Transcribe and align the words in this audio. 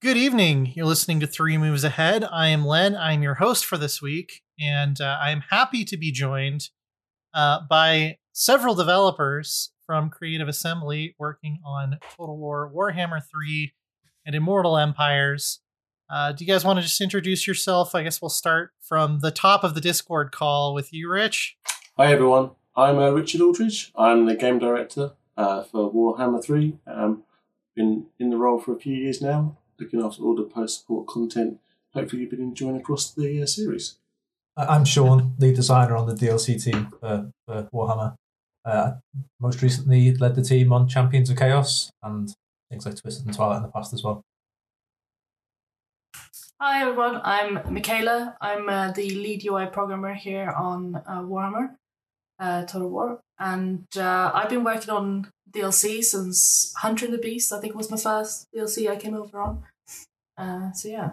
Good 0.00 0.16
evening. 0.16 0.74
You're 0.76 0.86
listening 0.86 1.18
to 1.18 1.26
Three 1.26 1.58
Moves 1.58 1.82
Ahead. 1.82 2.22
I 2.22 2.46
am 2.46 2.64
Len. 2.64 2.94
I 2.94 3.14
am 3.14 3.22
your 3.24 3.34
host 3.34 3.64
for 3.64 3.76
this 3.76 4.00
week, 4.00 4.42
and 4.56 5.00
uh, 5.00 5.18
I 5.20 5.32
am 5.32 5.42
happy 5.50 5.84
to 5.84 5.96
be 5.96 6.12
joined 6.12 6.68
uh, 7.34 7.62
by 7.68 8.18
several 8.32 8.76
developers 8.76 9.72
from 9.84 10.08
Creative 10.08 10.46
Assembly 10.46 11.16
working 11.18 11.58
on 11.66 11.98
Total 12.16 12.38
War, 12.38 12.70
Warhammer 12.72 13.20
3, 13.28 13.72
and 14.24 14.36
Immortal 14.36 14.78
Empires. 14.78 15.58
Uh, 16.08 16.30
do 16.30 16.44
you 16.44 16.48
guys 16.48 16.64
want 16.64 16.76
to 16.78 16.84
just 16.84 17.00
introduce 17.00 17.48
yourself? 17.48 17.92
I 17.96 18.04
guess 18.04 18.22
we'll 18.22 18.28
start 18.28 18.70
from 18.80 19.18
the 19.18 19.32
top 19.32 19.64
of 19.64 19.74
the 19.74 19.80
Discord 19.80 20.30
call 20.30 20.74
with 20.74 20.92
you, 20.92 21.10
Rich. 21.10 21.56
Hi, 21.96 22.12
everyone. 22.12 22.52
I'm 22.76 22.98
uh, 22.98 23.10
Richard 23.10 23.40
Aldridge. 23.40 23.90
I'm 23.96 24.26
the 24.26 24.36
game 24.36 24.60
director 24.60 25.14
uh, 25.36 25.64
for 25.64 25.92
Warhammer 25.92 26.40
3. 26.40 26.78
Um, 26.86 27.24
been 27.74 28.06
in 28.20 28.30
the 28.30 28.36
role 28.36 28.60
for 28.60 28.76
a 28.76 28.78
few 28.78 28.94
years 28.94 29.20
now 29.20 29.57
looking 29.78 30.02
after 30.02 30.22
all 30.22 30.34
the 30.34 30.42
post 30.42 30.80
support 30.80 31.06
content. 31.06 31.58
Hopefully, 31.94 32.22
you've 32.22 32.30
been 32.30 32.40
enjoying 32.40 32.76
across 32.76 33.10
the 33.10 33.42
uh, 33.42 33.46
series. 33.46 33.96
I'm 34.56 34.84
Sean, 34.84 35.34
lead 35.38 35.54
designer 35.54 35.96
on 35.96 36.06
the 36.06 36.14
DLC 36.14 36.62
team 36.62 36.92
for, 37.00 37.30
for 37.46 37.68
Warhammer. 37.72 38.16
Uh, 38.64 38.94
most 39.40 39.62
recently, 39.62 40.14
led 40.16 40.34
the 40.34 40.42
team 40.42 40.72
on 40.72 40.88
Champions 40.88 41.30
of 41.30 41.36
Chaos 41.36 41.90
and 42.02 42.34
things 42.70 42.84
like 42.84 43.00
Twisted 43.00 43.24
and 43.24 43.34
Twilight 43.34 43.58
in 43.58 43.62
the 43.62 43.68
past 43.68 43.92
as 43.94 44.02
well. 44.02 44.24
Hi 46.60 46.82
everyone, 46.82 47.20
I'm 47.22 47.60
Michaela. 47.72 48.36
I'm 48.40 48.68
uh, 48.68 48.90
the 48.90 49.08
lead 49.10 49.46
UI 49.46 49.66
programmer 49.66 50.14
here 50.14 50.50
on 50.50 50.96
uh, 50.96 51.22
Warhammer 51.22 51.76
uh, 52.40 52.64
Total 52.64 52.90
War, 52.90 53.20
and 53.38 53.86
uh, 53.96 54.32
I've 54.34 54.48
been 54.48 54.64
working 54.64 54.90
on 54.90 55.30
DLC 55.50 56.02
since 56.02 56.72
Hunter 56.78 57.06
and 57.06 57.14
the 57.14 57.18
Beast. 57.18 57.52
I 57.52 57.60
think 57.60 57.74
was 57.74 57.90
my 57.90 57.96
first 57.96 58.48
DLC 58.54 58.88
I 58.90 58.96
came 58.96 59.14
over 59.14 59.40
on. 59.40 59.62
Uh, 60.36 60.72
so 60.72 60.88
yeah. 60.88 61.10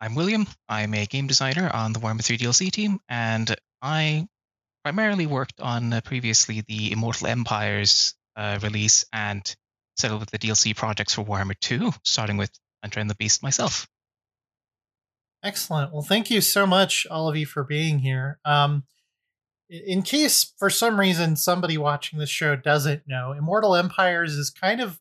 I'm 0.00 0.14
William. 0.14 0.46
I'm 0.68 0.94
a 0.94 1.06
game 1.06 1.26
designer 1.26 1.70
on 1.72 1.92
the 1.92 2.00
Warhammer 2.00 2.24
3 2.24 2.38
DLC 2.38 2.70
team, 2.70 3.00
and 3.08 3.54
I 3.82 4.28
primarily 4.82 5.26
worked 5.26 5.60
on 5.60 5.92
uh, 5.92 6.00
previously 6.00 6.62
the 6.66 6.92
Immortal 6.92 7.26
Empires 7.26 8.14
uh, 8.34 8.58
release 8.62 9.04
and 9.12 9.54
settled 9.96 10.20
with 10.20 10.30
the 10.30 10.38
DLC 10.38 10.74
projects 10.74 11.14
for 11.14 11.24
Warhammer 11.24 11.58
2, 11.60 11.92
starting 12.02 12.38
with 12.38 12.50
Hunter 12.82 13.00
and 13.00 13.10
the 13.10 13.14
Beast 13.14 13.42
myself. 13.42 13.86
Excellent. 15.42 15.92
Well, 15.92 16.02
thank 16.02 16.30
you 16.30 16.40
so 16.40 16.66
much, 16.66 17.06
all 17.10 17.28
of 17.28 17.36
you, 17.36 17.46
for 17.46 17.64
being 17.64 17.98
here. 17.98 18.38
Um, 18.44 18.84
in 19.70 20.02
case 20.02 20.52
for 20.58 20.68
some 20.68 20.98
reason 20.98 21.36
somebody 21.36 21.78
watching 21.78 22.18
this 22.18 22.28
show 22.28 22.56
doesn't 22.56 23.02
know, 23.06 23.32
Immortal 23.32 23.76
Empires 23.76 24.34
is 24.34 24.50
kind 24.50 24.80
of 24.80 24.98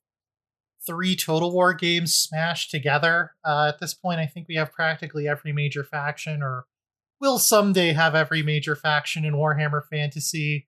three 0.86 1.16
Total 1.16 1.52
War 1.52 1.74
games 1.74 2.14
smashed 2.14 2.70
together. 2.70 3.32
Uh, 3.44 3.72
at 3.74 3.80
this 3.80 3.96
point, 3.96 4.20
I 4.20 4.28
think 4.28 4.48
we 4.48 4.56
have 4.56 4.72
practically 4.72 5.28
every 5.28 5.52
major 5.52 5.84
faction, 5.84 6.44
or 6.44 6.66
will 7.20 7.40
someday 7.40 7.94
have 7.94 8.14
every 8.14 8.44
major 8.44 8.76
faction 8.76 9.26
in 9.26 9.34
Warhammer 9.34 9.82
Fantasy. 9.90 10.68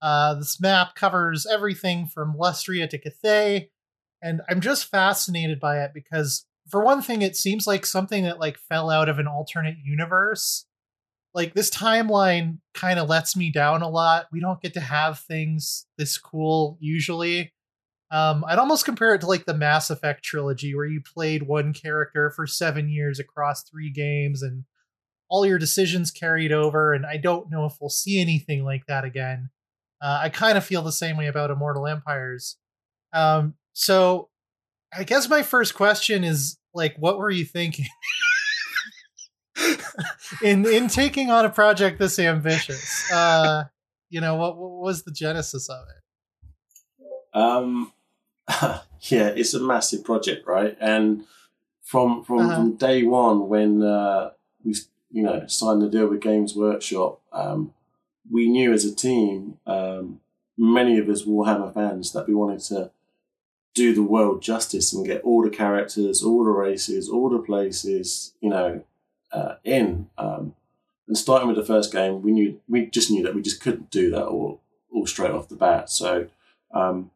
Uh, 0.00 0.34
this 0.34 0.60
map 0.60 0.94
covers 0.94 1.46
everything 1.46 2.06
from 2.06 2.36
Lustria 2.36 2.88
to 2.88 2.98
Cathay, 2.98 3.70
and 4.22 4.42
I'm 4.48 4.60
just 4.60 4.90
fascinated 4.90 5.58
by 5.58 5.82
it 5.82 5.92
because, 5.94 6.44
for 6.68 6.84
one 6.84 7.00
thing, 7.00 7.22
it 7.22 7.34
seems 7.34 7.66
like 7.66 7.86
something 7.86 8.24
that 8.24 8.38
like 8.38 8.58
fell 8.58 8.90
out 8.90 9.08
of 9.08 9.18
an 9.18 9.26
alternate 9.26 9.76
universe 9.82 10.66
like 11.34 11.54
this 11.54 11.70
timeline 11.70 12.58
kind 12.74 12.98
of 12.98 13.08
lets 13.08 13.36
me 13.36 13.50
down 13.50 13.82
a 13.82 13.88
lot. 13.88 14.26
We 14.32 14.40
don't 14.40 14.60
get 14.60 14.74
to 14.74 14.80
have 14.80 15.20
things 15.20 15.86
this 15.96 16.18
cool 16.18 16.78
usually. 16.80 17.52
Um, 18.10 18.44
I'd 18.46 18.58
almost 18.58 18.84
compare 18.84 19.14
it 19.14 19.20
to 19.20 19.26
like 19.26 19.44
the 19.44 19.54
Mass 19.54 19.90
Effect 19.90 20.24
trilogy, 20.24 20.74
where 20.74 20.86
you 20.86 21.02
played 21.02 21.42
one 21.42 21.74
character 21.74 22.30
for 22.30 22.46
seven 22.46 22.88
years 22.88 23.18
across 23.18 23.62
three 23.62 23.90
games, 23.90 24.42
and 24.42 24.64
all 25.28 25.44
your 25.44 25.58
decisions 25.58 26.10
carried 26.10 26.50
over. 26.50 26.94
And 26.94 27.04
I 27.04 27.18
don't 27.18 27.50
know 27.50 27.66
if 27.66 27.74
we'll 27.80 27.90
see 27.90 28.18
anything 28.20 28.64
like 28.64 28.86
that 28.86 29.04
again. 29.04 29.50
Uh, 30.00 30.20
I 30.22 30.28
kind 30.30 30.56
of 30.56 30.64
feel 30.64 30.82
the 30.82 30.92
same 30.92 31.18
way 31.18 31.26
about 31.26 31.50
Immortal 31.50 31.86
Empires. 31.86 32.56
Um, 33.12 33.54
so 33.74 34.30
I 34.96 35.04
guess 35.04 35.28
my 35.28 35.42
first 35.42 35.74
question 35.74 36.24
is 36.24 36.56
like, 36.72 36.96
what 36.96 37.18
were 37.18 37.30
you 37.30 37.44
thinking? 37.44 37.86
in 40.42 40.66
in 40.66 40.88
taking 40.88 41.30
on 41.30 41.44
a 41.44 41.50
project 41.50 41.98
this 41.98 42.18
ambitious 42.18 43.10
uh 43.12 43.64
you 44.10 44.20
know 44.20 44.34
what, 44.36 44.56
what 44.56 44.70
was 44.70 45.02
the 45.02 45.10
genesis 45.10 45.68
of 45.68 45.84
it 45.88 47.36
um 47.38 47.92
yeah 49.02 49.28
it's 49.28 49.54
a 49.54 49.60
massive 49.60 50.04
project 50.04 50.46
right 50.46 50.76
and 50.80 51.24
from 51.82 52.24
from, 52.24 52.38
uh-huh. 52.40 52.56
from 52.56 52.76
day 52.76 53.02
one 53.02 53.48
when 53.48 53.82
uh 53.82 54.30
we 54.64 54.74
you 55.10 55.22
know 55.22 55.46
signed 55.46 55.82
the 55.82 55.88
deal 55.88 56.06
with 56.06 56.20
games 56.20 56.54
workshop 56.54 57.20
um 57.32 57.72
we 58.30 58.48
knew 58.48 58.72
as 58.72 58.84
a 58.84 58.94
team 58.94 59.58
um 59.66 60.20
many 60.56 60.98
of 60.98 61.08
us 61.08 61.22
warhammer 61.22 61.72
fans 61.72 62.12
that 62.12 62.26
we 62.26 62.34
wanted 62.34 62.60
to 62.60 62.90
do 63.74 63.94
the 63.94 64.02
world 64.02 64.42
justice 64.42 64.92
and 64.92 65.06
get 65.06 65.22
all 65.22 65.42
the 65.42 65.50
characters 65.50 66.22
all 66.22 66.44
the 66.44 66.50
races 66.50 67.08
all 67.08 67.28
the 67.30 67.38
places 67.38 68.34
you 68.40 68.50
know 68.50 68.82
uh, 69.32 69.54
in. 69.64 70.08
Um, 70.18 70.54
and 71.06 71.16
starting 71.16 71.48
with 71.48 71.56
the 71.56 71.64
first 71.64 71.92
game, 71.92 72.22
we 72.22 72.32
knew 72.32 72.60
we 72.68 72.86
just 72.86 73.10
knew 73.10 73.22
that 73.22 73.34
we 73.34 73.42
just 73.42 73.60
couldn't 73.60 73.90
do 73.90 74.10
that 74.10 74.26
all 74.26 74.60
all 74.92 75.06
straight 75.06 75.30
off 75.30 75.48
the 75.48 75.56
bat. 75.56 75.90
So 75.90 76.28
um, 76.72 77.10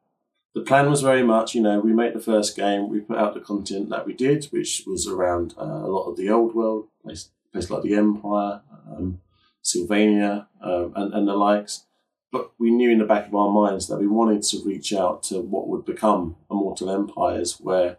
the 0.54 0.60
plan 0.60 0.90
was 0.90 1.02
very 1.02 1.22
much, 1.22 1.54
you 1.54 1.62
know, 1.62 1.80
we 1.80 1.92
made 1.92 2.14
the 2.14 2.20
first 2.20 2.56
game, 2.56 2.88
we 2.88 3.00
put 3.00 3.18
out 3.18 3.34
the 3.34 3.40
content 3.40 3.90
that 3.90 4.06
we 4.06 4.12
did, 4.12 4.44
which 4.46 4.84
was 4.86 5.06
around 5.06 5.54
uh, 5.58 5.64
a 5.64 5.88
lot 5.88 6.08
of 6.08 6.16
the 6.16 6.30
old 6.30 6.54
world, 6.54 6.88
places 7.02 7.30
place 7.52 7.70
like 7.70 7.82
the 7.82 7.94
Empire, 7.94 8.62
um, 8.90 9.20
Sylvania, 9.60 10.48
um, 10.62 10.92
and, 10.96 11.12
and 11.12 11.28
the 11.28 11.34
likes. 11.34 11.84
But 12.30 12.52
we 12.58 12.70
knew 12.70 12.90
in 12.90 12.98
the 12.98 13.04
back 13.04 13.26
of 13.26 13.34
our 13.34 13.50
minds 13.50 13.88
that 13.88 13.98
we 13.98 14.06
wanted 14.06 14.42
to 14.44 14.64
reach 14.64 14.94
out 14.94 15.22
to 15.24 15.40
what 15.40 15.68
would 15.68 15.84
become 15.84 16.36
Immortal 16.50 16.90
Empires, 16.90 17.60
where 17.60 17.98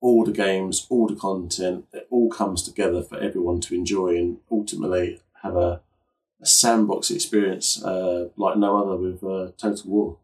all 0.00 0.24
the 0.24 0.32
games, 0.32 0.86
all 0.90 1.08
the 1.08 1.16
content, 1.16 1.86
it 1.92 2.06
all 2.10 2.28
comes 2.30 2.62
together 2.62 3.02
for 3.02 3.18
everyone 3.18 3.60
to 3.60 3.74
enjoy 3.74 4.16
and 4.16 4.38
ultimately 4.50 5.20
have 5.42 5.56
a, 5.56 5.80
a 6.40 6.46
sandbox 6.46 7.10
experience 7.10 7.82
uh, 7.84 8.28
like 8.36 8.56
no 8.56 8.76
other 8.82 8.96
with 8.96 9.24
uh, 9.24 9.52
Total 9.56 9.90
War. 9.90 10.16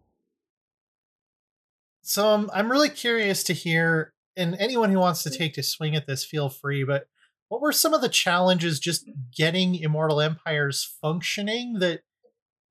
So 2.03 2.29
um, 2.29 2.51
I'm 2.53 2.71
really 2.71 2.91
curious 2.91 3.43
to 3.45 3.55
hear, 3.55 4.13
and 4.37 4.55
anyone 4.59 4.91
who 4.91 4.99
wants 4.99 5.23
to 5.23 5.31
take 5.31 5.57
a 5.57 5.63
swing 5.63 5.97
at 5.97 6.07
this, 6.07 6.25
feel 6.25 6.51
free. 6.51 6.84
But 6.84 7.09
what 7.49 7.61
were 7.61 7.73
some 7.73 7.95
of 7.95 8.03
the 8.03 8.09
challenges 8.09 8.79
just 8.79 9.09
getting 9.34 9.75
Immortal 9.75 10.21
Empires 10.21 10.97
functioning 11.01 11.79
that 11.79 12.03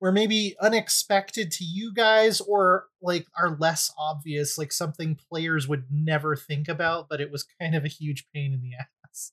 were 0.03 0.11
maybe 0.11 0.53
unexpected 0.59 1.49
to 1.49 1.63
you 1.63 1.93
guys 1.93 2.41
or 2.41 2.87
like 3.01 3.25
are 3.39 3.55
less 3.57 3.89
obvious 3.97 4.57
like 4.57 4.73
something 4.73 5.17
players 5.29 5.65
would 5.65 5.85
never 5.89 6.35
think 6.35 6.67
about 6.67 7.07
but 7.07 7.21
it 7.21 7.31
was 7.31 7.45
kind 7.61 7.73
of 7.73 7.85
a 7.85 7.87
huge 7.87 8.25
pain 8.35 8.53
in 8.53 8.61
the 8.61 8.71
ass. 9.09 9.31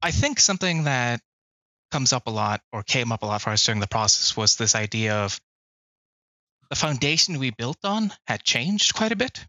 I 0.00 0.12
think 0.12 0.38
something 0.38 0.84
that 0.84 1.20
comes 1.90 2.12
up 2.12 2.28
a 2.28 2.30
lot 2.30 2.60
or 2.72 2.84
came 2.84 3.10
up 3.10 3.24
a 3.24 3.26
lot 3.26 3.42
for 3.42 3.50
us 3.50 3.66
during 3.66 3.80
the 3.80 3.88
process 3.88 4.36
was 4.36 4.54
this 4.54 4.76
idea 4.76 5.16
of 5.16 5.40
the 6.70 6.76
foundation 6.76 7.40
we 7.40 7.50
built 7.50 7.78
on 7.82 8.12
had 8.28 8.44
changed 8.44 8.94
quite 8.94 9.10
a 9.10 9.16
bit. 9.16 9.44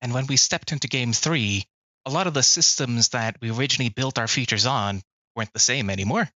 And 0.00 0.14
when 0.14 0.26
we 0.26 0.38
stepped 0.38 0.72
into 0.72 0.88
game 0.88 1.12
three 1.12 1.66
a 2.06 2.10
lot 2.10 2.26
of 2.26 2.32
the 2.32 2.42
systems 2.42 3.10
that 3.10 3.36
we 3.42 3.50
originally 3.50 3.90
built 3.90 4.18
our 4.18 4.26
features 4.26 4.64
on 4.64 5.02
weren't 5.36 5.52
the 5.52 5.58
same 5.58 5.90
anymore. 5.90 6.30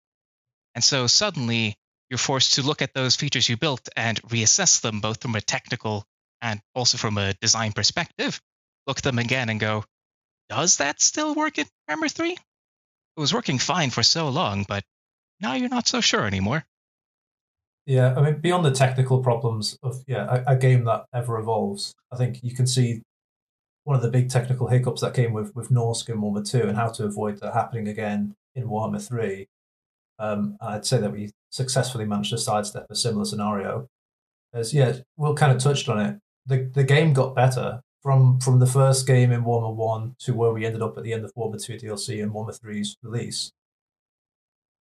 And 0.75 0.85
so 0.85 1.07
suddenly 1.07 1.75
you're 2.13 2.19
forced 2.19 2.57
to 2.57 2.63
look 2.63 2.83
at 2.83 2.93
those 2.93 3.17
features 3.17 3.49
you 3.49 3.57
built 3.57 3.89
and 3.97 4.21
reassess 4.25 4.83
them 4.83 5.01
both 5.01 5.23
from 5.23 5.35
a 5.35 5.41
technical 5.41 6.05
and 6.43 6.61
also 6.75 6.99
from 6.99 7.17
a 7.17 7.33
design 7.41 7.73
perspective. 7.73 8.39
Look 8.87 8.99
at 8.99 9.03
them 9.03 9.19
again 9.19 9.49
and 9.49 9.59
go, 9.59 9.87
does 10.51 10.77
that 10.77 11.01
still 11.01 11.35
work 11.35 11.57
in 11.57 11.65
Hammer 11.89 12.11
3? 12.11 12.33
It 12.33 12.39
was 13.17 13.33
working 13.33 13.59
fine 13.59 13.89
for 13.89 14.03
so 14.03 14.29
long, 14.29 14.67
but 14.69 14.85
now 15.41 15.55
you're 15.55 15.71
not 15.71 15.89
so 15.89 16.03
sure 16.03 16.27
anymore. 16.27 16.67
Yeah, 17.87 18.15
I 18.15 18.21
mean, 18.21 18.41
beyond 18.43 18.67
the 18.67 18.73
technical 18.73 19.23
problems 19.23 19.79
of 19.83 20.05
yeah 20.07 20.43
a, 20.47 20.53
a 20.53 20.57
game 20.57 20.85
that 20.85 21.07
ever 21.15 21.39
evolves, 21.39 21.95
I 22.13 22.17
think 22.17 22.41
you 22.43 22.55
can 22.55 22.67
see 22.67 23.01
one 23.85 23.97
of 23.97 24.03
the 24.03 24.11
big 24.11 24.29
technical 24.29 24.67
hiccups 24.67 25.01
that 25.01 25.15
came 25.15 25.33
with 25.33 25.57
with 25.57 25.71
Norsca 25.71 26.11
in 26.11 26.21
Warhammer 26.21 26.47
2 26.47 26.69
and 26.69 26.77
how 26.77 26.89
to 26.89 27.05
avoid 27.05 27.41
that 27.41 27.55
happening 27.55 27.89
again 27.89 28.35
in 28.55 28.69
Warhammer 28.69 29.01
3 29.05 29.49
um, 30.19 30.57
I'd 30.61 30.87
say 30.87 30.99
that 30.99 31.11
we 31.11 31.31
successfully 31.53 32.05
managed 32.05 32.31
to 32.31 32.39
sidestep 32.39 32.87
a 32.91 32.97
similar 32.97 33.25
scenario. 33.25 33.87
As 34.53 34.75
yeah, 34.75 34.97
Will 35.17 35.35
kind 35.35 35.53
of 35.53 35.63
touched 35.63 35.89
on 35.89 36.01
it. 36.01 36.19
The 36.47 36.71
the 36.75 36.85
game 36.85 37.13
got 37.13 37.37
better 37.37 37.81
from 38.03 38.41
from 38.41 38.59
the 38.59 38.67
first 38.67 39.07
game 39.07 39.31
in 39.31 39.45
Warhammer 39.45 39.75
One 39.75 40.17
to 40.21 40.35
where 40.35 40.53
we 40.53 40.67
ended 40.67 40.83
up 40.83 40.99
at 40.99 41.05
the 41.05 41.13
end 41.13 41.25
of 41.25 41.33
Warhammer 41.35 41.63
Two 41.63 41.75
DLC 41.75 42.23
and 42.23 42.33
Warhammer 42.33 42.59
3's 42.61 42.97
release. 43.03 43.53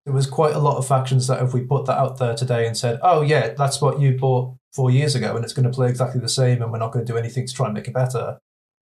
There 0.06 0.14
was 0.14 0.26
quite 0.26 0.56
a 0.56 0.60
lot 0.60 0.78
of 0.78 0.88
factions 0.88 1.28
that 1.28 1.44
if 1.44 1.54
we 1.54 1.62
put 1.62 1.86
that 1.86 2.00
out 2.00 2.18
there 2.18 2.36
today 2.36 2.66
and 2.66 2.76
said, 2.76 3.00
"Oh 3.04 3.22
yeah, 3.22 3.54
that's 3.54 3.82
what 3.82 4.00
you 4.00 4.18
bought 4.18 4.56
four 4.74 4.90
years 4.90 5.14
ago, 5.14 5.36
and 5.36 5.44
it's 5.44 5.54
going 5.54 5.70
to 5.70 5.76
play 5.76 5.90
exactly 5.90 6.20
the 6.20 6.30
same, 6.30 6.62
and 6.62 6.72
we're 6.72 6.80
not 6.80 6.92
going 6.92 7.06
to 7.06 7.12
do 7.12 7.20
anything 7.20 7.46
to 7.46 7.54
try 7.54 7.68
and 7.68 7.76
make 7.76 7.88
it 7.88 7.94
better," 7.94 8.40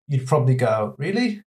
you'd 0.07 0.27
probably 0.27 0.55
go, 0.55 0.95
"Really?" 0.99 1.43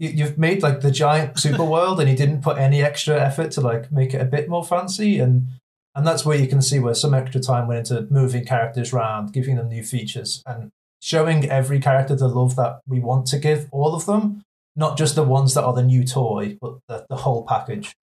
You've 0.00 0.38
made 0.38 0.62
like 0.62 0.80
the 0.80 0.90
giant 0.90 1.38
super 1.38 1.64
world 1.64 2.00
and 2.00 2.08
you 2.08 2.16
didn't 2.16 2.42
put 2.42 2.58
any 2.58 2.82
extra 2.82 3.20
effort 3.20 3.50
to 3.52 3.60
like 3.60 3.92
make 3.92 4.14
it 4.14 4.20
a 4.20 4.24
bit 4.24 4.48
more 4.48 4.64
fancy. 4.64 5.18
And 5.18 5.48
and 5.94 6.06
that's 6.06 6.24
where 6.24 6.38
you 6.38 6.48
can 6.48 6.62
see 6.62 6.78
where 6.78 6.94
some 6.94 7.14
extra 7.14 7.40
time 7.40 7.68
went 7.68 7.90
into 7.90 8.06
moving 8.12 8.44
characters 8.44 8.92
around 8.92 9.32
giving 9.32 9.56
them 9.56 9.68
new 9.68 9.82
features 9.82 10.42
and 10.46 10.70
showing 11.00 11.48
every 11.48 11.80
character 11.80 12.14
the 12.14 12.28
love 12.28 12.56
that 12.56 12.80
we 12.86 13.00
want 13.00 13.26
to 13.26 13.38
give 13.38 13.68
all 13.70 13.94
of 13.94 14.06
them 14.06 14.42
not 14.76 14.96
just 14.96 15.14
the 15.14 15.22
ones 15.22 15.54
that 15.54 15.64
are 15.64 15.74
the 15.74 15.82
new 15.82 16.04
toy 16.04 16.56
but 16.60 16.78
the, 16.88 17.06
the 17.08 17.16
whole 17.16 17.44
package. 17.44 17.94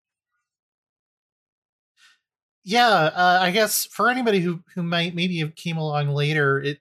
Yeah 2.64 2.88
uh, 2.88 3.38
i 3.40 3.50
guess 3.52 3.86
for 3.86 4.10
anybody 4.10 4.40
who 4.40 4.60
who 4.74 4.82
might 4.82 5.14
maybe 5.14 5.38
have 5.38 5.54
came 5.54 5.76
along 5.76 6.08
later 6.08 6.60
it 6.60 6.80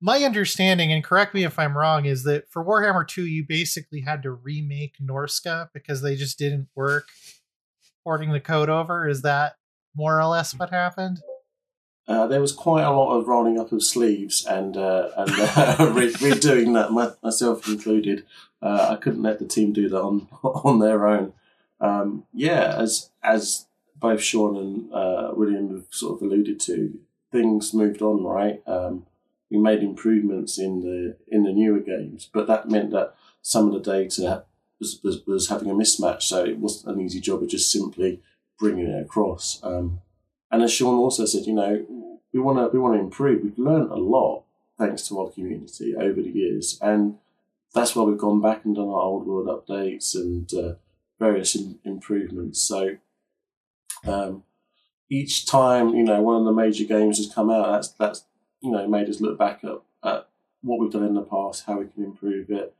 my 0.00 0.24
understanding, 0.24 0.92
and 0.92 1.04
correct 1.04 1.34
me 1.34 1.44
if 1.44 1.58
I'm 1.58 1.76
wrong, 1.76 2.06
is 2.06 2.24
that 2.24 2.48
for 2.50 2.64
Warhammer 2.64 3.06
2, 3.06 3.26
you 3.26 3.44
basically 3.46 4.00
had 4.00 4.22
to 4.22 4.30
remake 4.30 4.94
Norsca 5.02 5.68
because 5.74 6.00
they 6.00 6.16
just 6.16 6.38
didn't 6.38 6.68
work 6.74 7.08
porting 8.02 8.32
the 8.32 8.40
code 8.40 8.70
over. 8.70 9.06
Is 9.08 9.22
that 9.22 9.56
more 9.94 10.18
or 10.18 10.24
less 10.24 10.54
what 10.58 10.70
happened? 10.70 11.20
Uh, 12.08 12.26
there 12.26 12.40
was 12.40 12.52
quite 12.52 12.82
a 12.82 12.90
lot 12.90 13.16
of 13.16 13.28
rolling 13.28 13.58
up 13.60 13.70
of 13.72 13.84
sleeves 13.84 14.44
and 14.44 14.76
uh, 14.76 15.10
and 15.16 15.30
uh, 15.30 15.92
re- 15.94 16.12
redoing 16.14 16.74
that, 16.74 16.90
my, 16.90 17.12
myself 17.22 17.68
included. 17.68 18.24
Uh, 18.62 18.88
I 18.90 18.96
couldn't 18.96 19.22
let 19.22 19.38
the 19.38 19.46
team 19.46 19.72
do 19.72 19.88
that 19.88 20.00
on 20.00 20.26
on 20.42 20.80
their 20.80 21.06
own. 21.06 21.34
Um, 21.80 22.24
yeah, 22.32 22.74
as 22.76 23.10
as 23.22 23.66
both 23.94 24.22
Sean 24.22 24.56
and 24.56 24.92
uh, 24.92 25.32
William 25.34 25.70
have 25.76 25.86
sort 25.90 26.16
of 26.16 26.22
alluded 26.22 26.58
to, 26.60 26.98
things 27.30 27.74
moved 27.74 28.02
on, 28.02 28.24
right? 28.24 28.62
Um, 28.66 29.06
we 29.50 29.58
made 29.58 29.82
improvements 29.82 30.58
in 30.58 30.80
the 30.80 31.16
in 31.28 31.42
the 31.42 31.52
newer 31.52 31.80
games, 31.80 32.28
but 32.32 32.46
that 32.46 32.68
meant 32.68 32.90
that 32.92 33.14
some 33.42 33.66
of 33.66 33.72
the 33.72 33.92
data 33.92 34.44
was, 34.78 35.00
was, 35.02 35.26
was 35.26 35.48
having 35.48 35.70
a 35.70 35.74
mismatch, 35.74 36.22
so 36.22 36.44
it 36.44 36.58
wasn't 36.58 36.94
an 36.94 37.02
easy 37.02 37.20
job 37.20 37.42
of 37.42 37.48
just 37.48 37.70
simply 37.70 38.22
bringing 38.58 38.86
it 38.86 39.02
across. 39.02 39.60
Um, 39.62 40.00
and 40.50 40.62
as 40.62 40.72
Sean 40.72 40.96
also 40.96 41.24
said, 41.26 41.46
you 41.46 41.52
know, 41.52 41.84
we 42.32 42.40
want 42.40 42.58
to 42.58 42.68
we 42.68 42.78
want 42.78 42.94
to 42.94 43.00
improve. 43.00 43.42
We've 43.42 43.58
learned 43.58 43.90
a 43.90 43.96
lot 43.96 44.44
thanks 44.78 45.06
to 45.08 45.20
our 45.20 45.30
community 45.30 45.94
over 45.96 46.22
the 46.22 46.30
years, 46.30 46.78
and 46.80 47.18
that's 47.74 47.94
why 47.94 48.04
we've 48.04 48.18
gone 48.18 48.40
back 48.40 48.64
and 48.64 48.74
done 48.74 48.88
our 48.88 49.02
old 49.02 49.26
world 49.26 49.46
updates 49.46 50.14
and 50.14 50.52
uh, 50.54 50.74
various 51.18 51.54
in, 51.54 51.78
improvements. 51.84 52.60
So 52.60 52.96
um, 54.06 54.44
each 55.08 55.46
time, 55.46 55.90
you 55.90 56.04
know, 56.04 56.20
one 56.22 56.36
of 56.36 56.44
the 56.44 56.52
major 56.52 56.84
games 56.84 57.18
has 57.18 57.32
come 57.32 57.50
out, 57.50 57.70
that's 57.72 57.88
that's 57.88 58.24
you 58.60 58.70
know, 58.70 58.86
made 58.86 59.08
us 59.08 59.20
look 59.20 59.38
back 59.38 59.64
at, 59.64 59.80
at 60.02 60.28
what 60.62 60.78
we've 60.78 60.92
done 60.92 61.04
in 61.04 61.14
the 61.14 61.22
past, 61.22 61.64
how 61.66 61.78
we 61.78 61.86
can 61.86 62.04
improve 62.04 62.50
it. 62.50 62.74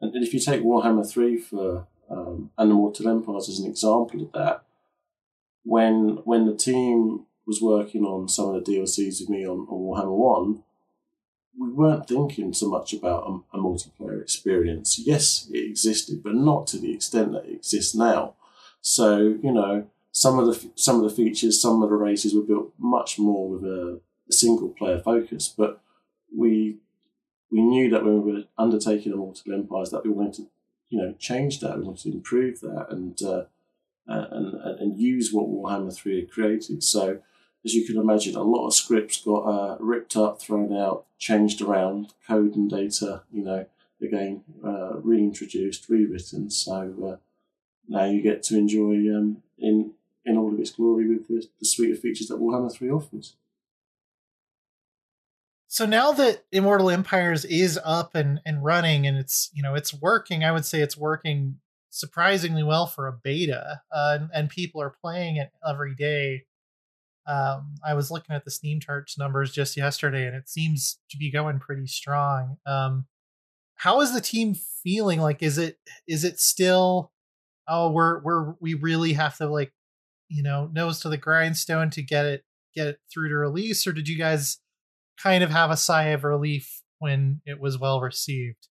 And 0.00 0.14
if 0.14 0.32
you 0.32 0.40
take 0.40 0.62
Warhammer 0.62 1.08
3 1.08 1.38
for 1.38 1.86
um, 2.10 2.50
and 2.56 2.70
Immortal 2.70 3.08
Empires 3.08 3.48
as 3.48 3.58
an 3.58 3.68
example 3.68 4.22
of 4.22 4.32
that, 4.32 4.62
when 5.64 6.20
when 6.24 6.46
the 6.46 6.54
team 6.54 7.26
was 7.46 7.60
working 7.60 8.04
on 8.04 8.28
some 8.28 8.54
of 8.54 8.64
the 8.64 8.72
DLCs 8.72 9.20
with 9.20 9.28
me 9.28 9.46
on, 9.46 9.66
on 9.68 9.80
Warhammer 9.80 10.16
1, 10.16 10.62
we 11.58 11.70
weren't 11.70 12.06
thinking 12.06 12.52
so 12.52 12.68
much 12.68 12.92
about 12.92 13.24
a, 13.24 13.56
a, 13.56 13.60
multiplayer 13.60 14.20
experience. 14.20 14.98
Yes, 14.98 15.48
it 15.52 15.58
existed, 15.58 16.22
but 16.22 16.34
not 16.34 16.66
to 16.68 16.78
the 16.78 16.92
extent 16.94 17.32
that 17.32 17.46
it 17.46 17.56
exists 17.56 17.94
now. 17.94 18.34
So, 18.80 19.38
you 19.42 19.52
know, 19.52 19.88
some 20.12 20.38
of 20.38 20.46
the 20.46 20.70
some 20.76 21.02
of 21.02 21.02
the 21.02 21.14
features, 21.14 21.60
some 21.60 21.82
of 21.82 21.90
the 21.90 21.96
races 21.96 22.34
were 22.34 22.42
built 22.42 22.72
much 22.78 23.18
more 23.18 23.48
with 23.48 23.64
a 23.64 24.00
a 24.28 24.32
single 24.32 24.68
player 24.70 24.98
focus. 24.98 25.52
But 25.56 25.80
we 26.36 26.78
we 27.50 27.62
knew 27.62 27.90
that 27.90 28.04
when 28.04 28.22
we 28.22 28.32
were 28.32 28.44
undertaking 28.58 29.12
Immortal 29.12 29.54
Empires 29.54 29.90
that 29.90 30.04
we 30.04 30.10
wanted 30.10 30.34
to, 30.34 30.46
you 30.90 30.98
know, 30.98 31.14
change 31.18 31.60
that. 31.60 31.78
We 31.78 31.84
wanted 31.84 32.02
to 32.02 32.12
improve 32.12 32.60
that 32.60 32.86
and 32.90 33.20
uh, 33.22 33.44
and 34.06 34.54
and 34.54 35.00
use 35.00 35.32
what 35.32 35.48
Warhammer 35.48 35.94
Three 35.94 36.20
had 36.20 36.30
created. 36.30 36.82
So 36.82 37.20
as 37.64 37.74
you 37.74 37.86
can 37.86 37.98
imagine, 37.98 38.36
a 38.36 38.42
lot 38.42 38.66
of 38.66 38.74
scripts 38.74 39.22
got 39.22 39.40
uh, 39.40 39.76
ripped 39.80 40.16
up, 40.16 40.40
thrown 40.40 40.74
out, 40.76 41.06
changed 41.18 41.60
around, 41.60 42.14
code 42.26 42.54
and 42.54 42.70
data, 42.70 43.22
you 43.32 43.42
know, 43.42 43.66
again 44.00 44.44
uh, 44.64 44.94
reintroduced, 45.00 45.88
rewritten. 45.88 46.50
So 46.50 46.94
uh, 47.04 47.16
now 47.88 48.04
you 48.04 48.22
get 48.22 48.42
to 48.44 48.56
enjoy 48.56 48.94
um, 49.14 49.42
in 49.58 49.92
in 50.24 50.36
all 50.36 50.52
of 50.52 50.60
its 50.60 50.70
glory 50.70 51.08
with 51.08 51.28
the, 51.28 51.46
the 51.58 51.66
suite 51.66 51.92
of 51.92 52.00
features 52.00 52.28
that 52.28 52.38
Warhammer 52.38 52.72
Three 52.72 52.90
offers. 52.90 53.34
So 55.78 55.86
now 55.86 56.10
that 56.10 56.42
Immortal 56.50 56.90
Empires 56.90 57.44
is 57.44 57.78
up 57.84 58.16
and, 58.16 58.40
and 58.44 58.64
running 58.64 59.06
and 59.06 59.16
it's 59.16 59.48
you 59.54 59.62
know 59.62 59.76
it's 59.76 59.94
working, 59.94 60.42
I 60.42 60.50
would 60.50 60.64
say 60.64 60.80
it's 60.80 60.96
working 60.96 61.60
surprisingly 61.88 62.64
well 62.64 62.88
for 62.88 63.06
a 63.06 63.12
beta, 63.12 63.80
uh, 63.92 64.18
and, 64.18 64.30
and, 64.34 64.50
people 64.50 64.82
are 64.82 64.92
playing 65.00 65.36
it 65.36 65.52
every 65.64 65.94
day. 65.94 66.46
Um, 67.28 67.76
I 67.86 67.94
was 67.94 68.10
looking 68.10 68.34
at 68.34 68.44
the 68.44 68.50
Steam 68.50 68.80
charts 68.80 69.16
numbers 69.16 69.52
just 69.52 69.76
yesterday, 69.76 70.26
and 70.26 70.34
it 70.34 70.48
seems 70.48 70.98
to 71.10 71.16
be 71.16 71.30
going 71.30 71.60
pretty 71.60 71.86
strong. 71.86 72.56
Um, 72.66 73.06
how 73.76 74.00
is 74.00 74.12
the 74.12 74.20
team 74.20 74.56
feeling? 74.56 75.20
Like, 75.20 75.44
is 75.44 75.58
it 75.58 75.78
is 76.08 76.24
it 76.24 76.40
still? 76.40 77.12
Oh, 77.68 77.92
we're 77.92 78.18
we're 78.18 78.54
we 78.58 78.74
really 78.74 79.12
have 79.12 79.36
to 79.36 79.46
like, 79.46 79.72
you 80.28 80.42
know, 80.42 80.68
nose 80.72 80.98
to 81.02 81.08
the 81.08 81.16
grindstone 81.16 81.90
to 81.90 82.02
get 82.02 82.26
it 82.26 82.44
get 82.74 82.88
it 82.88 82.98
through 83.08 83.28
to 83.28 83.36
release, 83.36 83.86
or 83.86 83.92
did 83.92 84.08
you 84.08 84.18
guys? 84.18 84.58
Kind 85.22 85.42
of 85.42 85.50
have 85.50 85.70
a 85.70 85.76
sigh 85.76 86.08
of 86.08 86.24
relief 86.24 86.82
when 86.98 87.40
it 87.46 87.60
was 87.60 87.78
well 87.78 88.00
received. 88.00 88.68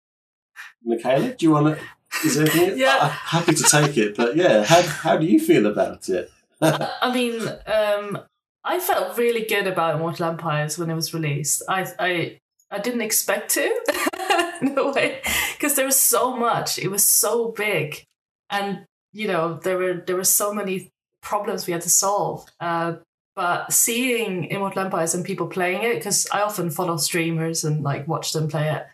Michaela, 0.85 1.35
do 1.35 1.46
you 1.46 1.52
want 1.52 1.76
to? 1.76 2.26
Is 2.26 2.37
there 2.37 2.49
anything? 2.49 2.79
yeah, 2.79 2.99
I'm 3.00 3.11
happy 3.11 3.55
to 3.55 3.62
take 3.64 3.96
it, 3.96 4.17
but 4.17 4.37
yeah, 4.37 4.64
how 4.64 4.82
how 4.82 5.17
do 5.17 5.26
you 5.26 5.41
feel 5.41 5.67
about 5.67 6.08
it? 6.08 6.31
I 6.62 7.12
mean, 7.12 7.41
um, 7.67 8.19
I 8.62 8.81
felt 8.81 9.19
really 9.19 9.44
good 9.44 9.67
about 9.67 9.96
Immortal 9.96 10.26
Empires 10.26 10.79
when 10.79 10.91
it 10.91 10.94
was 10.94 11.12
released. 11.12 11.62
I 11.69 11.87
I 11.99 12.38
I 12.70 12.79
didn't 12.79 13.02
expect 13.02 13.50
to, 13.52 13.62
in 14.62 14.79
a 14.79 14.93
way, 14.93 15.20
because 15.56 15.75
there 15.75 15.87
was 15.87 16.00
so 16.00 16.37
much. 16.37 16.79
It 16.79 16.88
was 16.88 17.06
so 17.06 17.49
big, 17.49 18.05
and 18.50 18.87
you 19.12 19.26
know 19.26 19.55
there 19.55 19.79
were 19.79 19.94
there 20.06 20.17
were 20.17 20.25
so 20.25 20.52
many 20.52 20.91
problems 21.20 21.67
we 21.67 21.73
had 21.73 21.82
to 21.82 21.91
solve. 21.91 22.46
Uh, 22.61 22.94
but 23.36 23.72
seeing 23.72 24.44
Immortal 24.44 24.82
Empires 24.82 25.14
and 25.14 25.25
people 25.25 25.46
playing 25.46 25.82
it, 25.82 25.96
because 25.96 26.28
I 26.32 26.42
often 26.42 26.70
follow 26.70 26.96
streamers 26.96 27.64
and 27.64 27.82
like 27.82 28.06
watch 28.06 28.32
them 28.32 28.48
play 28.48 28.70
it, 28.70 28.86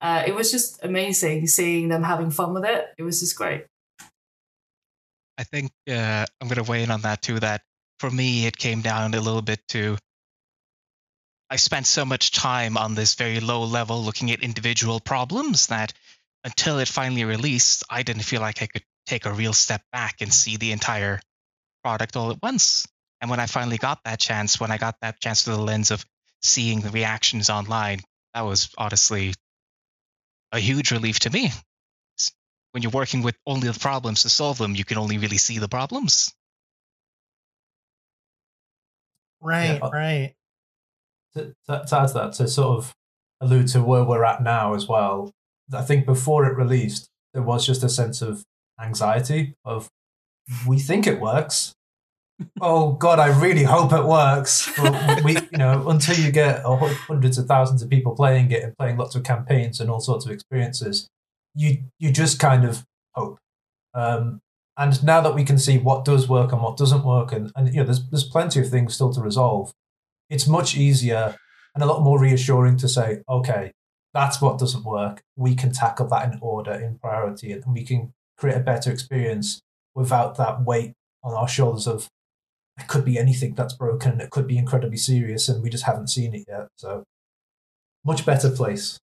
uh, 0.00 0.24
it 0.26 0.34
was 0.34 0.50
just 0.50 0.82
amazing 0.84 1.46
seeing 1.46 1.88
them 1.88 2.02
having 2.02 2.30
fun 2.30 2.54
with 2.54 2.64
it. 2.64 2.86
It 2.98 3.02
was 3.02 3.20
just 3.20 3.36
great. 3.36 3.66
I 5.38 5.44
think 5.44 5.70
uh, 5.88 6.26
I'm 6.40 6.48
going 6.48 6.62
to 6.62 6.70
weigh 6.70 6.82
in 6.82 6.90
on 6.90 7.02
that 7.02 7.22
too. 7.22 7.40
That 7.40 7.62
for 8.00 8.10
me, 8.10 8.46
it 8.46 8.56
came 8.56 8.80
down 8.80 9.14
a 9.14 9.20
little 9.20 9.42
bit 9.42 9.60
to 9.68 9.96
I 11.52 11.56
spent 11.56 11.86
so 11.86 12.06
much 12.06 12.30
time 12.30 12.78
on 12.78 12.94
this 12.94 13.14
very 13.14 13.38
low 13.38 13.64
level 13.64 14.02
looking 14.02 14.30
at 14.30 14.42
individual 14.42 15.00
problems 15.00 15.66
that 15.66 15.92
until 16.44 16.78
it 16.78 16.88
finally 16.88 17.24
released, 17.24 17.84
I 17.90 18.02
didn't 18.02 18.22
feel 18.22 18.40
like 18.40 18.62
I 18.62 18.66
could 18.66 18.84
take 19.04 19.26
a 19.26 19.32
real 19.34 19.52
step 19.52 19.82
back 19.92 20.22
and 20.22 20.32
see 20.32 20.56
the 20.56 20.72
entire 20.72 21.20
product 21.84 22.16
all 22.16 22.30
at 22.30 22.42
once. 22.42 22.86
And 23.22 23.30
when 23.30 23.38
I 23.38 23.46
finally 23.46 23.78
got 23.78 24.00
that 24.04 24.18
chance, 24.18 24.58
when 24.58 24.72
I 24.72 24.78
got 24.78 24.96
that 25.00 25.20
chance 25.20 25.42
through 25.42 25.54
the 25.54 25.62
lens 25.62 25.92
of 25.92 26.04
seeing 26.42 26.80
the 26.80 26.90
reactions 26.90 27.50
online, 27.50 28.00
that 28.34 28.40
was 28.40 28.68
honestly 28.76 29.32
a 30.50 30.58
huge 30.58 30.90
relief 30.90 31.20
to 31.20 31.30
me. 31.30 31.52
When 32.72 32.82
you're 32.82 32.90
working 32.90 33.22
with 33.22 33.36
only 33.46 33.68
the 33.68 33.78
problems 33.78 34.22
to 34.22 34.28
solve 34.28 34.58
them, 34.58 34.74
you 34.74 34.84
can 34.84 34.98
only 34.98 35.18
really 35.18 35.36
see 35.36 35.58
the 35.58 35.68
problems. 35.68 36.34
Right, 39.40 39.74
yeah, 39.74 39.86
uh, 39.86 39.90
right. 39.90 40.34
To, 41.34 41.54
to, 41.68 41.84
to 41.86 41.98
add 41.98 42.08
to 42.08 42.14
that, 42.14 42.32
to 42.34 42.48
sort 42.48 42.78
of 42.78 42.92
allude 43.40 43.68
to 43.68 43.82
where 43.82 44.04
we're 44.04 44.24
at 44.24 44.42
now 44.42 44.74
as 44.74 44.88
well, 44.88 45.30
I 45.72 45.82
think 45.82 46.06
before 46.06 46.44
it 46.46 46.56
released, 46.56 47.08
there 47.34 47.42
was 47.42 47.64
just 47.64 47.84
a 47.84 47.88
sense 47.88 48.20
of 48.20 48.42
anxiety 48.80 49.54
of 49.64 49.88
we 50.66 50.80
think 50.80 51.06
it 51.06 51.20
works, 51.20 51.74
oh 52.60 52.92
God, 52.92 53.18
I 53.18 53.28
really 53.40 53.64
hope 53.64 53.92
it 53.92 54.04
works. 54.04 54.70
we, 55.24 55.34
you 55.34 55.58
know, 55.58 55.88
until 55.88 56.16
you 56.16 56.30
get 56.32 56.62
hundreds 56.64 57.38
of 57.38 57.46
thousands 57.46 57.82
of 57.82 57.90
people 57.90 58.14
playing 58.14 58.50
it 58.50 58.62
and 58.62 58.76
playing 58.76 58.96
lots 58.96 59.14
of 59.14 59.22
campaigns 59.22 59.80
and 59.80 59.90
all 59.90 60.00
sorts 60.00 60.24
of 60.24 60.32
experiences, 60.32 61.08
you 61.54 61.84
you 61.98 62.10
just 62.12 62.38
kind 62.38 62.64
of 62.64 62.84
hope. 63.14 63.38
Um, 63.94 64.40
and 64.76 65.02
now 65.04 65.20
that 65.20 65.34
we 65.34 65.44
can 65.44 65.58
see 65.58 65.78
what 65.78 66.04
does 66.04 66.28
work 66.28 66.52
and 66.52 66.62
what 66.62 66.76
doesn't 66.76 67.04
work, 67.04 67.32
and, 67.32 67.52
and 67.54 67.68
you 67.68 67.80
know, 67.80 67.84
there's 67.84 68.08
there's 68.08 68.24
plenty 68.24 68.60
of 68.60 68.68
things 68.68 68.94
still 68.94 69.12
to 69.12 69.20
resolve. 69.20 69.72
It's 70.30 70.48
much 70.48 70.76
easier 70.76 71.36
and 71.74 71.82
a 71.82 71.86
lot 71.86 72.02
more 72.02 72.18
reassuring 72.18 72.76
to 72.78 72.88
say, 72.88 73.22
okay, 73.28 73.72
that's 74.14 74.40
what 74.40 74.58
doesn't 74.58 74.84
work. 74.84 75.22
We 75.36 75.54
can 75.54 75.72
tackle 75.72 76.08
that 76.08 76.32
in 76.32 76.38
order, 76.40 76.72
in 76.72 76.98
priority, 76.98 77.52
and 77.52 77.64
we 77.72 77.84
can 77.84 78.12
create 78.36 78.56
a 78.56 78.60
better 78.60 78.90
experience 78.90 79.60
without 79.94 80.36
that 80.36 80.64
weight 80.64 80.94
on 81.22 81.34
our 81.34 81.48
shoulders 81.48 81.86
of 81.86 82.08
it 82.82 82.88
could 82.88 83.04
be 83.04 83.18
anything 83.18 83.54
that's 83.54 83.74
broken. 83.74 84.20
It 84.20 84.30
could 84.30 84.46
be 84.46 84.58
incredibly 84.58 84.96
serious, 84.96 85.48
and 85.48 85.62
we 85.62 85.70
just 85.70 85.84
haven't 85.84 86.08
seen 86.08 86.34
it 86.34 86.44
yet. 86.48 86.68
So, 86.76 87.04
much 88.04 88.26
better 88.26 88.50
place. 88.50 88.98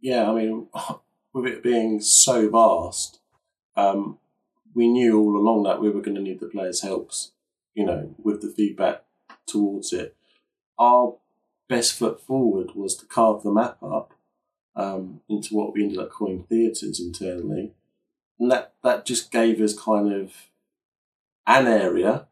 Yeah, 0.00 0.28
I 0.28 0.34
mean, 0.34 0.66
with 1.32 1.46
it 1.46 1.62
being 1.62 2.00
so 2.00 2.50
vast, 2.50 3.20
um, 3.76 4.18
we 4.74 4.88
knew 4.88 5.18
all 5.20 5.36
along 5.36 5.62
that 5.64 5.80
we 5.80 5.88
were 5.88 6.00
going 6.00 6.16
to 6.16 6.22
need 6.22 6.40
the 6.40 6.46
players' 6.46 6.82
helps, 6.82 7.32
you 7.74 7.84
know, 7.84 8.14
with 8.18 8.42
the 8.42 8.48
feedback 8.48 9.04
towards 9.46 9.92
it. 9.92 10.16
Our 10.78 11.16
best 11.68 11.92
foot 11.92 12.20
forward 12.20 12.74
was 12.74 12.96
to 12.96 13.06
carve 13.06 13.44
the 13.44 13.52
map 13.52 13.80
up 13.82 14.14
um, 14.74 15.20
into 15.28 15.54
what 15.54 15.72
we 15.72 15.84
ended 15.84 15.98
up 15.98 16.10
calling 16.10 16.42
theatres 16.42 16.98
internally. 16.98 17.72
And 18.40 18.50
that, 18.50 18.72
that 18.82 19.06
just 19.06 19.30
gave 19.30 19.60
us 19.60 19.78
kind 19.78 20.12
of 20.12 20.32
an 21.46 21.66
area. 21.66 22.26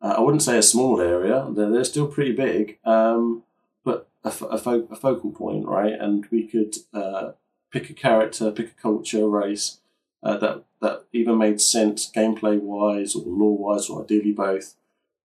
Uh, 0.00 0.14
I 0.18 0.20
wouldn't 0.20 0.42
say 0.42 0.58
a 0.58 0.62
small 0.62 1.00
area, 1.00 1.46
they're, 1.50 1.70
they're 1.70 1.84
still 1.84 2.08
pretty 2.08 2.32
big, 2.32 2.78
um, 2.84 3.44
but 3.84 4.08
a, 4.24 4.28
a, 4.28 4.58
fo- 4.58 4.88
a, 4.90 4.96
focal 4.96 5.30
point, 5.30 5.66
right? 5.66 5.92
And 5.92 6.26
we 6.30 6.46
could 6.46 6.74
uh, 6.92 7.32
pick 7.70 7.88
a 7.88 7.94
character, 7.94 8.50
pick 8.50 8.72
a 8.72 8.82
culture, 8.82 9.28
race 9.28 9.78
uh, 10.22 10.36
that, 10.38 10.64
that 10.80 11.04
either 11.12 11.36
made 11.36 11.60
sense 11.60 12.10
gameplay 12.10 12.60
wise 12.60 13.14
or 13.14 13.22
lore 13.24 13.56
wise, 13.56 13.88
or 13.88 14.02
ideally 14.02 14.32
both. 14.32 14.74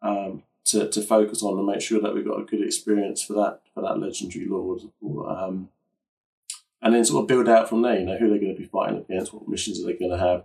Um, 0.02 0.44
to, 0.68 0.90
to 0.90 1.02
focus 1.02 1.42
on 1.44 1.58
and 1.58 1.66
make 1.66 1.82
sure 1.82 2.02
that 2.02 2.14
we've 2.14 2.28
got 2.28 2.42
a 2.42 2.44
good 2.44 2.62
experience 2.62 3.24
for 3.24 3.34
that 3.34 3.62
for 3.74 3.82
that 3.82 4.00
legendary 4.00 4.46
lord. 4.48 4.82
Um, 5.02 5.70
and 6.82 6.94
then 6.94 7.06
sort 7.06 7.24
of 7.24 7.28
build 7.28 7.50
out 7.50 7.70
from 7.70 7.82
there. 7.82 7.98
You 7.98 8.06
know 8.06 8.18
who 8.18 8.30
they're 8.30 8.40
going 8.40 8.54
to 8.54 8.62
be 8.62 8.68
fighting 8.68 9.00
against, 9.00 9.34
what 9.34 9.48
missions 9.48 9.82
are 9.82 9.88
they 9.88 9.94
going 9.94 10.12
to 10.12 10.18
have, 10.18 10.44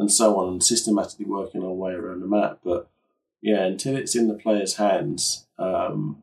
and 0.00 0.10
so 0.10 0.38
on, 0.38 0.48
and 0.48 0.64
systematically 0.64 1.26
working 1.26 1.62
our 1.62 1.72
way 1.72 1.92
around 1.92 2.20
the 2.20 2.26
map. 2.26 2.60
But 2.64 2.88
yeah, 3.42 3.64
until 3.64 3.96
it's 3.96 4.16
in 4.16 4.28
the 4.28 4.34
player's 4.34 4.76
hands, 4.76 5.46
um, 5.58 6.22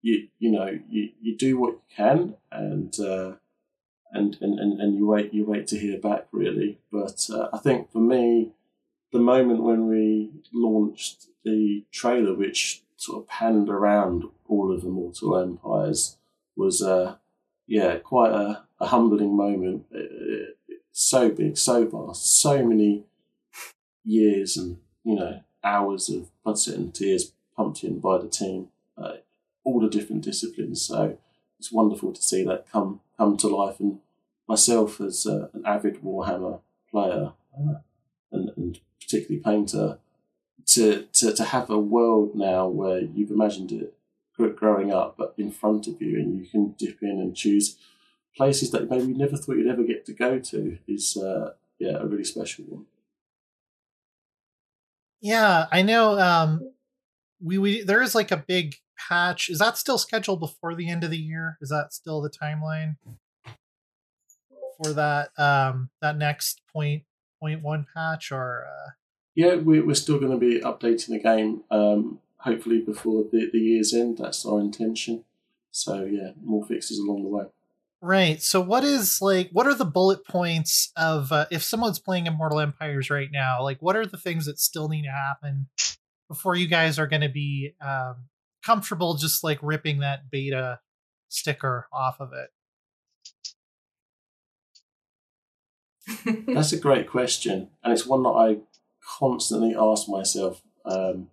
you 0.00 0.28
you 0.38 0.52
know 0.52 0.78
you, 0.88 1.10
you 1.20 1.36
do 1.36 1.58
what 1.58 1.72
you 1.72 1.80
can, 1.96 2.36
and, 2.52 2.98
uh, 3.00 3.32
and 4.12 4.38
and 4.40 4.60
and 4.60 4.80
and 4.80 4.96
you 4.96 5.06
wait 5.06 5.34
you 5.34 5.44
wait 5.44 5.66
to 5.68 5.78
hear 5.78 5.98
back 5.98 6.28
really. 6.30 6.78
But 6.92 7.28
uh, 7.28 7.48
I 7.52 7.58
think 7.58 7.90
for 7.90 7.98
me, 7.98 8.52
the 9.12 9.18
moment 9.18 9.64
when 9.64 9.88
we 9.88 10.30
launched 10.52 11.26
the 11.44 11.84
trailer, 11.90 12.32
which 12.32 12.82
sort 12.96 13.22
of 13.22 13.28
panned 13.28 13.68
around 13.68 14.22
all 14.48 14.72
of 14.72 14.82
the 14.82 14.88
Mortal 14.88 15.36
Empires, 15.36 16.16
was 16.54 16.80
uh, 16.80 17.16
yeah 17.66 17.96
quite 17.96 18.30
a 18.30 18.62
a 18.78 18.86
humbling 18.86 19.36
moment. 19.36 19.86
It, 19.90 20.10
it, 20.68 20.80
so 20.92 21.28
big, 21.28 21.58
so 21.58 21.84
vast, 21.86 22.40
so 22.40 22.64
many 22.64 23.04
years 24.06 24.56
and 24.56 24.78
you 25.04 25.16
know 25.16 25.40
hours 25.62 26.08
of 26.08 26.30
blood, 26.42 26.58
sweat, 26.58 26.78
and 26.78 26.94
tears 26.94 27.32
pumped 27.56 27.82
in 27.82 27.98
by 27.98 28.18
the 28.18 28.28
team, 28.28 28.68
uh, 28.96 29.14
all 29.64 29.80
the 29.80 29.88
different 29.88 30.22
disciplines. 30.22 30.82
So 30.82 31.18
it's 31.58 31.72
wonderful 31.72 32.12
to 32.12 32.22
see 32.22 32.44
that 32.44 32.70
come 32.70 33.00
come 33.18 33.36
to 33.38 33.48
life. 33.48 33.80
And 33.80 33.98
myself, 34.48 35.00
as 35.00 35.26
uh, 35.26 35.48
an 35.52 35.64
avid 35.66 36.02
Warhammer 36.02 36.60
player 36.90 37.32
uh, 37.58 37.74
and, 38.32 38.50
and 38.56 38.80
particularly 39.00 39.42
painter, 39.42 39.98
to, 40.66 41.06
to 41.12 41.34
to 41.34 41.44
have 41.44 41.68
a 41.68 41.78
world 41.78 42.34
now 42.34 42.66
where 42.68 43.00
you've 43.00 43.30
imagined 43.30 43.72
it 43.72 43.92
growing 44.56 44.92
up, 44.92 45.16
but 45.16 45.34
in 45.38 45.50
front 45.50 45.86
of 45.86 46.00
you, 46.00 46.18
and 46.18 46.38
you 46.38 46.46
can 46.46 46.74
dip 46.78 47.02
in 47.02 47.20
and 47.20 47.34
choose 47.34 47.76
places 48.36 48.70
that 48.70 48.90
maybe 48.90 49.06
you 49.06 49.16
never 49.16 49.36
thought 49.36 49.56
you'd 49.56 49.70
ever 49.70 49.82
get 49.82 50.04
to 50.04 50.12
go 50.12 50.38
to 50.38 50.76
is 50.86 51.16
uh, 51.16 51.52
yeah 51.78 51.96
a 51.96 52.06
really 52.06 52.24
special 52.24 52.64
one. 52.68 52.86
Yeah, 55.20 55.66
I 55.72 55.82
know. 55.82 56.18
Um, 56.18 56.72
we 57.42 57.58
we 57.58 57.82
there 57.82 58.02
is 58.02 58.14
like 58.14 58.30
a 58.30 58.36
big 58.36 58.76
patch. 59.08 59.48
Is 59.48 59.58
that 59.58 59.76
still 59.76 59.98
scheduled 59.98 60.40
before 60.40 60.74
the 60.74 60.88
end 60.88 61.04
of 61.04 61.10
the 61.10 61.18
year? 61.18 61.58
Is 61.60 61.70
that 61.70 61.92
still 61.92 62.20
the 62.20 62.30
timeline 62.30 62.96
for 64.82 64.92
that 64.92 65.30
um 65.38 65.90
that 66.02 66.16
next 66.16 66.60
point 66.72 67.04
point 67.40 67.62
one 67.62 67.86
patch 67.94 68.32
or? 68.32 68.66
Uh... 68.66 68.90
Yeah, 69.34 69.56
we, 69.56 69.80
we're 69.80 69.94
still 69.94 70.18
going 70.18 70.32
to 70.32 70.38
be 70.38 70.60
updating 70.60 71.08
the 71.08 71.18
game. 71.18 71.62
Um, 71.70 72.20
hopefully 72.38 72.80
before 72.80 73.24
the, 73.30 73.50
the 73.52 73.58
year's 73.58 73.92
end. 73.92 74.18
That's 74.18 74.46
our 74.46 74.60
intention. 74.60 75.24
So 75.70 76.04
yeah, 76.04 76.30
more 76.42 76.64
fixes 76.64 76.98
along 76.98 77.22
the 77.22 77.28
way. 77.28 77.44
Right. 78.06 78.40
So, 78.40 78.60
what 78.60 78.84
is 78.84 79.20
like? 79.20 79.50
What 79.50 79.66
are 79.66 79.74
the 79.74 79.84
bullet 79.84 80.24
points 80.24 80.92
of 80.96 81.32
uh, 81.32 81.46
if 81.50 81.64
someone's 81.64 81.98
playing 81.98 82.28
Immortal 82.28 82.60
Empires 82.60 83.10
right 83.10 83.30
now? 83.32 83.64
Like, 83.64 83.78
what 83.80 83.96
are 83.96 84.06
the 84.06 84.16
things 84.16 84.46
that 84.46 84.60
still 84.60 84.88
need 84.88 85.02
to 85.02 85.10
happen 85.10 85.66
before 86.28 86.54
you 86.54 86.68
guys 86.68 87.00
are 87.00 87.08
going 87.08 87.22
to 87.22 87.28
be 87.28 87.74
um, 87.84 88.26
comfortable 88.64 89.14
just 89.14 89.42
like 89.42 89.58
ripping 89.60 89.98
that 89.98 90.30
beta 90.30 90.78
sticker 91.30 91.88
off 91.92 92.20
of 92.20 92.30
it? 92.32 92.50
That's 96.46 96.72
a 96.72 96.78
great 96.78 97.10
question, 97.10 97.70
and 97.82 97.92
it's 97.92 98.06
one 98.06 98.22
that 98.22 98.28
I 98.28 98.58
constantly 99.18 99.74
ask 99.76 100.08
myself. 100.08 100.62
Um, 100.84 101.30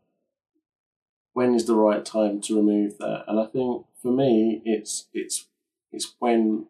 when 1.34 1.54
is 1.54 1.68
the 1.68 1.76
right 1.76 2.04
time 2.04 2.42
to 2.42 2.56
remove 2.56 2.98
that? 2.98 3.26
And 3.28 3.40
I 3.40 3.46
think 3.46 3.86
for 4.02 4.12
me, 4.12 4.64
it's 4.66 5.06
it's 5.14 5.46
it's 5.94 6.16
when 6.20 6.66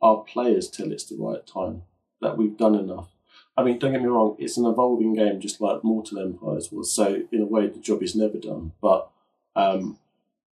our 0.00 0.18
players 0.18 0.68
tell 0.68 0.92
it's 0.92 1.04
the 1.04 1.16
right 1.16 1.46
time 1.46 1.82
that 2.20 2.36
we've 2.36 2.56
done 2.56 2.74
enough. 2.74 3.08
I 3.56 3.62
mean, 3.62 3.78
don't 3.78 3.92
get 3.92 4.02
me 4.02 4.08
wrong, 4.08 4.36
it's 4.38 4.56
an 4.56 4.66
evolving 4.66 5.14
game 5.14 5.40
just 5.40 5.60
like 5.60 5.84
Mortal 5.84 6.18
Empires 6.18 6.72
was. 6.72 6.92
So, 6.92 7.22
in 7.30 7.40
a 7.40 7.46
way, 7.46 7.68
the 7.68 7.78
job 7.78 8.02
is 8.02 8.16
never 8.16 8.38
done. 8.38 8.72
But 8.80 9.10
um, 9.54 9.98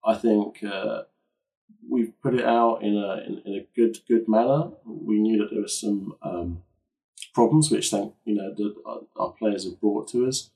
I 0.04 0.14
think 0.14 0.62
uh, 0.62 1.02
we've 1.88 2.12
put 2.22 2.34
it 2.34 2.44
out 2.44 2.82
in 2.82 2.96
a, 2.96 3.22
in, 3.26 3.42
in, 3.44 3.54
a 3.54 3.66
good 3.74 3.98
good 4.06 4.28
manner. 4.28 4.70
We 4.84 5.18
knew 5.18 5.38
that 5.38 5.50
there 5.50 5.62
were 5.62 5.68
some 5.68 6.14
um, 6.22 6.62
problems, 7.34 7.70
which 7.70 7.90
thank 7.90 8.14
you 8.24 8.36
know 8.36 8.54
the, 8.54 8.74
our, 9.16 9.30
players 9.32 9.64
have 9.64 9.80
brought 9.80 10.08
to 10.08 10.26
us. 10.26 10.50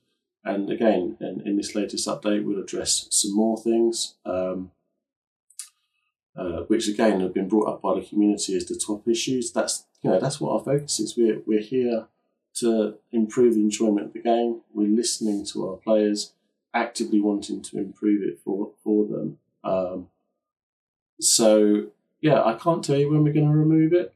And 0.45 0.71
again, 0.71 1.17
in, 1.19 1.41
in 1.45 1.57
this 1.57 1.75
latest 1.75 2.07
update, 2.07 2.45
we'll 2.45 2.61
address 2.61 3.07
some 3.09 3.35
more 3.35 3.57
things. 3.57 4.15
Um, 4.25 4.71
uh, 6.37 6.61
which 6.67 6.87
again 6.87 7.19
have 7.21 7.33
been 7.33 7.47
brought 7.47 7.67
up 7.67 7.81
by 7.81 7.95
the 7.95 8.05
community 8.05 8.55
as 8.55 8.65
the 8.65 8.75
top 8.75 9.07
issues. 9.07 9.51
That's 9.51 9.85
you 10.01 10.11
know 10.11 10.19
that's 10.19 10.39
what 10.39 10.53
our 10.53 10.63
focus 10.63 10.99
is. 10.99 11.17
We're 11.17 11.41
we're 11.45 11.61
here 11.61 12.07
to 12.55 12.95
improve 13.11 13.55
the 13.55 13.61
enjoyment 13.61 14.07
of 14.07 14.13
the 14.13 14.19
game. 14.19 14.61
We're 14.73 14.87
listening 14.87 15.45
to 15.47 15.69
our 15.69 15.77
players, 15.77 16.33
actively 16.73 17.19
wanting 17.19 17.61
to 17.63 17.77
improve 17.77 18.21
it 18.23 18.39
for 18.43 18.71
for 18.83 19.05
them. 19.05 19.39
Um, 19.63 20.07
so 21.19 21.87
yeah, 22.21 22.43
I 22.43 22.53
can't 22.53 22.83
tell 22.83 22.97
you 22.97 23.11
when 23.11 23.23
we're 23.23 23.33
going 23.33 23.51
to 23.51 23.57
remove 23.57 23.93
it. 23.93 24.13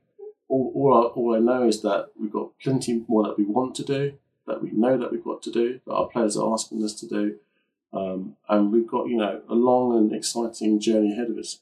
All 0.47 0.71
all 0.75 0.93
I, 0.93 1.07
all 1.07 1.35
I 1.35 1.39
know 1.39 1.67
is 1.67 1.81
that 1.81 2.09
we've 2.19 2.31
got 2.31 2.57
plenty 2.59 3.03
more 3.07 3.23
that 3.23 3.37
we 3.37 3.45
want 3.45 3.75
to 3.75 3.83
do, 3.83 4.13
that 4.47 4.61
we 4.61 4.71
know 4.71 4.97
that 4.97 5.11
we've 5.11 5.23
got 5.23 5.41
to 5.43 5.51
do, 5.51 5.79
that 5.85 5.93
our 5.93 6.07
players 6.07 6.37
are 6.37 6.53
asking 6.53 6.83
us 6.83 6.93
to 6.99 7.07
do. 7.07 7.35
Um, 7.93 8.37
and 8.47 8.71
we've 8.71 8.87
got, 8.87 9.07
you 9.07 9.17
know, 9.17 9.41
a 9.49 9.53
long 9.53 9.97
and 9.97 10.13
exciting 10.13 10.79
journey 10.79 11.11
ahead 11.11 11.29
of 11.29 11.37
us. 11.37 11.59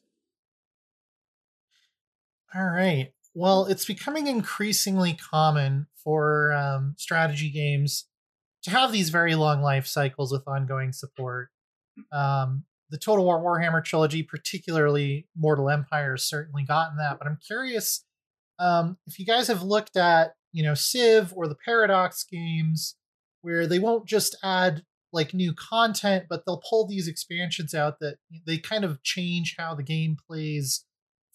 All 2.56 2.66
right. 2.66 3.12
Well, 3.36 3.66
it's 3.66 3.86
becoming 3.86 4.28
increasingly 4.28 5.14
common 5.14 5.88
for 6.04 6.52
um, 6.54 6.96
strategy 6.98 7.50
games 7.50 8.08
to 8.64 8.72
have 8.72 8.92
these 8.92 9.10
very 9.10 9.36
long 9.36 9.62
life 9.62 9.86
cycles 9.86 10.32
with 10.32 10.48
ongoing 10.48 10.92
support. 10.92 11.50
Um, 12.12 12.64
the 12.90 12.98
Total 12.98 13.24
War 13.24 13.40
Warhammer 13.40 13.84
trilogy, 13.84 14.24
particularly 14.24 15.28
Mortal 15.38 15.70
Empire, 15.70 16.12
has 16.14 16.24
certainly 16.24 16.64
gotten 16.64 16.98
that. 16.98 17.20
But 17.20 17.28
I'm 17.28 17.38
curious 17.46 18.04
um, 18.58 18.98
if 19.06 19.20
you 19.20 19.26
guys 19.26 19.48
have 19.48 19.62
looked 19.62 19.96
at, 19.96 20.34
you 20.52 20.64
know, 20.64 20.74
Civ 20.74 21.34
or 21.36 21.48
the 21.48 21.58
Paradox 21.64 22.26
games, 22.30 22.96
where 23.42 23.68
they 23.68 23.80
won't 23.80 24.08
just 24.08 24.36
add 24.44 24.84
like 25.14 25.34
new 25.34 25.54
content, 25.54 26.26
but 26.30 26.44
they'll 26.46 26.62
pull 26.70 26.88
these 26.88 27.08
expansions 27.08 27.74
out 27.74 28.00
that 28.00 28.18
they 28.46 28.58
kind 28.58 28.84
of 28.84 29.02
change 29.04 29.56
how 29.58 29.74
the 29.74 29.84
game 29.84 30.18
plays 30.28 30.86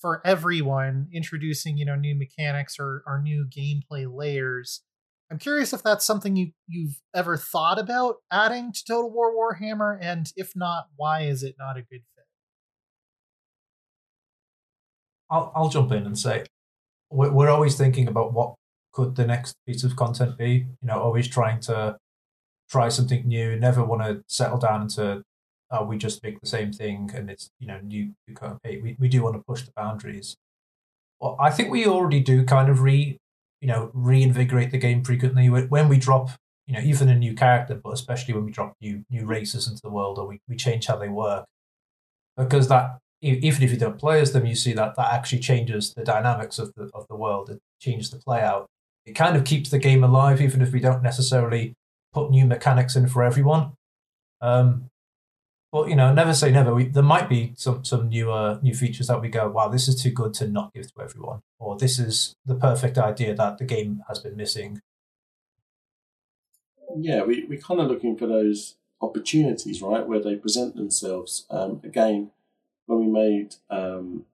for 0.04 0.20
everyone, 0.22 1.08
introducing 1.14 1.78
you 1.78 1.86
know 1.86 1.96
new 1.96 2.14
mechanics 2.14 2.76
or, 2.78 3.02
or 3.06 3.22
new 3.22 3.46
gameplay 3.46 4.06
layers. 4.06 4.82
I'm 5.30 5.38
curious 5.38 5.72
if 5.72 5.82
that's 5.82 6.04
something 6.04 6.36
you 6.36 6.50
you've 6.68 7.00
ever 7.14 7.38
thought 7.38 7.78
about 7.78 8.16
adding 8.30 8.70
to 8.74 8.84
Total 8.86 9.10
War 9.10 9.32
Warhammer, 9.34 9.96
and 9.98 10.30
if 10.36 10.52
not, 10.54 10.88
why 10.96 11.22
is 11.22 11.42
it 11.42 11.54
not 11.58 11.78
a 11.78 11.80
good 11.80 12.02
fit? 12.14 12.26
I'll 15.30 15.50
I'll 15.56 15.70
jump 15.70 15.90
in 15.90 16.04
and 16.04 16.18
say 16.18 16.44
we're, 17.10 17.32
we're 17.32 17.48
always 17.48 17.78
thinking 17.78 18.06
about 18.06 18.34
what 18.34 18.56
could 18.92 19.16
the 19.16 19.26
next 19.26 19.54
piece 19.66 19.84
of 19.84 19.96
content 19.96 20.36
be. 20.36 20.66
You 20.82 20.86
know, 20.86 21.00
always 21.00 21.28
trying 21.28 21.60
to 21.60 21.96
try 22.68 22.90
something 22.90 23.26
new. 23.26 23.56
Never 23.58 23.82
want 23.82 24.02
to 24.02 24.22
settle 24.26 24.58
down 24.58 24.82
into 24.82 25.22
uh, 25.74 25.84
we 25.84 25.96
just 25.98 26.22
make 26.22 26.40
the 26.40 26.46
same 26.46 26.72
thing 26.72 27.10
and 27.14 27.30
it's 27.30 27.50
you 27.58 27.66
know 27.66 27.80
new, 27.82 28.12
new 28.28 28.34
campaign. 28.34 28.82
We 28.82 28.96
we 28.98 29.08
do 29.08 29.22
want 29.22 29.36
to 29.36 29.42
push 29.42 29.62
the 29.62 29.72
boundaries. 29.76 30.36
Well, 31.20 31.36
I 31.40 31.50
think 31.50 31.70
we 31.70 31.86
already 31.86 32.20
do 32.20 32.44
kind 32.44 32.68
of 32.68 32.82
re 32.82 33.18
you 33.60 33.68
know 33.68 33.90
reinvigorate 33.92 34.70
the 34.70 34.78
game 34.78 35.02
frequently 35.02 35.48
when 35.48 35.88
we 35.88 35.98
drop 35.98 36.30
you 36.66 36.74
know 36.74 36.80
even 36.80 37.08
a 37.08 37.14
new 37.14 37.34
character, 37.34 37.80
but 37.82 37.92
especially 37.92 38.34
when 38.34 38.44
we 38.44 38.52
drop 38.52 38.74
new 38.80 39.04
new 39.10 39.26
races 39.26 39.66
into 39.66 39.80
the 39.82 39.90
world 39.90 40.18
or 40.18 40.26
we, 40.26 40.40
we 40.48 40.56
change 40.56 40.86
how 40.86 40.96
they 40.96 41.08
work 41.08 41.44
because 42.36 42.68
that 42.68 42.98
even 43.20 43.62
if 43.62 43.70
you 43.70 43.78
don't 43.78 43.98
play 43.98 44.20
as 44.20 44.32
them, 44.32 44.44
you 44.44 44.54
see 44.54 44.74
that 44.74 44.96
that 44.96 45.12
actually 45.12 45.38
changes 45.38 45.94
the 45.94 46.04
dynamics 46.04 46.58
of 46.58 46.72
the 46.74 46.90
of 46.94 47.06
the 47.08 47.16
world. 47.16 47.50
It 47.50 47.60
changes 47.80 48.10
the 48.10 48.18
play 48.18 48.42
out. 48.42 48.66
It 49.06 49.14
kind 49.14 49.36
of 49.36 49.44
keeps 49.44 49.70
the 49.70 49.78
game 49.78 50.04
alive, 50.04 50.40
even 50.40 50.62
if 50.62 50.72
we 50.72 50.80
don't 50.80 51.02
necessarily 51.02 51.74
put 52.12 52.30
new 52.30 52.46
mechanics 52.46 52.96
in 52.96 53.08
for 53.08 53.22
everyone. 53.22 53.72
Um, 54.40 54.90
but 55.74 55.88
you 55.88 55.96
know, 55.96 56.14
never 56.14 56.32
say 56.32 56.52
never. 56.52 56.72
We, 56.72 56.84
there 56.84 57.02
might 57.02 57.28
be 57.28 57.52
some 57.56 57.84
some 57.84 58.08
newer 58.08 58.60
new 58.62 58.74
features 58.74 59.08
that 59.08 59.20
we 59.20 59.28
go, 59.28 59.48
wow, 59.48 59.66
this 59.66 59.88
is 59.88 60.00
too 60.00 60.12
good 60.12 60.32
to 60.34 60.46
not 60.46 60.72
give 60.72 60.94
to 60.94 61.02
everyone, 61.02 61.40
or 61.58 61.76
this 61.76 61.98
is 61.98 62.36
the 62.46 62.54
perfect 62.54 62.96
idea 62.96 63.34
that 63.34 63.58
the 63.58 63.64
game 63.64 64.04
has 64.06 64.20
been 64.20 64.36
missing. 64.36 64.80
Yeah, 66.96 67.24
we 67.24 67.42
we 67.46 67.56
kind 67.56 67.80
of 67.80 67.88
looking 67.88 68.16
for 68.16 68.28
those 68.28 68.76
opportunities, 69.02 69.82
right, 69.82 70.06
where 70.06 70.22
they 70.22 70.36
present 70.36 70.76
themselves. 70.76 71.44
Um, 71.50 71.80
again, 71.82 72.30
when 72.86 73.00
we 73.00 73.06
made 73.08 73.56
um, 73.68 74.26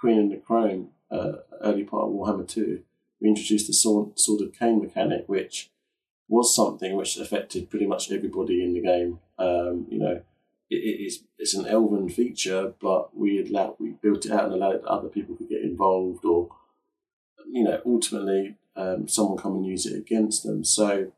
Queen 0.00 0.18
and 0.18 0.32
the 0.32 0.38
Crone, 0.38 0.88
uh, 1.12 1.34
early 1.60 1.84
part 1.84 2.08
of 2.08 2.10
Warhammer 2.10 2.48
2, 2.48 2.82
we 3.20 3.28
introduced 3.28 3.68
the 3.68 3.72
sword, 3.72 4.18
sword 4.18 4.40
of 4.40 4.50
Khaine 4.50 4.82
mechanic, 4.82 5.28
which 5.28 5.70
was 6.26 6.52
something 6.52 6.96
which 6.96 7.16
affected 7.16 7.70
pretty 7.70 7.86
much 7.86 8.10
everybody 8.10 8.64
in 8.64 8.74
the 8.74 8.80
game. 8.80 9.20
Um, 9.38 9.86
you 9.88 10.00
know, 10.00 10.22
it, 10.74 11.06
is 11.06 11.24
it's 11.38 11.54
an 11.54 11.66
elven 11.66 12.08
feature, 12.08 12.74
but 12.80 13.16
we 13.16 13.42
we 13.78 13.90
built 13.90 14.26
it 14.26 14.32
out 14.32 14.44
and 14.44 14.54
allowed 14.54 14.84
other 14.84 15.08
people 15.08 15.36
to 15.36 15.44
get 15.44 15.62
involved, 15.62 16.24
or 16.24 16.48
you 17.50 17.64
know, 17.64 17.80
ultimately 17.84 18.56
um, 18.76 19.08
someone 19.08 19.38
come 19.38 19.56
and 19.56 19.66
use 19.66 19.86
it 19.86 19.96
against 19.96 20.44
them. 20.44 20.64
So, 20.64 21.12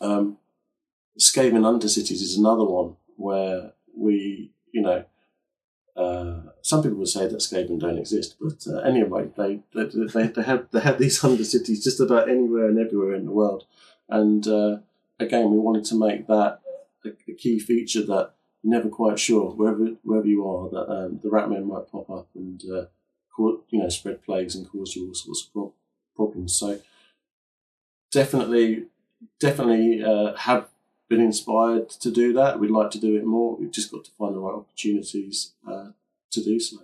um, 0.00 0.38
Skaven 1.18 1.62
Undercities 1.62 2.22
is 2.22 2.36
another 2.38 2.64
one 2.64 2.96
where 3.16 3.72
we, 3.94 4.52
you 4.72 4.80
know, 4.80 5.04
uh, 5.96 6.40
some 6.62 6.82
people 6.82 6.98
would 6.98 7.08
say 7.08 7.26
that 7.26 7.40
Skaven 7.40 7.78
don't 7.78 7.98
exist, 7.98 8.36
but 8.40 8.66
uh, 8.66 8.78
anyway, 8.78 9.28
they 9.36 9.60
they, 9.74 9.84
they 9.84 10.26
they 10.28 10.42
have 10.42 10.66
they 10.70 10.80
have 10.80 10.98
these 10.98 11.20
undercities 11.20 11.84
just 11.84 12.00
about 12.00 12.28
anywhere 12.28 12.68
and 12.68 12.78
everywhere 12.78 13.14
in 13.14 13.26
the 13.26 13.32
world, 13.32 13.64
and 14.08 14.46
uh, 14.46 14.78
again, 15.18 15.50
we 15.50 15.58
wanted 15.58 15.84
to 15.86 15.98
make 15.98 16.26
that 16.28 16.60
a, 17.04 17.10
a, 17.28 17.34
key 17.34 17.58
feature 17.58 18.04
that 18.06 18.32
you're 18.62 18.72
never 18.72 18.88
quite 18.88 19.18
sure 19.18 19.50
wherever 19.50 19.84
wherever 20.02 20.26
you 20.26 20.46
are 20.46 20.68
that 20.68 20.92
um, 20.92 21.20
the 21.22 21.28
ratmen 21.28 21.66
might 21.66 21.90
pop 21.90 22.08
up 22.10 22.28
and 22.34 22.62
uh, 22.70 22.84
cause, 23.34 23.60
you 23.70 23.80
know 23.80 23.88
spread 23.88 24.22
plagues 24.22 24.54
and 24.54 24.68
cause 24.68 24.94
you 24.94 25.08
all 25.08 25.14
sorts 25.14 25.46
of 25.46 25.52
pro- 25.52 25.74
problems. 26.14 26.54
So 26.54 26.80
definitely, 28.12 28.86
definitely 29.38 30.02
uh, 30.02 30.34
have 30.36 30.68
been 31.08 31.20
inspired 31.20 31.88
to 31.90 32.10
do 32.10 32.32
that. 32.34 32.60
We'd 32.60 32.70
like 32.70 32.90
to 32.92 33.00
do 33.00 33.16
it 33.16 33.24
more. 33.24 33.56
We've 33.56 33.70
just 33.70 33.90
got 33.90 34.04
to 34.04 34.10
find 34.12 34.34
the 34.34 34.40
right 34.40 34.54
opportunities 34.54 35.52
uh, 35.68 35.88
to 36.30 36.44
do 36.44 36.60
so. 36.60 36.78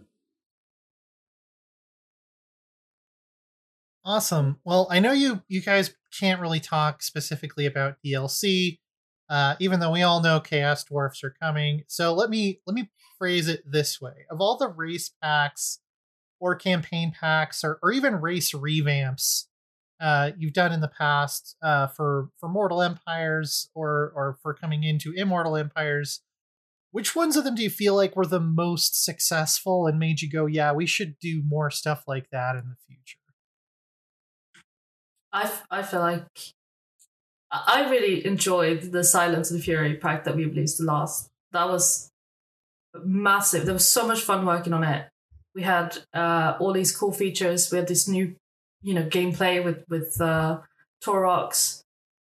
Awesome. 4.05 4.61
Well, 4.65 4.87
I 4.91 5.01
know 5.01 5.13
you 5.13 5.43
you 5.49 5.61
guys 5.61 5.95
can't 6.17 6.41
really 6.41 6.61
talk 6.61 7.03
specifically 7.03 7.67
about 7.67 7.97
DLC, 8.05 8.79
uh, 9.29 9.57
even 9.61 9.81
though 9.81 9.93
we 9.93 10.03
all 10.03 10.23
know 10.23 10.41
Chaos 10.41 10.85
Dwarfs 10.85 11.25
are 11.25 11.35
coming. 11.41 11.85
So 11.87 12.15
let 12.15 12.31
me 12.31 12.61
let 12.67 12.75
me 12.75 12.91
phrase 13.19 13.49
it 13.49 13.63
this 13.71 14.01
way: 14.01 14.27
of 14.31 14.41
all 14.41 14.57
the 14.57 14.69
race 14.69 15.11
packs 15.23 15.81
or 16.39 16.55
campaign 16.55 17.13
packs 17.19 17.65
or, 17.65 17.79
or 17.83 17.93
even 17.93 18.21
race 18.21 18.53
revamps 18.53 19.47
uh, 20.01 20.33
you've 20.37 20.53
done 20.53 20.73
in 20.73 20.81
the 20.81 20.89
past 20.89 21.57
uh, 21.63 21.87
for 21.87 22.29
for 22.39 22.49
Mortal 22.49 22.83
Empires 22.83 23.71
or 23.75 24.13
or 24.15 24.39
for 24.43 24.53
coming 24.55 24.85
into 24.85 25.13
Immortal 25.13 25.57
Empires. 25.57 26.21
Which 26.91 27.15
ones 27.17 27.37
of 27.37 27.45
them 27.45 27.55
do 27.55 27.63
you 27.63 27.71
feel 27.71 27.95
like 27.95 28.17
were 28.17 28.27
the 28.27 28.41
most 28.41 29.05
successful 29.05 29.87
and 29.87 29.99
made 29.99 30.23
you 30.23 30.31
go, 30.31 30.47
"Yeah, 30.47 30.73
we 30.73 30.87
should 30.87 31.19
do 31.19 31.43
more 31.43 31.71
stuff 31.71 32.05
like 32.07 32.31
that 32.31 32.57
in 32.57 32.69
the 32.69 32.77
future"? 32.87 33.19
I, 35.33 35.51
I 35.71 35.83
feel 35.83 36.01
like 36.01 36.27
I 37.67 37.89
really 37.91 38.27
enjoyed 38.27 38.93
the 38.93 39.05
Silence 39.05 39.51
and 39.51 39.63
Fury 39.63 39.95
pack 39.97 40.25
that 40.25 40.37
we 40.37 40.45
released 40.45 40.81
last. 40.81 41.29
That 41.53 41.69
was 41.69 42.11
massive. 43.05 43.65
There 43.65 43.75
was 43.75 43.89
so 43.89 44.07
much 44.07 44.21
fun 44.21 44.47
working 44.47 44.73
on 44.73 44.85
it. 44.85 45.09
We 45.55 45.63
had 45.63 45.99
uh, 46.13 46.57
all 46.61 46.73
these 46.73 46.97
cool 46.97 47.13
features. 47.13 47.71
We 47.71 47.79
had 47.79 47.89
this 47.89 48.09
new 48.09 48.35
you 48.83 48.95
know 48.95 49.05
gameplay 49.05 49.63
with 49.65 49.85
with 49.89 50.21
uh, 50.21 50.61
Taurox, 51.05 51.83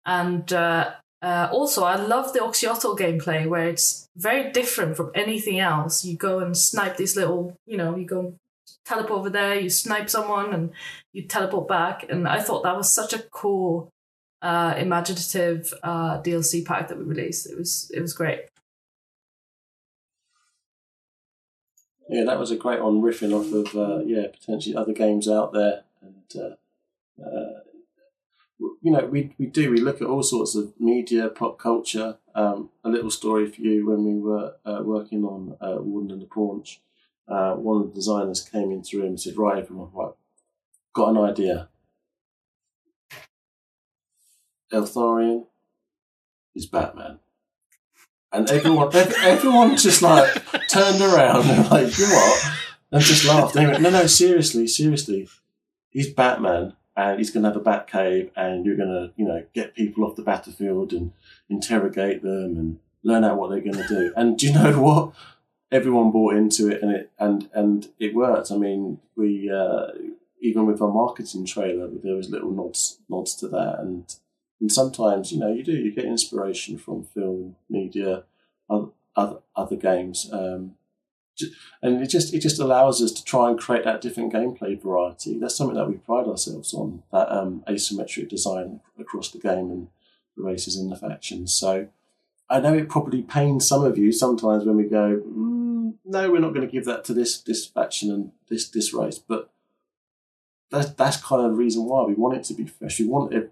and 0.06 0.52
uh, 0.52 0.92
uh, 1.22 1.50
also 1.52 1.84
I 1.84 1.96
love 1.96 2.34
the 2.34 2.40
Oxyotl 2.40 2.98
gameplay 2.98 3.48
where 3.48 3.68
it's 3.68 4.08
very 4.16 4.52
different 4.52 4.98
from 4.98 5.12
anything 5.14 5.60
else. 5.60 6.04
You 6.04 6.18
go 6.18 6.40
and 6.40 6.58
snipe 6.58 6.98
these 6.98 7.16
little, 7.16 7.56
you 7.66 7.78
know, 7.78 7.96
you 7.96 8.06
go 8.06 8.36
teleport 8.86 9.20
over 9.20 9.30
there, 9.30 9.60
you 9.60 9.70
snipe 9.70 10.10
someone, 10.10 10.54
and 10.54 10.72
you 11.14 11.24
teleport 11.24 11.68
back. 11.68 12.06
And 12.10 12.28
I 12.28 12.42
thought 12.42 12.64
that 12.64 12.76
was 12.76 12.94
such 12.94 13.14
a 13.14 13.24
cool, 13.32 13.90
uh, 14.42 14.74
imaginative 14.78 15.74
uh, 15.84 16.22
DLC 16.22 16.66
pack 16.66 16.88
that 16.88 16.98
we 16.98 17.04
released. 17.04 17.48
It 17.50 17.58
was 17.58 17.92
it 17.94 18.02
was 18.02 18.14
great. 18.14 18.42
Yeah, 22.10 22.26
that 22.26 22.40
was 22.40 22.52
a 22.52 22.58
great 22.58 22.84
one, 22.84 23.02
riffing 23.02 23.34
off 23.34 23.54
of 23.54 23.76
uh, 23.76 24.04
yeah 24.06 24.28
potentially 24.28 24.76
other 24.76 24.94
games 24.94 25.30
out 25.30 25.54
there 25.54 25.84
and 26.02 26.42
uh, 26.44 27.24
uh, 27.24 27.60
you 28.82 28.92
know 28.92 29.06
we 29.06 29.34
we 29.38 29.46
do 29.46 29.72
we 29.72 29.80
look 29.80 30.02
at 30.02 30.08
all 30.08 30.24
sorts 30.24 30.56
of 30.56 30.74
media, 30.80 31.30
pop 31.30 31.58
culture. 31.58 32.18
Um, 32.34 32.70
a 32.84 32.90
little 32.90 33.12
story 33.12 33.46
for 33.46 33.62
you 33.62 33.88
when 33.90 34.06
we 34.06 34.20
were 34.20 34.56
uh, 34.66 34.82
working 34.84 35.24
on 35.24 35.58
Warden 35.62 36.12
and 36.12 36.22
the 36.22 36.26
Paunch. 36.26 36.82
One 37.26 37.82
of 37.82 37.90
the 37.90 37.94
designers 37.94 38.42
came 38.42 38.72
into 38.72 38.98
room 38.98 39.08
and 39.08 39.22
said, 39.22 39.38
"Right, 39.38 39.62
everyone, 39.62 39.90
right, 39.94 40.14
got 40.94 41.10
an 41.10 41.18
idea. 41.18 41.70
Eltharion 44.74 45.48
is 46.56 46.66
Batman." 46.66 47.20
And 48.34 48.50
everyone, 48.50 48.96
everyone 48.96 49.76
just 49.76 50.02
like 50.02 50.34
turned 50.70 51.02
around 51.02 51.50
and 51.50 51.70
like, 51.70 51.98
you 51.98 52.08
know 52.08 52.14
what? 52.14 52.52
And 52.94 53.02
just 53.02 53.26
laughed. 53.26 53.58
And 53.58 53.72
went, 53.72 53.82
no, 53.82 53.90
no, 53.90 54.08
seriously, 54.08 54.68
seriously 54.68 55.28
he's 55.92 56.12
Batman 56.12 56.74
and 56.96 57.20
he's 57.20 57.30
going 57.30 57.44
to 57.44 57.50
have 57.50 57.58
a 57.58 57.62
bat 57.64 57.88
cave 57.88 58.32
and 58.36 58.66
you're 58.66 58.78
going 58.78 58.90
to, 58.90 59.12
you 59.16 59.26
know, 59.26 59.44
get 59.54 59.76
people 59.76 60.04
off 60.04 60.16
the 60.16 60.24
battlefield 60.24 60.94
and 60.94 61.12
interrogate 61.50 62.24
them 62.24 62.58
and 62.58 62.80
learn 63.04 63.24
out 63.24 63.38
what 63.38 63.50
they're 63.50 63.62
going 63.62 63.74
to 63.74 63.88
do. 63.88 64.14
And 64.16 64.38
do 64.38 64.48
you 64.48 64.54
know 64.54 64.82
what? 64.82 65.14
Everyone 65.72 66.12
bought 66.12 66.36
into 66.36 66.70
it 66.70 66.82
and 66.82 66.92
it 66.92 67.12
and 67.18 67.50
and 67.54 67.88
it 67.98 68.14
worked. 68.14 68.52
I 68.52 68.58
mean, 68.58 69.00
we 69.16 69.50
uh, 69.50 69.88
even 70.42 70.66
with 70.66 70.82
our 70.82 70.92
marketing 70.92 71.46
trailer, 71.46 71.88
there 71.88 72.16
was 72.16 72.30
little 72.30 72.52
nods 72.52 73.00
nods 73.08 73.36
to 73.36 73.48
that. 73.48 73.80
And 73.80 74.14
and 74.62 74.72
sometimes, 74.72 75.32
you 75.32 75.40
know, 75.40 75.52
you 75.52 75.64
do 75.64 75.74
you 75.74 75.92
get 75.92 76.06
inspiration 76.06 76.78
from 76.78 77.04
film, 77.04 77.56
media, 77.70 78.24
other 78.70 78.90
other, 79.16 79.76
games. 79.76 80.30
Um, 80.32 80.76
and 81.82 82.02
it 82.02 82.08
just 82.08 82.34
it 82.34 82.40
just 82.40 82.60
allows 82.60 83.02
us 83.02 83.12
to 83.12 83.24
try 83.24 83.50
and 83.50 83.60
create 83.60 83.84
that 83.84 84.02
different 84.02 84.32
gameplay 84.32 84.80
variety. 84.80 85.40
That's 85.40 85.56
something 85.56 85.76
that 85.76 85.88
we 85.88 85.96
pride 85.96 86.28
ourselves 86.28 86.74
on 86.74 87.04
that 87.12 87.32
um, 87.32 87.64
asymmetric 87.68 88.30
design 88.30 88.82
across 89.00 89.32
the 89.32 89.40
game 89.40 89.72
and 89.72 89.88
the 90.38 90.44
races 90.44 90.78
and 90.78 90.92
the 90.92 90.96
factions. 90.96 91.54
So 91.54 91.88
I 92.50 92.60
know 92.60 92.74
it 92.74 92.90
probably 92.90 93.24
pains 93.24 93.68
some 93.68 93.84
of 93.84 93.98
you 93.98 94.12
sometimes 94.12 94.66
when 94.66 94.78
we 94.78 94.84
go, 94.84 95.22
mm, 95.26 95.94
no, 96.06 96.32
we're 96.32 96.40
not 96.40 96.54
going 96.54 96.68
to 96.68 96.72
give 96.72 96.86
that 96.86 97.04
to 97.06 97.14
this 97.14 97.42
this 97.42 97.66
faction 97.66 98.12
and 98.12 98.32
this 98.50 98.70
this 98.70 98.94
race, 98.94 99.18
but 99.18 99.50
that's 100.70 100.92
that's 100.92 101.18
kind 101.18 101.44
of 101.44 101.52
the 101.52 101.58
reason 101.58 101.86
why 101.86 102.04
we 102.04 102.14
want 102.14 102.38
it 102.38 102.44
to 102.46 102.54
be 102.54 102.66
fresh. 102.66 103.00
We 103.00 103.08
want 103.08 103.34
it, 103.34 103.52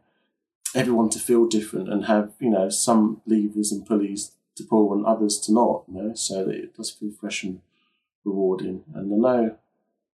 everyone 0.75 1.09
to 1.09 1.19
feel 1.19 1.47
different 1.47 1.91
and 1.91 2.05
have 2.05 2.33
you 2.39 2.49
know 2.49 2.69
some 2.69 3.21
levers 3.25 3.71
and 3.71 3.85
pulleys 3.85 4.31
to 4.59 4.63
pull 4.63 4.93
and 4.93 5.05
others 5.05 5.39
to 5.39 5.53
not, 5.53 5.83
you 5.87 6.01
know, 6.01 6.13
so 6.13 6.45
that 6.45 6.55
it 6.55 6.75
does 6.75 6.91
feel 6.91 7.11
fresh 7.11 7.43
and 7.43 7.61
rewarding. 8.23 8.83
And 8.93 9.13
I 9.13 9.17
know, 9.17 9.57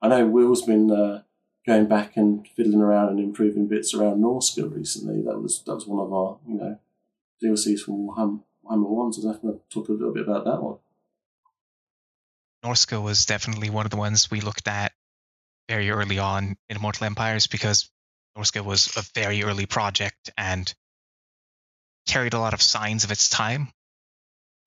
I 0.02 0.08
know 0.08 0.28
Will's 0.28 0.62
been 0.62 0.89
uh, 0.91 1.24
going 1.65 1.88
back 1.88 2.15
and 2.15 2.48
fiddling 2.56 2.82
around 2.82 3.10
and 3.10 3.20
improving 3.20 3.68
bits 3.68 3.94
around 3.94 4.22
Norsca 4.22 4.74
recently. 4.74 5.22
That 5.22 5.39
was 5.39 5.62
that 5.65 5.76
was 5.76 5.88
one 5.88 6.00
of 6.00 6.13
our 6.13 6.38
you 6.48 6.56
know 6.56 6.80
DLCs 7.44 7.82
from 7.82 8.08
Warhammer, 8.08 8.41
One. 8.63 9.12
So 9.12 9.22
definitely 9.22 9.60
talk 9.70 9.89
a 9.89 9.91
little 9.91 10.13
bit 10.13 10.28
about 10.28 10.46
that 10.46 10.62
one. 10.62 10.78
Norsca 12.63 13.02
was 13.02 13.26
definitely 13.26 13.70
one 13.70 13.86
of 13.86 13.91
the 13.91 13.98
ones 13.98 14.32
we 14.32 14.41
looked 14.41 14.68
at 14.68 14.94
very 15.70 15.89
early 15.89 16.20
on 16.20 16.56
in 16.70 16.78
Immortal 16.78 17.06
Empires 17.06 17.48
because 17.48 17.89
Norsca 18.38 18.63
was 18.63 18.95
a 18.98 19.04
very 19.13 19.43
early 19.43 19.65
project 19.65 20.30
and 20.38 20.74
carried 22.06 22.34
a 22.34 22.39
lot 22.39 22.54
of 22.54 22.62
signs 22.62 23.04
of 23.04 23.12
its 23.12 23.30
time. 23.30 23.69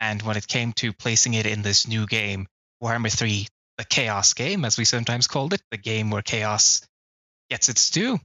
And 0.00 0.22
when 0.22 0.36
it 0.36 0.48
came 0.48 0.72
to 0.74 0.92
placing 0.92 1.34
it 1.34 1.46
in 1.46 1.62
this 1.62 1.86
new 1.86 2.06
game, 2.06 2.46
Warhammer 2.82 3.12
3, 3.12 3.46
the 3.76 3.84
Chaos 3.84 4.34
game, 4.34 4.64
as 4.64 4.78
we 4.78 4.84
sometimes 4.84 5.26
called 5.26 5.52
it, 5.52 5.62
the 5.70 5.76
game 5.76 6.10
where 6.10 6.22
Chaos 6.22 6.82
gets 7.50 7.68
its 7.68 7.90
due. 7.90 8.18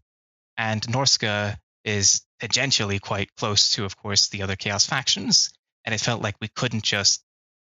And 0.57 0.81
Norsca 0.83 1.57
is 1.83 2.21
tangentially 2.41 3.01
quite 3.01 3.35
close 3.35 3.69
to, 3.71 3.85
of 3.85 3.97
course, 3.97 4.29
the 4.29 4.43
other 4.43 4.55
Chaos 4.55 4.85
factions. 4.85 5.51
And 5.83 5.93
it 5.93 6.01
felt 6.01 6.21
like 6.21 6.35
we 6.39 6.47
couldn't 6.47 6.83
just 6.83 7.23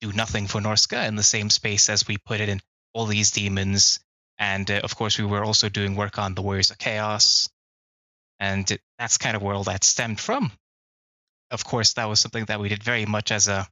do 0.00 0.12
nothing 0.12 0.46
for 0.46 0.60
Norsca 0.60 1.06
in 1.06 1.16
the 1.16 1.22
same 1.22 1.50
space 1.50 1.88
as 1.88 2.06
we 2.06 2.16
put 2.18 2.40
it 2.40 2.48
in 2.48 2.60
all 2.94 3.06
these 3.06 3.32
demons. 3.32 4.00
And 4.38 4.70
uh, 4.70 4.80
of 4.84 4.96
course, 4.96 5.18
we 5.18 5.24
were 5.26 5.44
also 5.44 5.68
doing 5.68 5.96
work 5.96 6.18
on 6.18 6.34
the 6.34 6.42
Warriors 6.42 6.70
of 6.70 6.78
Chaos. 6.78 7.48
And 8.40 8.78
that's 8.98 9.18
kind 9.18 9.36
of 9.36 9.42
where 9.42 9.54
all 9.54 9.64
that 9.64 9.84
stemmed 9.84 10.20
from. 10.20 10.52
Of 11.50 11.64
course, 11.64 11.94
that 11.94 12.08
was 12.08 12.20
something 12.20 12.44
that 12.46 12.60
we 12.60 12.68
did 12.68 12.82
very 12.82 13.06
much 13.06 13.32
as 13.32 13.48
a. 13.48 13.66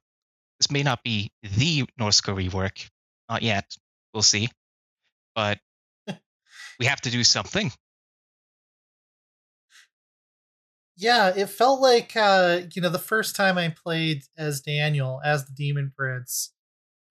This 0.59 0.71
may 0.71 0.83
not 0.83 1.03
be 1.03 1.31
the 1.43 1.85
Norsca 1.99 2.33
rework, 2.35 2.89
not 3.29 3.43
yet. 3.43 3.75
We'll 4.13 4.23
see. 4.23 4.49
But 5.35 5.59
we 6.79 6.85
have 6.87 7.01
to 7.01 7.11
do 7.11 7.23
something. 7.23 7.71
Yeah, 10.97 11.31
it 11.35 11.49
felt 11.49 11.79
like 11.79 12.13
uh, 12.15 12.61
you 12.73 12.81
know 12.81 12.89
the 12.89 12.97
first 12.97 13.35
time 13.35 13.57
I 13.57 13.69
played 13.69 14.23
as 14.35 14.61
Daniel 14.61 15.21
as 15.23 15.45
the 15.45 15.53
Demon 15.53 15.93
Prince, 15.95 16.53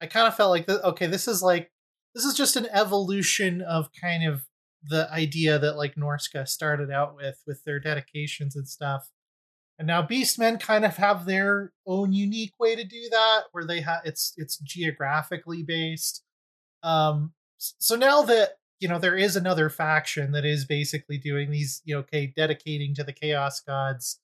I 0.00 0.06
kind 0.06 0.26
of 0.26 0.36
felt 0.36 0.50
like 0.50 0.68
okay, 0.68 1.06
this 1.06 1.28
is 1.28 1.40
like 1.40 1.70
this 2.12 2.24
is 2.24 2.34
just 2.34 2.56
an 2.56 2.66
evolution 2.72 3.62
of 3.62 3.90
kind 3.98 4.26
of 4.26 4.44
the 4.88 5.10
idea 5.12 5.58
that 5.58 5.76
like 5.76 5.96
Norsca 5.96 6.46
started 6.48 6.90
out 6.90 7.16
with 7.16 7.42
with 7.46 7.64
their 7.64 7.80
dedications 7.80 8.56
and 8.56 8.68
stuff. 8.68 9.10
And 9.78 9.86
now 9.86 10.02
Beastmen 10.02 10.58
kind 10.58 10.84
of 10.84 10.96
have 10.96 11.26
their 11.26 11.72
own 11.86 12.12
unique 12.12 12.54
way 12.58 12.74
to 12.76 12.84
do 12.84 13.08
that 13.10 13.42
where 13.52 13.64
they 13.66 13.80
have 13.80 14.02
it's 14.04 14.32
it's 14.36 14.58
geographically 14.58 15.62
based. 15.62 16.22
Um 16.82 17.32
so 17.58 17.96
now 17.96 18.22
that 18.22 18.58
you 18.80 18.88
know 18.88 18.98
there 18.98 19.16
is 19.16 19.36
another 19.36 19.70
faction 19.70 20.32
that 20.32 20.44
is 20.44 20.64
basically 20.64 21.18
doing 21.18 21.50
these 21.50 21.82
you 21.84 21.94
know 21.94 22.00
okay 22.00 22.32
dedicating 22.36 22.94
to 22.94 23.04
the 23.04 23.12
chaos 23.12 23.60
gods 23.60 24.20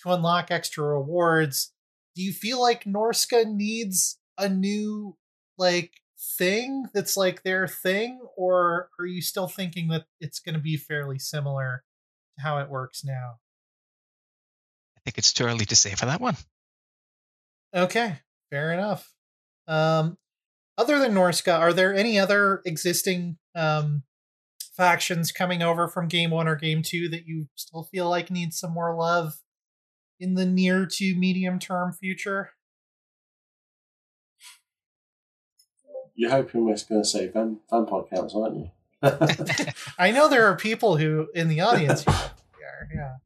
to 0.00 0.10
unlock 0.10 0.50
extra 0.50 0.84
rewards 0.84 1.72
do 2.14 2.22
you 2.22 2.32
feel 2.32 2.60
like 2.60 2.84
Norsca 2.84 3.46
needs 3.46 4.18
a 4.36 4.48
new 4.48 5.16
like 5.58 6.01
thing 6.38 6.86
that's 6.94 7.16
like 7.16 7.42
their 7.42 7.66
thing 7.66 8.20
or 8.36 8.88
are 8.98 9.06
you 9.06 9.20
still 9.20 9.48
thinking 9.48 9.88
that 9.88 10.04
it's 10.20 10.38
going 10.38 10.54
to 10.54 10.60
be 10.60 10.76
fairly 10.76 11.18
similar 11.18 11.84
to 12.36 12.42
how 12.42 12.58
it 12.58 12.70
works 12.70 13.04
now? 13.04 13.38
I 14.96 15.00
think 15.04 15.18
it's 15.18 15.32
too 15.32 15.44
early 15.44 15.64
to 15.64 15.76
say 15.76 15.94
for 15.94 16.06
that 16.06 16.20
one. 16.20 16.36
Okay 17.74 18.18
fair 18.50 18.72
enough. 18.72 19.10
Um 19.66 20.18
other 20.78 20.98
than 20.98 21.14
Norsca, 21.14 21.58
are 21.58 21.72
there 21.72 21.94
any 21.94 22.18
other 22.18 22.62
existing 22.64 23.36
um, 23.54 24.04
factions 24.74 25.30
coming 25.30 25.62
over 25.62 25.86
from 25.86 26.08
game 26.08 26.30
one 26.30 26.48
or 26.48 26.56
game 26.56 26.82
two 26.82 27.08
that 27.10 27.26
you 27.26 27.48
still 27.54 27.84
feel 27.84 28.08
like 28.08 28.30
need 28.30 28.54
some 28.54 28.72
more 28.72 28.96
love 28.96 29.34
in 30.18 30.34
the 30.34 30.46
near 30.46 30.86
to 30.86 31.14
medium 31.14 31.58
term 31.58 31.92
future? 31.92 32.52
You're 36.22 36.30
hoping 36.30 36.64
we're 36.64 36.76
going 36.88 37.02
to 37.02 37.04
say 37.04 37.26
vamp- 37.26 37.62
vampire 37.68 38.04
counts, 38.14 38.32
aren't 38.36 38.54
you? 38.54 38.70
I 39.98 40.12
know 40.12 40.28
there 40.28 40.46
are 40.46 40.54
people 40.54 40.96
who 40.96 41.26
in 41.34 41.48
the 41.48 41.62
audience 41.62 42.04
who 42.04 42.12
are, 42.12 42.30
yeah. 42.94 43.16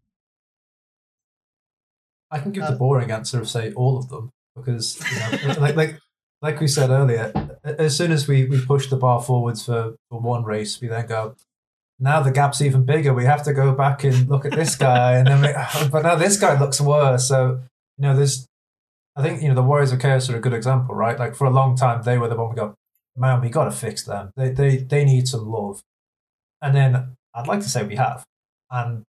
I 2.31 2.39
can 2.39 2.53
give 2.53 2.63
uh, 2.63 2.71
the 2.71 2.77
boring 2.79 3.11
answer 3.11 3.39
of 3.39 3.51
say 3.51 3.75
all 3.75 3.99
of 3.99 4.09
them 4.09 4.33
because 4.55 4.99
you 5.13 5.47
know, 5.47 5.55
like 5.61 5.77
like 5.77 5.99
like 6.41 6.59
we 6.59 6.67
said 6.67 6.89
earlier, 6.89 7.35
as 7.63 7.95
soon 7.95 8.13
as 8.13 8.27
we, 8.27 8.47
we 8.47 8.65
push 8.65 8.89
the 8.89 8.97
bar 8.97 9.23
forwards 9.23 9.67
for, 9.67 9.97
for 10.09 10.19
one 10.19 10.45
race, 10.45 10.81
we 10.81 10.89
then 10.89 11.07
go, 11.07 11.37
now 11.99 12.23
the 12.23 12.31
gap's 12.31 12.63
even 12.63 12.87
bigger. 12.87 13.13
We 13.13 13.27
have 13.27 13.43
to 13.43 13.53
go 13.53 13.75
back 13.75 14.05
and 14.05 14.27
look 14.27 14.47
at 14.47 14.53
this 14.53 14.75
guy, 14.75 15.19
and 15.19 15.27
then 15.27 15.43
we, 15.43 15.89
but 15.91 16.03
now 16.03 16.15
this 16.15 16.39
guy 16.39 16.59
looks 16.59 16.81
worse. 16.81 17.29
So 17.29 17.61
you 17.99 18.09
know, 18.09 18.17
there's, 18.17 18.49
I 19.15 19.23
think 19.23 19.43
you 19.43 19.49
know 19.49 19.55
the 19.55 19.63
Warriors 19.63 19.93
of 19.93 20.01
Chaos 20.01 20.31
are 20.31 20.37
a 20.39 20.41
good 20.41 20.55
example, 20.55 20.95
right? 20.95 21.19
Like 21.19 21.35
for 21.35 21.45
a 21.45 21.51
long 21.51 21.77
time, 21.77 22.01
they 22.05 22.17
were 22.17 22.29
the 22.29 22.37
one 22.37 22.49
we 22.49 22.57
go, 22.57 22.75
man, 23.16 23.40
we 23.40 23.48
got 23.48 23.64
to 23.64 23.70
fix 23.70 24.02
them. 24.05 24.31
They 24.37 24.50
they 24.50 24.76
they 24.76 25.05
need 25.05 25.29
some 25.29 25.50
love, 25.50 25.83
and 26.61 26.74
then 26.74 27.16
I'd 27.35 27.46
like 27.46 27.61
to 27.61 27.68
say 27.68 27.85
we 27.85 27.96
have, 27.96 28.24
and 28.70 29.05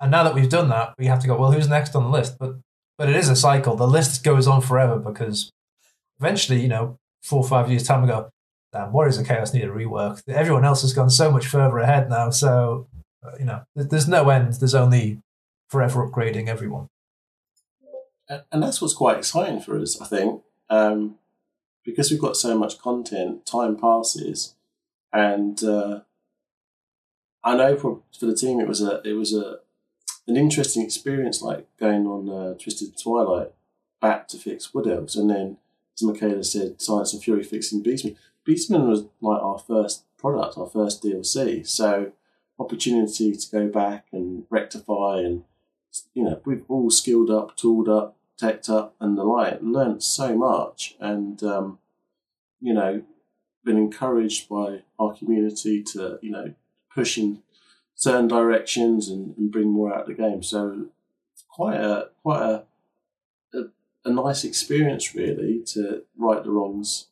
and 0.00 0.10
now 0.10 0.22
that 0.24 0.34
we've 0.34 0.48
done 0.48 0.68
that, 0.70 0.94
we 0.98 1.06
have 1.06 1.20
to 1.20 1.26
go. 1.26 1.36
Well, 1.36 1.52
who's 1.52 1.68
next 1.68 1.94
on 1.94 2.04
the 2.04 2.10
list? 2.10 2.36
But 2.38 2.56
but 2.98 3.08
it 3.08 3.16
is 3.16 3.28
a 3.28 3.36
cycle. 3.36 3.76
The 3.76 3.86
list 3.86 4.24
goes 4.24 4.46
on 4.46 4.60
forever 4.60 4.98
because 4.98 5.50
eventually, 6.20 6.60
you 6.60 6.68
know, 6.68 6.96
four 7.22 7.42
or 7.42 7.48
five 7.48 7.70
years 7.70 7.86
time 7.86 8.04
ago, 8.04 8.30
damn, 8.72 8.92
Warriors 8.92 9.18
of 9.18 9.26
Chaos 9.26 9.52
need 9.52 9.64
a 9.64 9.68
rework. 9.68 10.22
Everyone 10.28 10.64
else 10.64 10.82
has 10.82 10.92
gone 10.92 11.10
so 11.10 11.30
much 11.30 11.46
further 11.46 11.78
ahead 11.78 12.08
now. 12.08 12.30
So, 12.30 12.86
uh, 13.24 13.32
you 13.38 13.44
know, 13.44 13.62
there's 13.74 14.08
no 14.08 14.28
end. 14.30 14.54
There's 14.54 14.74
only 14.74 15.20
forever 15.68 16.08
upgrading 16.08 16.48
everyone. 16.48 16.88
And 18.28 18.62
that's 18.62 18.80
what's 18.80 18.94
quite 18.94 19.18
exciting 19.18 19.60
for 19.60 19.78
us, 19.78 20.00
I 20.00 20.06
think, 20.06 20.42
um, 20.70 21.16
because 21.84 22.10
we've 22.10 22.20
got 22.20 22.36
so 22.36 22.56
much 22.56 22.78
content. 22.78 23.46
Time 23.46 23.76
passes, 23.76 24.54
and 25.12 25.62
uh, 25.62 26.00
I 27.42 27.56
know 27.56 27.76
for, 27.76 28.00
for 28.18 28.26
the 28.26 28.34
team 28.34 28.60
it 28.60 28.68
was 28.68 28.82
a 28.82 29.00
it 29.04 29.14
was 29.14 29.34
a 29.34 29.58
an 30.26 30.36
interesting 30.36 30.82
experience, 30.82 31.42
like 31.42 31.66
going 31.78 32.06
on 32.06 32.28
uh, 32.28 32.54
Twisted 32.54 32.98
Twilight 32.98 33.52
back 34.00 34.28
to 34.28 34.38
fix 34.38 34.72
Wood 34.72 34.86
Elves, 34.86 35.16
and 35.16 35.30
then 35.30 35.58
as 35.94 36.02
Michaela 36.02 36.44
said, 36.44 36.80
Silence 36.80 37.12
and 37.12 37.22
Fury 37.22 37.44
fixing 37.44 37.82
Beastmen. 37.82 38.16
Beastmen 38.46 38.88
was 38.88 39.04
like 39.20 39.42
our 39.42 39.58
first 39.58 40.04
product, 40.18 40.58
our 40.58 40.66
first 40.66 41.02
DLC. 41.02 41.66
So 41.66 42.12
opportunity 42.58 43.32
to 43.32 43.50
go 43.50 43.68
back 43.68 44.06
and 44.12 44.44
rectify 44.50 45.20
and 45.20 45.44
you 46.12 46.24
know, 46.24 46.40
we've 46.44 46.64
all 46.68 46.90
skilled 46.90 47.30
up, 47.30 47.56
tooled 47.56 47.88
up, 47.88 48.16
teched 48.38 48.68
and 48.68 49.18
the 49.18 49.24
like, 49.24 49.58
learned 49.62 50.02
so 50.02 50.36
much 50.36 50.96
and 51.00 51.42
um, 51.42 51.78
you 52.60 52.74
know, 52.74 53.02
been 53.64 53.78
encouraged 53.78 54.48
by 54.48 54.82
our 54.98 55.14
community 55.14 55.82
to, 55.82 56.18
you 56.22 56.30
know, 56.30 56.54
push 56.92 57.18
in 57.18 57.42
certain 57.94 58.28
directions 58.28 59.08
and, 59.08 59.36
and 59.36 59.50
bring 59.50 59.70
more 59.70 59.92
out 59.94 60.02
of 60.02 60.06
the 60.06 60.14
game. 60.14 60.42
So 60.42 60.86
quite 61.48 61.76
a 61.76 62.08
quite 62.22 62.42
a 62.42 62.64
a 64.04 64.10
nice 64.10 64.44
experience, 64.44 65.14
really, 65.14 65.62
to 65.66 66.02
right 66.16 66.42
the 66.42 66.50
wrongs. 66.50 67.06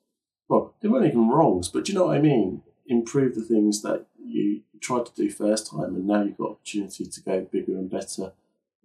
Well, 0.48 0.74
they 0.80 0.88
weren't 0.88 1.06
even 1.06 1.28
wrongs, 1.28 1.68
but 1.68 1.84
do 1.84 1.92
you 1.92 1.98
know 1.98 2.06
what 2.06 2.16
I 2.16 2.20
mean? 2.20 2.62
Improve 2.86 3.34
the 3.34 3.42
things 3.42 3.82
that 3.82 4.06
you 4.22 4.62
tried 4.80 5.06
to 5.06 5.14
do 5.14 5.30
first 5.30 5.70
time, 5.70 5.94
and 5.94 6.06
now 6.06 6.22
you've 6.22 6.36
got 6.36 6.50
opportunity 6.50 7.06
to 7.06 7.20
go 7.22 7.46
bigger 7.50 7.72
and 7.72 7.90
better 7.90 8.32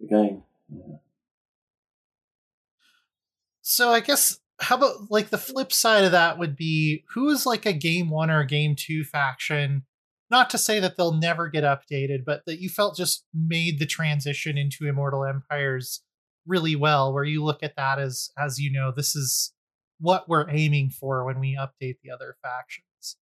again. 0.02 0.42
Yeah. 0.74 0.96
So 3.70 3.90
I 3.90 4.00
guess 4.00 4.38
how 4.60 4.76
about 4.76 5.10
like 5.10 5.28
the 5.28 5.36
flip 5.36 5.74
side 5.74 6.04
of 6.04 6.12
that 6.12 6.38
would 6.38 6.56
be 6.56 7.04
who 7.12 7.28
is 7.28 7.44
like 7.44 7.66
a 7.66 7.74
game 7.74 8.08
one 8.08 8.30
or 8.30 8.40
a 8.40 8.46
game 8.46 8.74
two 8.74 9.04
faction? 9.04 9.82
Not 10.30 10.48
to 10.50 10.58
say 10.58 10.80
that 10.80 10.96
they'll 10.96 11.12
never 11.12 11.50
get 11.50 11.64
updated 11.64 12.24
but 12.24 12.46
that 12.46 12.62
you 12.62 12.70
felt 12.70 12.96
just 12.96 13.26
made 13.34 13.78
the 13.78 13.84
transition 13.84 14.56
into 14.56 14.86
immortal 14.86 15.22
empires 15.22 16.02
really 16.46 16.76
well 16.76 17.12
where 17.12 17.24
you 17.24 17.44
look 17.44 17.62
at 17.62 17.76
that 17.76 17.98
as 17.98 18.30
as 18.38 18.58
you 18.58 18.72
know 18.72 18.90
this 18.90 19.14
is 19.14 19.52
what 20.00 20.30
we're 20.30 20.48
aiming 20.48 20.88
for 20.88 21.22
when 21.26 21.38
we 21.38 21.54
update 21.54 21.96
the 22.02 22.10
other 22.10 22.36
factions. 22.42 23.16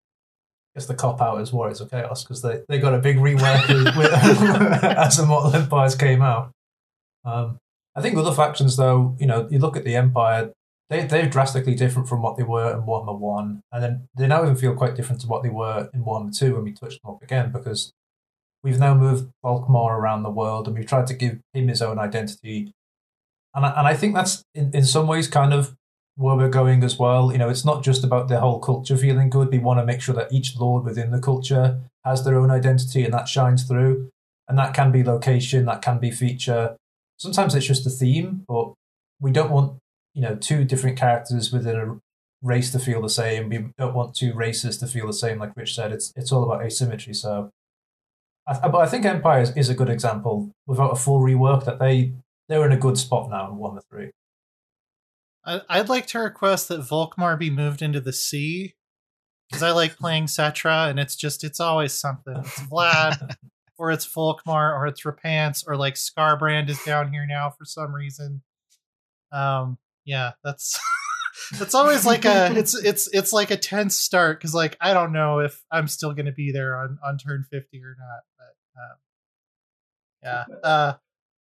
I 0.76 0.80
guess 0.80 0.86
the 0.86 0.94
cop 0.94 1.22
out 1.22 1.42
is 1.42 1.52
warriors 1.52 1.82
of 1.82 1.90
chaos 1.90 2.24
because 2.24 2.44
they, 2.44 2.60
they 2.70 2.78
got 2.78 2.94
a 2.94 3.00
big 3.00 3.18
rework 3.18 3.68
as 4.84 5.18
immortal 5.18 5.56
empires 5.56 5.96
came 5.96 6.22
out. 6.22 6.52
Um, 7.24 7.58
i 7.96 8.02
think 8.02 8.18
other 8.18 8.34
factions 8.34 8.78
though 8.78 9.16
you 9.20 9.26
know 9.26 9.48
you 9.50 9.60
look 9.60 9.78
at 9.78 9.84
the 9.84 9.96
empire 9.96 10.52
they, 10.90 11.04
they're 11.04 11.28
drastically 11.28 11.74
different 11.74 12.08
from 12.08 12.22
what 12.22 12.38
they 12.38 12.44
were 12.44 12.72
in 12.72 12.82
Warhammer 12.84 13.18
1 13.18 13.62
and 13.72 13.84
then 13.84 14.08
they 14.16 14.28
now 14.28 14.44
even 14.44 14.56
feel 14.56 14.76
quite 14.76 14.96
different 14.96 15.20
to 15.22 15.28
what 15.28 15.42
they 15.42 15.50
were 15.50 15.90
in 15.94 16.04
Warhammer 16.04 16.38
2 16.38 16.54
when 16.54 16.64
we 16.64 16.74
touched 16.74 17.02
them 17.02 17.12
up 17.12 17.24
again 17.24 17.52
because 17.52 17.92
we've 18.64 18.80
now 18.80 18.94
moved 18.94 19.32
Volkmar 19.44 19.98
around 19.98 20.22
the 20.22 20.30
world 20.30 20.68
and 20.68 20.78
we've 20.78 20.86
tried 20.86 21.08
to 21.08 21.16
give 21.16 21.40
him 21.54 21.70
his 21.70 21.82
own 21.82 21.98
identity 21.98 22.72
and 23.56 23.66
I, 23.66 23.70
and 23.78 23.88
I 23.88 23.96
think 23.96 24.14
that's 24.14 24.44
in, 24.54 24.72
in 24.74 24.84
some 24.84 25.08
ways 25.08 25.28
kind 25.28 25.54
of 25.54 25.76
where 26.18 26.36
we're 26.36 26.50
going 26.50 26.84
as 26.84 27.00
well. 27.00 27.32
You 27.32 27.38
know, 27.38 27.50
it's 27.50 27.66
not 27.66 27.84
just 27.84 28.04
about 28.04 28.28
the 28.28 28.40
whole 28.40 28.60
culture 28.60 28.98
feeling 28.98 29.30
good. 29.30 29.50
We 29.50 29.60
want 29.60 29.80
to 29.80 29.86
make 29.86 30.02
sure 30.02 30.16
that 30.16 30.32
each 30.32 30.58
lord 30.58 30.84
within 30.84 31.12
the 31.12 31.20
culture 31.20 31.80
has 32.04 32.24
their 32.24 32.38
own 32.38 32.52
identity 32.52 33.04
and 33.04 33.14
that 33.14 33.28
shines 33.28 33.64
through. 33.64 34.10
And 34.48 34.58
that 34.60 34.74
can 34.74 34.92
be 34.92 35.04
location, 35.04 35.66
that 35.66 35.82
can 35.82 36.00
be 36.00 36.12
feature. 36.12 36.76
Sometimes 37.18 37.56
it's 37.56 37.66
just 37.66 37.88
a 37.88 37.90
theme, 37.90 38.44
but 38.48 38.74
we 39.20 39.32
don't 39.32 39.52
want, 39.52 39.80
you 40.14 40.22
know, 40.22 40.36
two 40.36 40.64
different 40.64 40.98
characters 40.98 41.52
within 41.52 41.76
a 41.76 42.00
race 42.42 42.72
to 42.72 42.80
feel 42.80 43.02
the 43.02 43.10
same. 43.10 43.50
We 43.50 43.68
don't 43.78 43.96
want 43.96 44.16
two 44.16 44.34
races 44.34 44.78
to 44.80 44.88
feel 44.88 45.08
the 45.08 45.14
same, 45.14 45.40
like 45.40 45.56
Rich 45.56 45.76
said. 45.76 45.92
It's 45.92 46.14
it's 46.16 46.32
all 46.32 46.44
about 46.44 46.66
asymmetry. 46.66 47.14
So, 47.14 47.52
I, 48.48 48.68
but 48.68 48.80
I 48.80 48.88
think 48.88 49.06
Empire 49.06 49.42
is, 49.42 49.56
is 49.56 49.70
a 49.70 49.76
good 49.76 49.90
example 49.90 50.52
without 50.68 50.92
a 50.92 50.96
full 50.96 51.22
rework 51.22 51.66
that 51.66 51.80
they 51.80 52.14
they're 52.48 52.66
in 52.66 52.72
a 52.72 52.78
good 52.78 52.98
spot 52.98 53.30
now 53.30 53.50
in 53.50 53.58
one 53.58 53.76
to 53.76 53.82
three. 53.90 54.12
I'd 55.46 55.90
like 55.90 56.08
to 56.08 56.20
request 56.20 56.70
that 56.70 56.82
Volkmar 56.82 57.38
be 57.38 57.52
moved 57.52 57.84
into 57.84 58.02
the 58.02 58.14
sea 58.14 58.74
because 59.48 59.62
I 59.62 59.72
like 59.72 59.98
playing 59.98 60.26
Settra, 60.26 60.90
and 60.90 61.00
it's 61.00 61.16
just 61.16 61.44
it's 61.44 61.60
always 61.60 61.94
something. 61.94 62.36
It's 62.38 62.60
Vlad, 62.62 63.36
or 63.78 63.92
it's 63.92 64.06
Volkmar, 64.08 64.74
or 64.74 64.88
it's 64.88 65.06
Repanse, 65.06 65.64
or 65.68 65.76
like 65.76 65.96
Skarbrand 65.96 66.70
is 66.70 66.82
down 66.84 67.12
here 67.12 67.26
now 67.28 67.50
for 67.50 67.66
some 67.66 67.94
reason. 67.94 68.42
Um, 69.32 69.78
yeah, 70.06 70.32
that's 70.44 70.80
it's 71.54 71.76
always 71.76 72.06
like 72.06 72.26
a 72.26 72.56
it's 72.58 72.76
it's 72.84 73.10
it's 73.14 73.34
like 73.34 73.52
a 73.52 73.58
tense 73.58 73.96
start 73.96 74.40
because 74.40 74.54
like 74.54 74.78
I 74.80 74.94
don't 74.94 75.12
know 75.12 75.40
if 75.40 75.64
I'm 75.72 75.88
still 75.88 76.14
going 76.14 76.28
to 76.28 76.32
be 76.32 76.52
there 76.52 76.78
on 76.78 76.98
on 77.04 77.18
turn 77.18 77.46
fifty 77.50 77.82
or 77.84 77.96
not. 78.00 78.22
But 78.38 78.82
um, 78.82 80.46
yeah, 80.64 80.68
uh, 80.68 80.94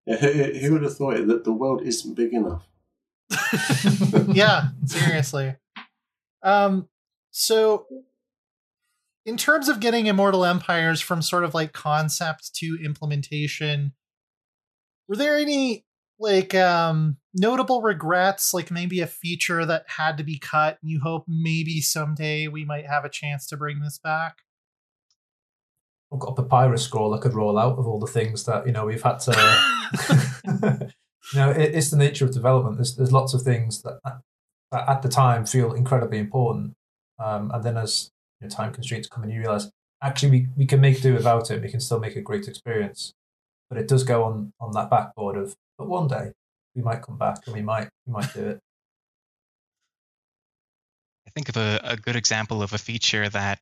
yeah, 0.06 0.15
who, 0.17 0.60
who 0.60 0.74
would 0.74 0.84
have 0.84 0.98
thought 0.98 1.28
that 1.28 1.43
the 1.43 1.54
world 1.54 1.82
isn't 1.84 2.15
big 2.15 2.34
enough? 2.34 2.67
yeah, 4.28 4.69
seriously. 4.86 5.56
Um, 6.41 6.89
so 7.32 7.86
in 9.26 9.38
terms 9.38 9.70
of 9.70 9.80
getting 9.80 10.08
Immortal 10.08 10.46
Empires 10.46 11.02
from 11.02 11.22
sort 11.22 11.44
of 11.44 11.54
like 11.54 11.74
concept 11.74 12.54
to 12.56 12.78
implementation, 12.84 13.94
were 15.08 15.16
there 15.16 15.38
any 15.38 15.86
like 16.20 16.54
um 16.54 17.18
notable 17.34 17.82
regrets 17.82 18.54
like 18.54 18.70
maybe 18.70 19.00
a 19.02 19.08
feature 19.08 19.66
that 19.66 19.84
had 19.88 20.18
to 20.18 20.24
be 20.24 20.38
cut 20.38 20.78
and 20.82 20.92
you 20.92 21.00
hope 21.02 21.26
maybe 21.28 21.82
someday 21.82 22.48
we 22.48 22.64
might 22.64 22.86
have 22.86 23.04
a 23.04 23.10
chance 23.10 23.48
to 23.48 23.58
bring 23.58 23.80
this 23.82 23.98
back? 23.98 24.38
I've 26.14 26.20
got 26.20 26.38
a 26.38 26.44
papyrus 26.44 26.84
scroll 26.84 27.16
i 27.16 27.18
could 27.18 27.34
roll 27.34 27.58
out 27.58 27.80
of 27.80 27.88
all 27.88 28.00
the 28.00 28.06
things 28.06 28.44
that 28.44 28.68
you 28.68 28.72
know 28.72 28.86
we've 28.86 29.02
had 29.02 29.18
to 29.20 29.32
you 31.34 31.40
know 31.40 31.50
it, 31.50 31.74
it's 31.74 31.90
the 31.90 31.98
nature 31.98 32.26
of 32.26 32.32
development. 32.32 32.78
There's, 32.78 32.96
there's 32.96 33.12
lots 33.12 33.34
of 33.34 33.42
things 33.42 33.82
that, 33.82 34.00
that 34.72 34.90
at 34.90 35.02
the 35.02 35.10
time 35.10 35.46
feel 35.46 35.74
incredibly 35.74 36.20
important 36.20 36.76
um, 37.20 37.52
and 37.52 37.64
then 37.64 37.78
as 37.78 38.12
know, 38.43 38.49
time 38.49 38.73
constraints 38.73 39.08
come 39.08 39.23
and 39.23 39.32
you 39.32 39.39
realize 39.39 39.69
actually 40.01 40.29
we, 40.29 40.47
we 40.58 40.65
can 40.65 40.82
make 40.82 41.01
do 41.01 41.13
without 41.13 41.49
it. 41.49 41.62
We 41.62 41.69
can 41.69 41.79
still 41.79 41.99
make 41.99 42.15
a 42.15 42.21
great 42.21 42.47
experience. 42.47 43.13
But 43.69 43.79
it 43.79 43.88
does 43.88 44.03
go 44.03 44.23
on 44.23 44.53
on 44.60 44.71
that 44.73 44.89
backboard 44.89 45.38
of 45.38 45.56
but 45.77 45.88
one 45.88 46.08
day 46.08 46.32
we 46.75 46.82
might 46.82 47.01
come 47.01 47.17
back 47.17 47.39
and 47.45 47.56
we 47.56 47.62
might 47.62 47.89
we 48.06 48.13
might 48.13 48.34
do 48.34 48.41
it. 48.47 48.60
I 51.27 51.32
think 51.32 51.49
of 51.49 51.58
a, 51.58 51.79
a 51.84 51.97
good 51.97 52.15
example 52.15 52.62
of 52.62 52.73
a 52.73 52.77
feature 52.77 53.27
that 53.27 53.60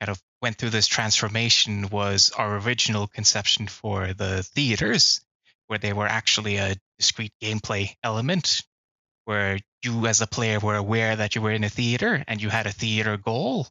kind 0.00 0.10
of 0.10 0.20
went 0.42 0.56
through 0.56 0.70
this 0.70 0.86
transformation 0.86 1.88
was 1.88 2.30
our 2.36 2.58
original 2.58 3.06
conception 3.06 3.68
for 3.68 4.12
the 4.12 4.42
theaters, 4.42 5.20
where 5.68 5.78
they 5.78 5.92
were 5.92 6.06
actually 6.06 6.56
a 6.56 6.76
discrete 6.98 7.32
gameplay 7.42 7.94
element, 8.02 8.62
where 9.24 9.58
you 9.82 10.06
as 10.06 10.20
a 10.20 10.26
player 10.26 10.58
were 10.58 10.76
aware 10.76 11.16
that 11.16 11.34
you 11.34 11.40
were 11.40 11.52
in 11.52 11.64
a 11.64 11.68
theater 11.68 12.22
and 12.26 12.42
you 12.42 12.50
had 12.50 12.66
a 12.66 12.72
theater 12.72 13.16
goal, 13.16 13.68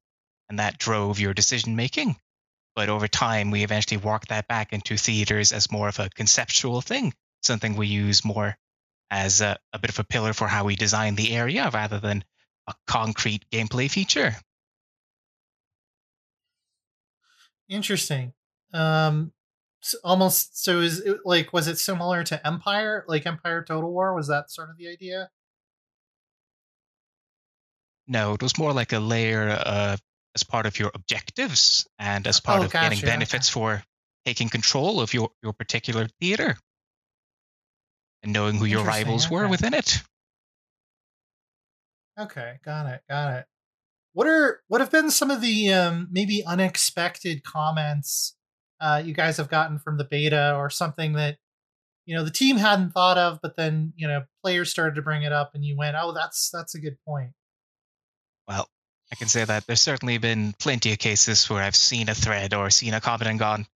and 0.49 0.60
that 0.60 0.77
drove 0.77 1.19
your 1.19 1.34
decision 1.34 1.75
making. 1.75 2.15
But 2.75 2.89
over 2.89 3.08
time, 3.08 3.51
we 3.51 3.63
eventually 3.63 3.97
walked 3.97 4.29
that 4.29 4.47
back 4.47 4.73
into 4.73 4.97
theaters 4.97 5.51
as 5.51 5.71
more 5.71 5.88
of 5.88 5.99
a 5.99 6.10
conceptual 6.10 6.81
thing, 6.81 7.13
something 7.41 7.75
we 7.75 7.88
use 7.88 8.25
more 8.25 8.58
as 9.10 9.41
a, 9.41 9.58
a 9.71 9.79
bit 9.79 9.89
of 9.89 9.99
a 9.99 10.03
pillar 10.03 10.34
for 10.34 10.47
how 10.47 10.65
we 10.65 10.75
design 10.75 11.15
the 11.15 11.34
area 11.34 11.69
rather 11.73 11.99
than 11.99 12.23
a 12.67 12.73
concrete 12.88 13.45
gameplay 13.51 13.89
feature. 13.89 14.36
Interesting. 17.69 18.34
Um, 18.73 19.31
almost 20.03 20.63
so 20.63 20.79
is 20.79 20.99
it 20.99 21.19
like 21.25 21.53
was 21.53 21.67
it 21.67 21.77
similar 21.77 22.23
to 22.23 22.45
Empire, 22.45 23.05
like 23.08 23.25
Empire 23.25 23.63
Total 23.63 23.91
War? 23.91 24.13
Was 24.15 24.27
that 24.27 24.51
sort 24.51 24.69
of 24.69 24.77
the 24.77 24.88
idea? 24.88 25.29
No, 28.08 28.34
it 28.34 28.43
was 28.43 28.58
more 28.58 28.73
like 28.73 28.93
a 28.93 28.99
layer 28.99 29.49
uh, 29.49 29.97
as 30.36 30.43
part 30.43 30.65
of 30.65 30.78
your 30.78 30.91
objectives 30.93 31.88
and 31.98 32.28
as 32.28 32.39
part 32.39 32.62
Oh, 32.62 32.65
of 32.65 32.71
getting 32.71 33.00
gotcha, 33.00 33.06
benefits 33.06 33.50
for 33.50 33.84
taking 34.26 34.50
control 34.50 35.02
of 35.02 35.13
your, 35.13 35.30
your 35.41 35.54
particular 35.54 36.08
theater 36.19 36.58
and 38.24 38.34
knowing 38.34 38.56
who 38.58 38.65
your 38.65 38.84
rivals 38.84 39.30
were 39.30 39.48
within 39.48 39.74
it. 39.74 40.02
Okay, 42.19 42.60
got 42.63 42.88
it, 42.88 43.02
got 43.10 43.34
it. 43.38 43.45
What 44.13 44.28
are 44.28 44.62
what 44.67 44.80
have 44.80 44.91
been 44.91 45.12
some 45.12 45.30
of 45.30 45.41
the 45.41 45.74
um, 45.74 46.08
maybe 46.10 46.43
unexpected 46.45 47.43
comments 47.43 48.36
uh, 48.80 49.02
you 49.04 49.13
guys 49.13 49.38
have 49.38 49.50
gotten 49.50 49.80
from 49.80 49.98
the 49.98 50.04
beta, 50.04 50.56
or 50.56 50.69
something 50.69 51.13
that 51.13 51.38
you 52.06 52.15
know 52.15 52.24
the 52.24 52.32
team 52.32 52.58
hadn't 52.58 52.91
thought 52.91 53.17
of, 53.17 53.39
but 53.41 53.56
then 53.56 53.93
you 53.95 54.08
know 54.08 54.24
players 54.43 54.69
started 54.71 54.95
to 54.95 55.02
bring 55.02 55.24
it 55.24 55.32
up, 55.32 55.52
and 55.54 55.65
you 55.65 55.76
went, 55.78 55.95
"Oh, 56.00 56.13
that's 56.13 56.50
that's 56.50 56.76
a 56.76 56.80
good 56.80 56.98
point." 57.06 57.32
Well, 58.48 58.69
I 59.12 59.15
can 59.15 59.28
say 59.28 59.46
that 59.46 59.68
there's 59.68 59.82
certainly 59.82 60.18
been 60.18 60.54
plenty 60.60 60.91
of 60.91 61.00
cases 61.00 61.50
where 61.50 61.62
I've 61.62 61.76
seen 61.76 62.10
a 62.10 62.15
thread 62.15 62.54
or 62.54 62.70
seen 62.70 62.94
a 62.94 63.02
comment 63.02 63.30
and 63.30 63.39
gone, 63.39 63.68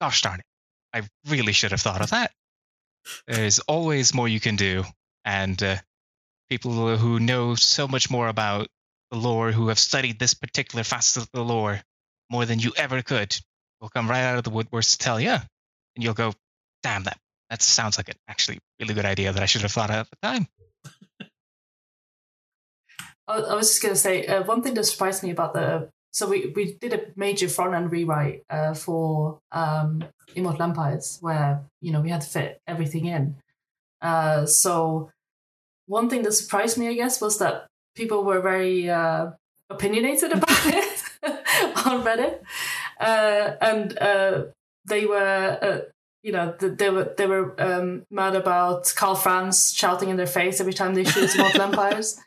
gosh 0.00 0.22
darn 0.22 0.40
it, 0.40 0.46
I 0.92 1.02
really 1.28 1.52
should 1.52 1.72
have 1.72 1.80
thought 1.80 2.00
of 2.00 2.10
that. 2.10 2.32
There's 3.26 3.58
always 3.60 4.14
more 4.14 4.28
you 4.28 4.40
can 4.40 4.56
do. 4.56 4.84
And 5.24 5.60
uh, 5.62 5.76
people 6.48 6.96
who 6.96 7.18
know 7.18 7.54
so 7.54 7.88
much 7.88 8.10
more 8.10 8.28
about 8.28 8.68
the 9.10 9.16
lore, 9.16 9.52
who 9.52 9.68
have 9.68 9.78
studied 9.78 10.18
this 10.18 10.34
particular 10.34 10.84
facet 10.84 11.24
of 11.24 11.30
the 11.32 11.44
lore 11.44 11.80
more 12.30 12.46
than 12.46 12.58
you 12.58 12.72
ever 12.76 13.02
could, 13.02 13.36
will 13.80 13.88
come 13.88 14.08
right 14.08 14.22
out 14.22 14.38
of 14.38 14.44
the 14.44 14.50
woodworks 14.50 14.92
to 14.92 14.98
tell 14.98 15.20
you. 15.20 15.30
And 15.30 16.02
you'll 16.02 16.14
go, 16.14 16.32
damn, 16.82 17.04
that, 17.04 17.18
that 17.50 17.62
sounds 17.62 17.98
like 17.98 18.08
an 18.08 18.16
actually 18.28 18.60
really 18.80 18.94
good 18.94 19.04
idea 19.04 19.32
that 19.32 19.42
I 19.42 19.46
should 19.46 19.62
have 19.62 19.72
thought 19.72 19.90
of 19.90 19.96
at 19.96 20.10
the 20.10 20.16
time. 20.22 20.46
I 23.28 23.34
I 23.38 23.54
was 23.54 23.68
just 23.68 23.82
going 23.82 23.94
to 23.94 24.00
say 24.00 24.26
uh, 24.26 24.42
one 24.44 24.62
thing 24.62 24.74
that 24.74 24.84
surprised 24.84 25.22
me 25.22 25.30
about 25.30 25.54
the 25.54 25.88
so 26.14 26.28
we, 26.28 26.52
we 26.54 26.74
did 26.74 26.92
a 26.92 27.06
major 27.16 27.48
front 27.48 27.74
end 27.74 27.90
rewrite 27.90 28.44
uh, 28.48 28.72
for 28.72 29.40
um, 29.50 30.04
Immortal 30.36 30.62
Empires 30.62 31.18
where 31.20 31.64
you 31.80 31.90
know 31.92 32.00
we 32.00 32.10
had 32.10 32.20
to 32.20 32.28
fit 32.28 32.60
everything 32.68 33.06
in. 33.06 33.36
Uh, 34.00 34.46
so 34.46 35.10
one 35.86 36.08
thing 36.08 36.22
that 36.22 36.32
surprised 36.32 36.78
me, 36.78 36.88
I 36.88 36.94
guess, 36.94 37.20
was 37.20 37.38
that 37.38 37.66
people 37.96 38.22
were 38.24 38.40
very 38.40 38.88
uh, 38.88 39.30
opinionated 39.68 40.32
about 40.38 40.66
it 40.66 41.02
on 41.84 42.04
Reddit, 42.04 42.40
uh, 43.00 43.56
and 43.60 43.98
uh, 43.98 44.44
they 44.86 45.06
were. 45.06 45.58
Uh, 45.60 45.90
you 46.22 46.32
know, 46.32 46.54
they 46.58 46.88
were 46.88 47.12
they 47.18 47.26
were 47.26 47.54
um, 47.60 48.06
mad 48.10 48.34
about 48.34 48.90
Karl 48.96 49.14
Franz 49.14 49.74
shouting 49.74 50.08
in 50.08 50.16
their 50.16 50.26
face 50.26 50.58
every 50.58 50.72
time 50.72 50.94
they 50.94 51.04
shoot 51.04 51.34
Immortal 51.34 51.60
Empires. 51.60 52.18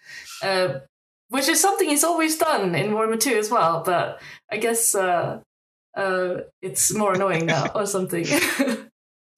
Uh, 0.42 0.80
which 1.30 1.48
is 1.48 1.62
something 1.62 1.90
he's 1.90 2.04
always 2.04 2.38
done 2.38 2.74
in 2.74 2.92
Warhammer 2.92 3.20
2 3.20 3.32
as 3.32 3.52
well, 3.52 3.84
but 3.86 4.22
I 4.50 4.58
guess 4.58 4.96
uh, 4.96 5.42
uh, 5.96 6.36
it's 6.62 6.94
more 6.94 7.14
annoying 7.14 7.48
now 7.48 7.68
or 7.76 7.86
something. 7.98 8.26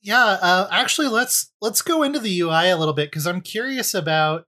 Yeah, 0.01 0.37
uh, 0.41 0.67
actually, 0.71 1.09
let's 1.09 1.51
let's 1.61 1.81
go 1.81 2.03
into 2.03 2.19
the 2.19 2.39
UI 2.39 2.69
a 2.69 2.77
little 2.77 2.93
bit 2.93 3.11
because 3.11 3.27
I'm 3.27 3.41
curious 3.41 3.93
about 3.93 4.45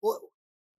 what, 0.00 0.20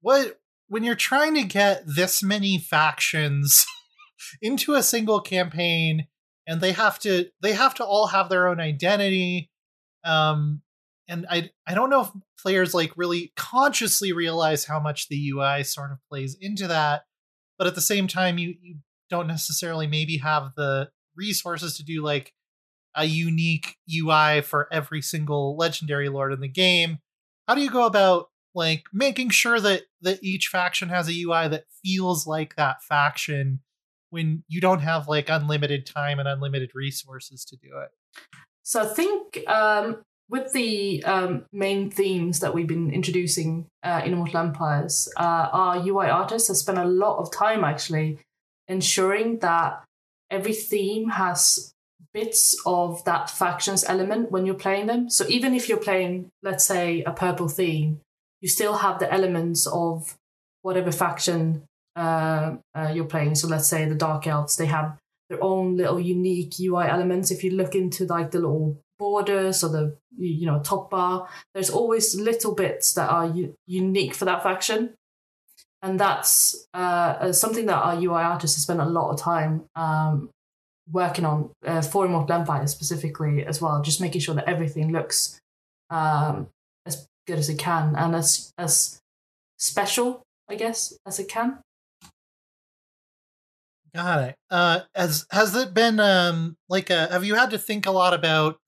what 0.01 0.39
when 0.67 0.83
you're 0.83 0.95
trying 0.95 1.33
to 1.35 1.43
get 1.43 1.83
this 1.87 2.21
many 2.21 2.59
factions 2.59 3.65
into 4.41 4.75
a 4.75 4.83
single 4.83 5.21
campaign, 5.21 6.07
and 6.45 6.61
they 6.61 6.71
have 6.73 6.99
to 6.99 7.29
they 7.41 7.53
have 7.53 7.73
to 7.75 7.83
all 7.83 8.07
have 8.07 8.29
their 8.29 8.47
own 8.47 8.59
identity. 8.59 9.49
Um, 10.03 10.61
and 11.11 11.27
I 11.29 11.51
I 11.67 11.75
don't 11.75 11.89
know 11.89 12.01
if 12.01 12.09
players 12.41 12.73
like 12.73 12.93
really 12.95 13.33
consciously 13.35 14.13
realize 14.13 14.65
how 14.65 14.79
much 14.79 15.09
the 15.09 15.29
UI 15.29 15.63
sort 15.63 15.91
of 15.91 15.99
plays 16.09 16.35
into 16.39 16.67
that, 16.67 17.03
but 17.57 17.67
at 17.67 17.75
the 17.75 17.81
same 17.81 18.07
time, 18.07 18.37
you 18.37 18.55
you 18.61 18.77
don't 19.09 19.27
necessarily 19.27 19.85
maybe 19.85 20.17
have 20.17 20.53
the 20.55 20.89
resources 21.15 21.75
to 21.77 21.83
do 21.83 22.01
like 22.01 22.33
a 22.95 23.05
unique 23.05 23.75
UI 23.93 24.41
for 24.41 24.67
every 24.71 25.01
single 25.01 25.57
legendary 25.57 26.07
lord 26.07 26.31
in 26.31 26.39
the 26.39 26.47
game. 26.47 26.99
How 27.47 27.55
do 27.55 27.61
you 27.61 27.69
go 27.69 27.85
about 27.85 28.29
like 28.55 28.85
making 28.93 29.29
sure 29.31 29.59
that 29.59 29.83
that 30.01 30.23
each 30.23 30.47
faction 30.47 30.87
has 30.89 31.09
a 31.09 31.21
UI 31.21 31.49
that 31.49 31.65
feels 31.83 32.25
like 32.25 32.55
that 32.55 32.81
faction 32.83 33.59
when 34.11 34.43
you 34.47 34.61
don't 34.61 34.79
have 34.79 35.09
like 35.09 35.29
unlimited 35.29 35.85
time 35.85 36.19
and 36.19 36.27
unlimited 36.27 36.71
resources 36.73 37.43
to 37.45 37.57
do 37.57 37.79
it? 37.83 37.89
so 38.63 38.83
I 38.83 38.93
think 38.93 39.39
um, 39.47 40.03
with 40.31 40.53
the 40.53 41.03
um, 41.03 41.45
main 41.51 41.91
themes 41.91 42.39
that 42.39 42.53
we've 42.53 42.67
been 42.67 42.89
introducing 42.89 43.67
uh, 43.83 44.01
in 44.05 44.13
Immortal 44.13 44.37
Empires, 44.37 45.11
uh, 45.17 45.49
our 45.51 45.77
UI 45.85 46.07
artists 46.07 46.47
have 46.47 46.55
spent 46.55 46.77
a 46.77 46.85
lot 46.85 47.17
of 47.17 47.31
time 47.31 47.65
actually 47.65 48.17
ensuring 48.69 49.39
that 49.39 49.83
every 50.31 50.53
theme 50.53 51.09
has 51.09 51.73
bits 52.13 52.55
of 52.65 53.03
that 53.03 53.29
faction's 53.29 53.83
element 53.83 54.31
when 54.31 54.45
you're 54.45 54.55
playing 54.55 54.87
them. 54.87 55.09
So 55.09 55.25
even 55.27 55.53
if 55.53 55.67
you're 55.67 55.77
playing, 55.77 56.29
let's 56.41 56.65
say, 56.65 57.03
a 57.03 57.11
purple 57.11 57.49
theme, 57.49 57.99
you 58.39 58.47
still 58.47 58.77
have 58.77 58.99
the 58.99 59.11
elements 59.11 59.67
of 59.67 60.15
whatever 60.61 60.93
faction 60.93 61.63
uh, 61.97 62.55
uh, 62.73 62.91
you're 62.93 63.05
playing. 63.05 63.35
So 63.35 63.49
let's 63.49 63.67
say 63.67 63.83
the 63.83 63.95
Dark 63.95 64.27
Elves, 64.27 64.55
they 64.55 64.67
have 64.67 64.97
their 65.29 65.43
own 65.43 65.75
little 65.75 65.99
unique 65.99 66.53
UI 66.59 66.87
elements. 66.87 67.31
If 67.31 67.43
you 67.43 67.51
look 67.51 67.75
into 67.75 68.05
like 68.05 68.31
the 68.31 68.39
little 68.39 68.77
borders 69.01 69.63
or 69.63 69.69
the 69.69 69.97
you 70.15 70.45
know 70.45 70.61
top 70.61 70.91
bar, 70.91 71.27
there's 71.53 71.71
always 71.71 72.15
little 72.15 72.53
bits 72.53 72.93
that 72.93 73.09
are 73.09 73.25
u- 73.25 73.55
unique 73.65 74.13
for 74.13 74.25
that 74.25 74.43
faction. 74.43 74.93
And 75.81 75.99
that's 75.99 76.67
uh, 76.75 77.17
uh, 77.19 77.33
something 77.33 77.65
that 77.65 77.81
our 77.81 77.95
UI 77.95 78.21
artists 78.21 78.55
have 78.55 78.61
spent 78.61 78.79
a 78.79 78.85
lot 78.85 79.09
of 79.09 79.19
time 79.19 79.63
um, 79.75 80.29
working 80.91 81.25
on 81.25 81.49
uh, 81.65 81.81
for 81.81 82.05
Immortal 82.05 82.35
Empire 82.35 82.67
specifically 82.67 83.43
as 83.43 83.59
well, 83.59 83.81
just 83.81 83.99
making 83.99 84.21
sure 84.21 84.35
that 84.35 84.47
everything 84.47 84.91
looks 84.91 85.39
um, 85.89 86.47
as 86.85 87.07
good 87.25 87.39
as 87.39 87.49
it 87.49 87.57
can 87.57 87.95
and 87.95 88.15
as 88.15 88.53
as 88.59 89.01
special, 89.57 90.21
I 90.47 90.55
guess, 90.55 90.93
as 91.07 91.17
it 91.17 91.27
can. 91.27 91.57
Got 93.95 94.19
it. 94.29 94.35
Uh, 94.51 94.81
has 94.93 95.25
has 95.31 95.55
it 95.55 95.73
been 95.73 95.99
um 95.99 96.55
like 96.69 96.91
a, 96.91 97.07
have 97.07 97.25
you 97.25 97.33
had 97.33 97.49
to 97.49 97.57
think 97.57 97.87
a 97.87 97.91
lot 97.91 98.13
about 98.13 98.60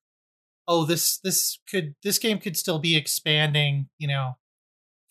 oh 0.68 0.86
this 0.86 1.20
this 1.20 1.60
could 1.70 1.96
this 2.04 2.18
game 2.20 2.40
could 2.40 2.58
still 2.58 2.80
be 2.80 2.96
expanding 2.96 3.88
you 3.98 4.08
know 4.08 4.34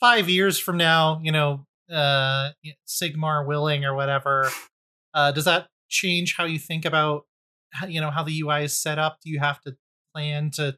five 0.01 0.29
years 0.29 0.59
from 0.59 0.77
now 0.77 1.21
you 1.23 1.33
know 1.33 1.67
uh 1.93 2.51
Sigmar 2.87 3.47
willing 3.47 3.85
or 3.85 3.95
whatever. 3.95 4.51
Uh 5.15 5.33
does 5.33 5.45
that 5.45 5.67
change 5.89 6.37
how 6.37 6.45
you 6.45 6.59
think 6.59 6.85
about 6.85 7.25
you 7.89 8.01
know 8.01 8.11
how 8.11 8.23
the 8.23 8.41
UI 8.41 8.65
is 8.65 8.81
set 8.81 8.99
up? 8.99 9.19
Do 9.25 9.31
you 9.31 9.41
have 9.41 9.61
to 9.63 9.77
plan 10.15 10.51
to 10.55 10.77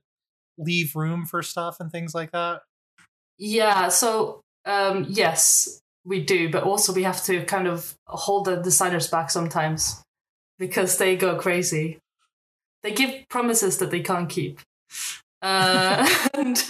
leave 0.58 0.94
room 0.94 1.26
for 1.26 1.42
stuff 1.42 1.78
and 1.80 1.90
things 1.90 2.14
like 2.14 2.32
that? 2.32 2.62
Yeah 3.38 3.88
so 3.88 4.40
um 4.66 5.06
yes 5.08 5.80
we 6.04 6.22
do, 6.22 6.50
but 6.50 6.64
also 6.64 6.92
we 6.92 7.02
have 7.02 7.22
to 7.24 7.44
kind 7.44 7.66
of 7.66 7.94
hold 8.06 8.44
the 8.44 8.56
designers 8.56 9.08
back 9.08 9.30
sometimes 9.30 10.02
because 10.58 10.98
they 10.98 11.16
go 11.16 11.37
crazy. 11.37 11.98
They 12.85 12.92
give 12.92 13.29
promises 13.29 13.79
that 13.79 13.90
they 13.90 14.01
can't 14.01 14.29
keep. 14.29 14.61
Uh, 15.42 16.09
and 16.35 16.62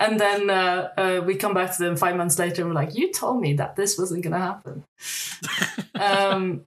and 0.00 0.18
then 0.18 0.50
uh, 0.50 0.90
uh, 0.96 1.22
we 1.24 1.36
come 1.36 1.54
back 1.54 1.76
to 1.76 1.84
them 1.84 1.96
five 1.96 2.16
months 2.16 2.38
later 2.38 2.62
and 2.62 2.70
we're 2.70 2.74
like, 2.74 2.96
you 2.96 3.12
told 3.12 3.40
me 3.40 3.52
that 3.54 3.76
this 3.76 3.96
wasn't 3.96 4.24
going 4.24 4.32
to 4.32 4.38
happen. 4.38 4.84
um, 5.94 6.64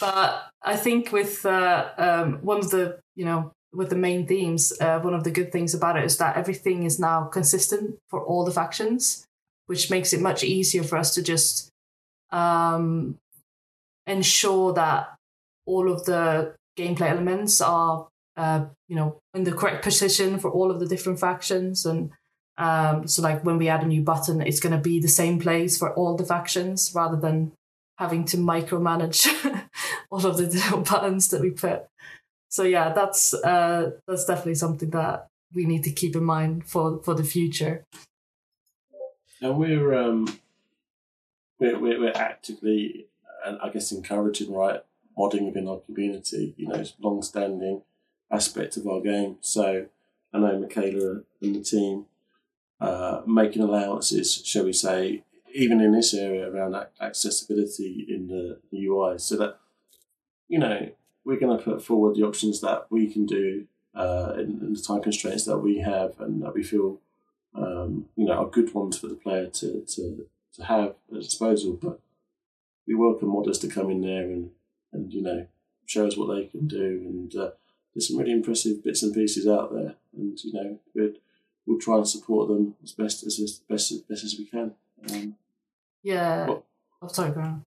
but 0.00 0.48
I 0.62 0.74
think 0.74 1.12
with 1.12 1.46
uh, 1.46 1.90
um, 1.96 2.38
one 2.42 2.58
of 2.58 2.70
the, 2.70 2.98
you 3.14 3.24
know, 3.24 3.52
with 3.72 3.90
the 3.90 3.96
main 3.96 4.26
themes, 4.26 4.72
uh, 4.80 4.98
one 4.98 5.14
of 5.14 5.22
the 5.22 5.30
good 5.30 5.52
things 5.52 5.72
about 5.72 5.96
it 5.96 6.04
is 6.04 6.16
that 6.18 6.36
everything 6.36 6.82
is 6.82 6.98
now 6.98 7.24
consistent 7.24 7.96
for 8.10 8.24
all 8.24 8.44
the 8.44 8.50
factions 8.50 9.26
which 9.66 9.90
makes 9.90 10.12
it 10.12 10.20
much 10.20 10.44
easier 10.44 10.82
for 10.82 10.96
us 10.96 11.14
to 11.14 11.22
just 11.22 11.70
um, 12.30 13.16
ensure 14.06 14.72
that 14.72 15.14
all 15.66 15.90
of 15.90 16.04
the 16.04 16.54
gameplay 16.78 17.10
elements 17.10 17.60
are 17.60 18.08
uh, 18.36 18.66
you 18.88 18.96
know 18.96 19.20
in 19.34 19.44
the 19.44 19.52
correct 19.52 19.84
position 19.84 20.38
for 20.38 20.50
all 20.50 20.70
of 20.70 20.80
the 20.80 20.86
different 20.86 21.20
factions 21.20 21.86
and 21.86 22.10
um, 22.56 23.08
so 23.08 23.20
like 23.22 23.44
when 23.44 23.58
we 23.58 23.68
add 23.68 23.82
a 23.82 23.86
new 23.86 24.02
button 24.02 24.40
it's 24.40 24.60
going 24.60 24.74
to 24.74 24.80
be 24.80 25.00
the 25.00 25.08
same 25.08 25.38
place 25.38 25.76
for 25.78 25.92
all 25.94 26.16
the 26.16 26.24
factions 26.24 26.92
rather 26.94 27.16
than 27.16 27.52
having 27.98 28.24
to 28.24 28.36
micromanage 28.36 29.26
all 30.10 30.24
of 30.24 30.36
the 30.36 30.46
different 30.46 30.88
buttons 30.90 31.28
that 31.28 31.40
we 31.40 31.50
put 31.50 31.84
so 32.48 32.62
yeah 32.62 32.92
that's 32.92 33.34
uh, 33.34 33.90
that's 34.06 34.24
definitely 34.24 34.54
something 34.54 34.90
that 34.90 35.26
we 35.54 35.64
need 35.64 35.84
to 35.84 35.90
keep 35.90 36.16
in 36.16 36.24
mind 36.24 36.66
for 36.66 37.02
for 37.02 37.14
the 37.14 37.24
future 37.24 37.84
and 39.40 39.58
we're 39.58 39.94
um, 39.94 40.26
we're, 41.58 41.78
we're, 41.78 42.00
we're 42.00 42.12
actively, 42.14 43.06
and 43.44 43.58
I 43.62 43.68
guess, 43.70 43.92
encouraging 43.92 44.52
right 44.52 44.80
modding 45.18 45.46
within 45.46 45.68
our 45.68 45.80
community. 45.80 46.54
You 46.56 46.68
know, 46.68 46.76
it's 46.76 46.94
long-standing 47.00 47.82
aspect 48.30 48.76
of 48.76 48.86
our 48.86 49.00
game. 49.00 49.36
So 49.40 49.86
I 50.32 50.38
know 50.38 50.58
Michaela 50.58 51.22
and 51.40 51.54
the 51.54 51.62
team 51.62 52.06
uh, 52.80 53.22
making 53.26 53.62
allowances, 53.62 54.42
shall 54.44 54.64
we 54.64 54.72
say, 54.72 55.22
even 55.54 55.80
in 55.80 55.92
this 55.92 56.12
area 56.12 56.50
around 56.50 56.74
accessibility 57.00 58.04
in 58.08 58.26
the, 58.26 58.58
UI, 58.76 59.18
so 59.18 59.36
that 59.36 59.58
you 60.48 60.58
know 60.58 60.90
we're 61.24 61.38
going 61.38 61.56
to 61.56 61.62
put 61.62 61.82
forward 61.82 62.16
the 62.16 62.24
options 62.24 62.60
that 62.60 62.86
we 62.90 63.10
can 63.10 63.24
do 63.24 63.66
uh, 63.94 64.32
in, 64.34 64.60
in 64.60 64.74
the 64.74 64.80
time 64.80 65.00
constraints 65.00 65.44
that 65.44 65.58
we 65.58 65.78
have 65.78 66.18
and 66.18 66.42
that 66.42 66.54
we 66.54 66.62
feel 66.62 67.00
um, 67.54 68.06
you 68.16 68.26
know, 68.26 68.34
are 68.34 68.46
good 68.46 68.74
ones 68.74 68.98
for 68.98 69.06
the 69.06 69.14
player 69.14 69.46
to, 69.46 69.84
to, 69.86 70.26
to 70.54 70.64
have 70.64 70.94
at 71.12 71.20
disposal. 71.20 71.78
But 71.80 72.00
we 72.86 72.94
welcome 72.94 73.28
modders 73.28 73.60
to 73.60 73.68
come 73.68 73.90
in 73.90 74.00
there 74.00 74.24
and, 74.24 74.50
and 74.92 75.12
you 75.12 75.22
know, 75.22 75.46
show 75.86 76.06
us 76.06 76.16
what 76.16 76.34
they 76.34 76.46
can 76.46 76.66
do. 76.66 77.02
And 77.06 77.36
uh, 77.36 77.50
there's 77.94 78.08
some 78.08 78.18
really 78.18 78.32
impressive 78.32 78.82
bits 78.82 79.02
and 79.02 79.14
pieces 79.14 79.46
out 79.46 79.72
there. 79.72 79.94
And, 80.16 80.42
you 80.42 80.52
know, 80.52 80.78
we'll, 80.94 81.12
we'll 81.66 81.80
try 81.80 81.96
and 81.96 82.08
support 82.08 82.48
them 82.48 82.74
as 82.82 82.92
best 82.92 83.24
as, 83.24 83.38
as 83.38 83.60
best, 83.68 83.92
as 83.92 83.98
best 83.98 84.24
as 84.24 84.36
we 84.38 84.46
can. 84.46 84.74
Um, 85.10 85.36
yeah. 86.02 86.46
Well, 86.46 86.64
oh, 87.02 87.08
sorry, 87.08 87.30
Graham. 87.30 87.64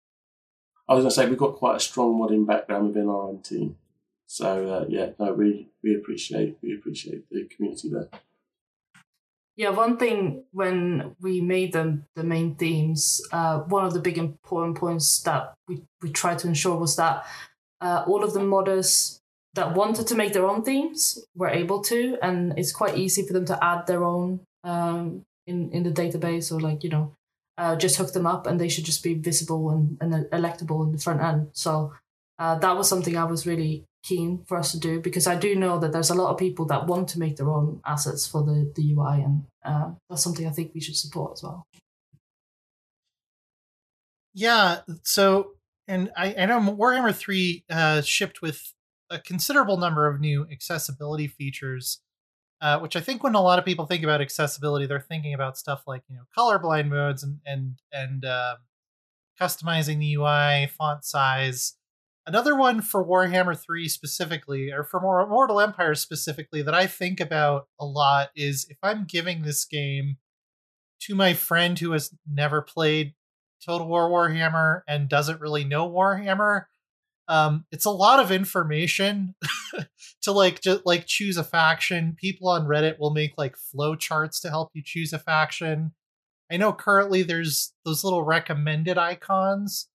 I 0.88 0.94
was 0.94 1.02
going 1.02 1.10
to 1.10 1.14
say, 1.14 1.28
we've 1.28 1.38
got 1.38 1.56
quite 1.56 1.76
a 1.76 1.80
strong 1.80 2.18
modding 2.18 2.46
background 2.46 2.88
within 2.88 3.08
our 3.08 3.28
own 3.28 3.40
team. 3.40 3.76
So, 4.26 4.68
uh, 4.68 4.84
yeah, 4.88 5.10
no, 5.18 5.32
we, 5.32 5.68
we 5.82 5.94
appreciate 5.94 6.56
we 6.62 6.74
appreciate 6.74 7.28
the 7.30 7.44
community 7.44 7.90
there. 7.90 8.08
Yeah, 9.56 9.70
one 9.70 9.96
thing 9.98 10.44
when 10.50 11.14
we 11.20 11.40
made 11.40 11.72
them 11.72 12.06
the 12.16 12.24
main 12.24 12.56
themes, 12.56 13.22
uh, 13.30 13.60
one 13.60 13.84
of 13.84 13.92
the 13.92 14.00
big 14.00 14.18
important 14.18 14.76
points 14.76 15.22
that 15.22 15.54
we, 15.68 15.82
we 16.02 16.10
tried 16.10 16.40
to 16.40 16.48
ensure 16.48 16.76
was 16.76 16.96
that 16.96 17.24
uh, 17.80 18.04
all 18.08 18.24
of 18.24 18.32
the 18.32 18.40
modders 18.40 19.20
that 19.54 19.74
wanted 19.74 20.06
to 20.08 20.14
make 20.14 20.32
their 20.32 20.46
own 20.46 20.62
themes 20.62 21.24
were 21.34 21.48
able 21.48 21.82
to, 21.84 22.18
and 22.22 22.58
it's 22.58 22.72
quite 22.72 22.98
easy 22.98 23.26
for 23.26 23.32
them 23.32 23.46
to 23.46 23.64
add 23.64 23.86
their 23.86 24.04
own 24.04 24.40
um, 24.64 25.22
in 25.46 25.70
in 25.70 25.82
the 25.82 25.90
database 25.90 26.52
or 26.52 26.60
like 26.60 26.84
you 26.84 26.90
know 26.90 27.14
uh, 27.58 27.76
just 27.76 27.96
hook 27.96 28.12
them 28.12 28.26
up 28.26 28.46
and 28.46 28.60
they 28.60 28.68
should 28.68 28.84
just 28.84 29.02
be 29.02 29.14
visible 29.14 29.70
and, 29.70 29.96
and 30.00 30.26
electable 30.30 30.84
in 30.84 30.92
the 30.92 30.98
front 30.98 31.22
end. 31.22 31.48
So 31.52 31.92
uh, 32.38 32.58
that 32.58 32.76
was 32.76 32.88
something 32.88 33.16
I 33.16 33.24
was 33.24 33.46
really 33.46 33.84
keen 34.02 34.44
for 34.46 34.58
us 34.58 34.72
to 34.72 34.80
do 34.80 35.00
because 35.00 35.26
I 35.26 35.36
do 35.36 35.54
know 35.54 35.78
that 35.78 35.92
there's 35.92 36.10
a 36.10 36.14
lot 36.14 36.30
of 36.30 36.38
people 36.38 36.66
that 36.66 36.86
want 36.86 37.08
to 37.10 37.18
make 37.18 37.36
their 37.36 37.48
own 37.48 37.80
assets 37.86 38.26
for 38.26 38.42
the, 38.42 38.70
the 38.74 38.92
UI, 38.92 39.22
and 39.22 39.44
uh, 39.64 39.92
that's 40.10 40.22
something 40.22 40.46
I 40.46 40.50
think 40.50 40.72
we 40.74 40.80
should 40.80 40.96
support 40.96 41.32
as 41.34 41.42
well. 41.42 41.66
Yeah. 44.34 44.80
So, 45.04 45.52
and 45.86 46.10
I, 46.16 46.34
I 46.36 46.46
know 46.46 46.58
Warhammer 46.60 47.14
3 47.14 47.64
uh, 47.70 48.02
shipped 48.02 48.42
with 48.42 48.74
a 49.14 49.18
considerable 49.20 49.76
number 49.76 50.06
of 50.06 50.20
new 50.20 50.46
accessibility 50.50 51.26
features. 51.26 52.00
Uh, 52.60 52.78
which 52.78 52.96
I 52.96 53.00
think 53.00 53.22
when 53.22 53.34
a 53.34 53.42
lot 53.42 53.58
of 53.58 53.64
people 53.66 53.84
think 53.84 54.04
about 54.04 54.22
accessibility, 54.22 54.86
they're 54.86 55.00
thinking 55.00 55.34
about 55.34 55.58
stuff 55.58 55.82
like 55.86 56.02
you 56.08 56.16
know 56.16 56.22
colorblind 56.36 56.88
modes 56.88 57.22
and 57.22 57.40
and 57.44 57.74
and 57.92 58.24
uh, 58.24 58.56
customizing 59.38 59.98
the 59.98 60.14
UI, 60.14 60.68
font 60.68 61.04
size, 61.04 61.74
Another 62.26 62.54
one 62.54 62.80
for 62.80 63.04
Warhammer 63.04 63.58
3 63.58 63.86
specifically, 63.86 64.72
or 64.72 64.82
for 64.82 64.98
more 64.98 65.26
Mortal 65.26 65.60
Empire 65.60 65.94
specifically, 65.94 66.62
that 66.62 66.74
I 66.74 66.86
think 66.86 67.20
about 67.20 67.68
a 67.78 67.84
lot 67.84 68.30
is 68.34 68.66
if 68.70 68.78
I'm 68.82 69.04
giving 69.04 69.42
this 69.42 69.66
game 69.66 70.16
to 71.00 71.14
my 71.14 71.34
friend 71.34 71.78
who 71.78 71.92
has 71.92 72.14
never 72.26 72.62
played 72.62 73.12
Total 73.64 73.86
War 73.86 74.08
Warhammer 74.08 74.80
and 74.88 75.08
doesn't 75.08 75.40
really 75.40 75.64
know 75.64 75.88
Warhammer, 75.88 76.64
um, 77.28 77.64
it's 77.72 77.86
a 77.86 77.90
lot 77.90 78.20
of 78.20 78.30
information 78.30 79.34
to 80.22 80.32
like 80.32 80.60
just 80.60 80.82
like 80.84 81.06
choose 81.06 81.36
a 81.36 81.44
faction. 81.44 82.16
People 82.18 82.48
on 82.48 82.66
Reddit 82.66 82.98
will 82.98 83.12
make 83.12 83.32
like 83.38 83.56
flow 83.56 83.96
charts 83.96 84.40
to 84.40 84.50
help 84.50 84.70
you 84.74 84.82
choose 84.84 85.12
a 85.12 85.18
faction. 85.18 85.92
I 86.52 86.58
know 86.58 86.72
currently 86.72 87.22
there's 87.22 87.72
those 87.84 88.04
little 88.04 88.22
recommended 88.22 88.98
icons. 88.98 89.88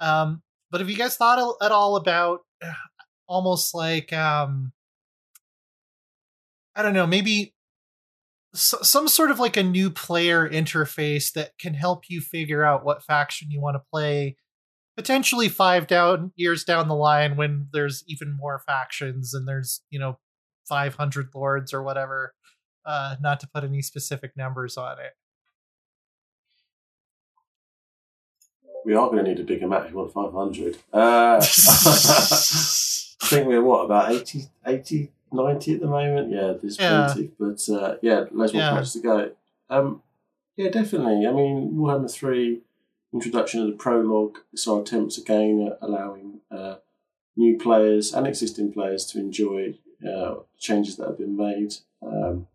Um, 0.00 0.42
but 0.70 0.80
have 0.80 0.90
you 0.90 0.96
guys 0.96 1.16
thought 1.16 1.56
at 1.60 1.72
all 1.72 1.96
about 1.96 2.40
almost 3.28 3.74
like 3.74 4.12
um 4.12 4.72
I 6.76 6.82
don't 6.82 6.94
know, 6.94 7.06
maybe 7.06 7.54
some 8.54 9.08
sort 9.08 9.30
of 9.30 9.40
like 9.40 9.56
a 9.56 9.62
new 9.62 9.90
player 9.90 10.48
interface 10.48 11.32
that 11.32 11.58
can 11.58 11.74
help 11.74 12.04
you 12.08 12.20
figure 12.20 12.64
out 12.64 12.84
what 12.84 13.02
faction 13.02 13.50
you 13.50 13.60
want 13.60 13.74
to 13.74 13.82
play 13.92 14.36
potentially 14.96 15.48
5 15.48 15.86
down 15.86 16.32
years 16.36 16.64
down 16.64 16.88
the 16.88 16.94
line 16.94 17.36
when 17.36 17.68
there's 17.72 18.04
even 18.06 18.32
more 18.32 18.58
factions 18.58 19.34
and 19.34 19.46
there's, 19.46 19.82
you 19.90 19.98
know, 19.98 20.18
500 20.68 21.28
lords 21.34 21.72
or 21.72 21.82
whatever. 21.82 22.34
Uh 22.84 23.16
not 23.20 23.40
to 23.40 23.48
put 23.48 23.64
any 23.64 23.82
specific 23.82 24.36
numbers 24.36 24.76
on 24.76 24.98
it. 24.98 25.12
we 28.86 28.94
are 28.94 29.10
going 29.10 29.24
to 29.24 29.30
need 29.30 29.40
a 29.40 29.42
bigger 29.42 29.66
map 29.66 29.84
if 29.84 29.90
you 29.90 29.96
want 29.98 30.12
500. 30.12 30.76
Uh, 30.92 31.38
I 31.40 31.40
think 33.28 33.48
we're 33.48 33.60
what 33.60 33.84
about 33.84 34.12
80, 34.12 34.44
80, 34.64 35.10
90 35.32 35.74
at 35.74 35.80
the 35.80 35.86
moment. 35.88 36.30
Yeah, 36.30 36.54
there's 36.60 36.78
yeah. 36.78 37.06
plenty, 37.06 37.32
but 37.38 37.68
uh, 37.68 37.96
yeah, 38.00 38.26
loads 38.30 38.54
more 38.54 38.62
yeah. 38.62 38.80
to 38.80 39.00
go. 39.00 39.30
Um, 39.68 40.02
yeah, 40.56 40.70
definitely. 40.70 41.26
I 41.26 41.32
mean, 41.32 41.72
Warhammer 41.74 42.10
Three 42.10 42.60
introduction 43.16 43.60
of 43.62 43.68
the 43.68 43.82
prologue. 43.84 44.38
Our 44.68 44.80
attempts 44.82 45.16
again 45.18 45.54
at 45.68 45.78
allowing 45.86 46.28
uh, 46.50 46.76
new 47.36 47.54
players 47.58 48.12
and 48.14 48.26
existing 48.26 48.72
players 48.72 49.02
to 49.06 49.18
enjoy 49.18 49.60
uh, 50.10 50.34
changes 50.66 50.96
that 50.96 51.08
have 51.08 51.18
been 51.24 51.36
made. 51.48 51.72
Um, 52.02 52.46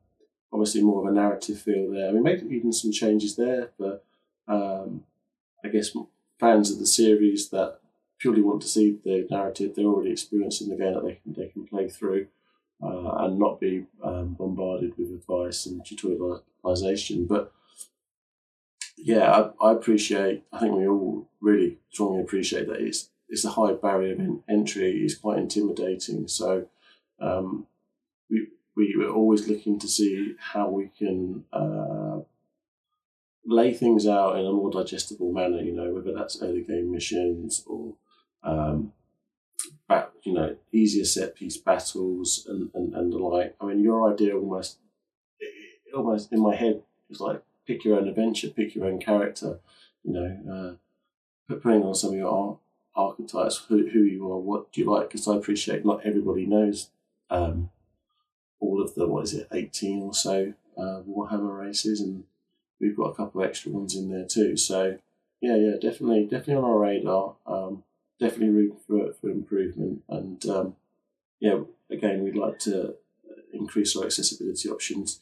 obviously, 0.54 0.82
more 0.84 1.02
of 1.02 1.12
a 1.12 1.16
narrative 1.24 1.60
feel 1.66 1.86
there. 1.92 2.14
We 2.14 2.22
made 2.22 2.44
even 2.58 2.72
some 2.74 2.92
changes 2.92 3.36
there, 3.36 3.64
but 3.78 3.96
um, 4.48 5.04
I 5.64 5.68
guess 5.74 5.96
fans 6.40 6.72
of 6.72 6.80
the 6.80 6.92
series 7.02 7.50
that 7.50 7.80
purely 8.20 8.42
want 8.42 8.62
to 8.62 8.68
see 8.68 8.88
the 9.04 9.28
narrative 9.30 9.74
they're 9.74 9.86
already 9.86 10.12
experiencing 10.12 10.70
the 10.70 10.76
game 10.82 10.94
that 10.94 11.04
they 11.04 11.20
can 11.22 11.34
they 11.38 11.50
can 11.54 11.66
play 11.66 11.88
through. 11.90 12.28
uh, 12.84 13.26
and 13.26 13.38
not 13.38 13.60
be 13.60 13.86
um, 14.04 14.36
bombarded 14.38 14.98
with 14.98 15.10
advice 15.12 15.66
and 15.66 15.84
tutorialization. 15.86 17.28
But 17.28 17.52
yeah, 19.04 19.32
I, 19.32 19.68
I, 19.68 19.72
appreciate. 19.74 20.44
I 20.54 20.60
think 20.60 20.76
we 20.76 20.88
all 20.88 21.28
really 21.40 21.78
strongly 21.92 22.22
appreciate 22.22 22.68
that 22.68 22.80
it's 22.80 23.10
it's 23.30 23.46
a 23.46 23.50
high 23.50 23.74
barrier 23.74 24.14
of 24.14 24.40
entry. 24.50 24.92
It's 25.04 25.16
quite 25.16 25.40
intimidating. 25.40 26.28
So 26.28 26.68
um, 27.20 27.68
we 28.30 28.48
we 28.76 28.96
were 28.98 29.10
always 29.10 29.48
looking 29.48 29.80
to 29.80 29.88
see 29.88 30.36
how 30.40 30.70
we 30.70 30.92
can 30.98 31.46
uh, 31.52 32.20
lay 33.46 33.74
things 33.74 34.08
out 34.08 34.38
in 34.38 34.46
a 34.46 34.52
more 34.52 34.72
digestible 34.72 35.32
manner. 35.32 35.62
You 35.62 35.74
know, 35.74 35.94
whether 35.94 36.14
that's 36.14 36.42
early 36.42 36.62
game 36.62 36.92
missions 36.92 37.64
or 37.66 37.96
um, 38.44 38.94
you 40.24 40.34
know, 40.34 40.56
easier 40.72 41.06
set 41.06 41.36
piece 41.36 41.58
battles 41.58 42.46
and, 42.48 42.70
and, 42.74 42.94
and 42.94 43.12
the 43.12 43.18
like. 43.18 43.56
I 43.60 43.66
mean, 43.66 43.80
your 43.80 44.12
idea 44.12 44.38
almost, 44.38 44.78
almost 45.94 46.32
in 46.32 46.42
my 46.42 46.56
head 46.56 46.82
was 47.10 47.20
like 47.20 47.42
pick 47.72 47.86
your 47.86 47.98
own 47.98 48.08
adventure, 48.08 48.50
pick 48.50 48.76
your 48.76 48.86
own 48.86 49.00
character. 49.00 49.60
You 50.04 50.14
know, 50.14 50.78
uh, 51.50 51.56
putting 51.56 51.84
on 51.84 51.96
some 51.96 52.12
of 52.12 52.16
your 52.18 52.60
archetypes, 52.96 53.66
who, 53.68 53.88
who 53.88 54.00
you 54.00 54.32
are, 54.32 54.38
what 54.38 54.72
do 54.72 54.82
you 54.82 54.92
like? 54.92 55.10
Because 55.10 55.28
I 55.28 55.36
appreciate 55.36 55.86
not 55.86 56.06
everybody 56.06 56.46
knows 56.46 56.90
um, 57.30 57.70
all 58.60 58.82
of 58.82 58.96
the 58.96 59.08
what 59.08 59.24
is 59.24 59.34
it, 59.34 59.48
eighteen 59.54 60.02
or 60.02 60.14
so 60.14 60.54
uh, 60.78 61.02
Warhammer 61.08 61.60
races, 61.60 62.02
and 62.02 62.24
we've 62.80 62.98
got 62.98 63.12
a 63.12 63.16
couple 63.16 63.42
of 63.42 63.48
extra 63.48 63.72
ones 63.72 63.96
in 63.96 64.10
there 64.10 64.26
too. 64.26 64.58
So 64.58 64.98
yeah, 65.40 65.56
yeah, 65.56 65.76
definitely, 65.82 66.24
definitely 66.24 66.56
on 66.56 66.66
our 66.66 66.80
radar. 66.80 67.36
Um, 67.46 67.84
definitely 68.20 68.50
room 68.50 68.78
for 68.88 69.14
for 69.14 69.30
improvement, 69.30 70.04
and 70.10 70.44
um, 70.48 70.76
yeah, 71.40 71.60
again, 71.90 72.24
we'd 72.24 72.36
like 72.36 72.60
to 72.60 72.96
increase 73.54 73.96
our 73.96 74.06
accessibility 74.06 74.70
options 74.70 75.20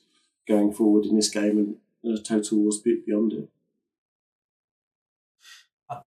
going 0.48 0.72
forward 0.72 1.06
in 1.06 1.16
this 1.16 1.30
game 1.30 1.58
and 1.58 1.76
uh, 2.06 2.18
Total 2.24 2.58
War's 2.58 2.80
beyond 2.80 3.34
it. 3.34 3.50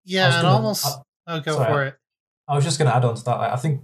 Yeah, 0.03 0.25
and 0.25 0.43
gonna, 0.43 0.55
almost. 0.55 0.85
Uh, 0.85 0.99
I'll 1.27 1.41
go 1.41 1.55
sorry, 1.55 1.73
for 1.73 1.83
it. 1.83 1.95
I 2.47 2.55
was 2.55 2.63
just 2.63 2.79
going 2.79 2.89
to 2.89 2.95
add 2.95 3.05
on 3.05 3.15
to 3.15 3.23
that. 3.25 3.39
I 3.39 3.55
think 3.57 3.81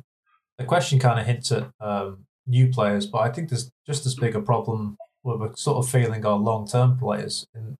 the 0.58 0.66
question 0.66 0.99
kind 0.99 1.20
of 1.20 1.26
hints 1.26 1.51
at 1.51 1.70
um, 1.80 2.26
new 2.47 2.70
players, 2.70 3.06
but 3.06 3.20
I 3.20 3.30
think 3.30 3.49
there's 3.49 3.70
just 3.86 4.06
as 4.06 4.16
big 4.16 4.36
a 4.36 4.41
problem 4.41 4.97
where 5.22 5.38
we're 5.38 5.56
sort 5.56 5.78
of 5.78 5.89
failing 5.89 6.26
our 6.26 6.38
long 6.38 6.68
term 6.68 6.97
players. 6.97 7.45
And 7.54 7.76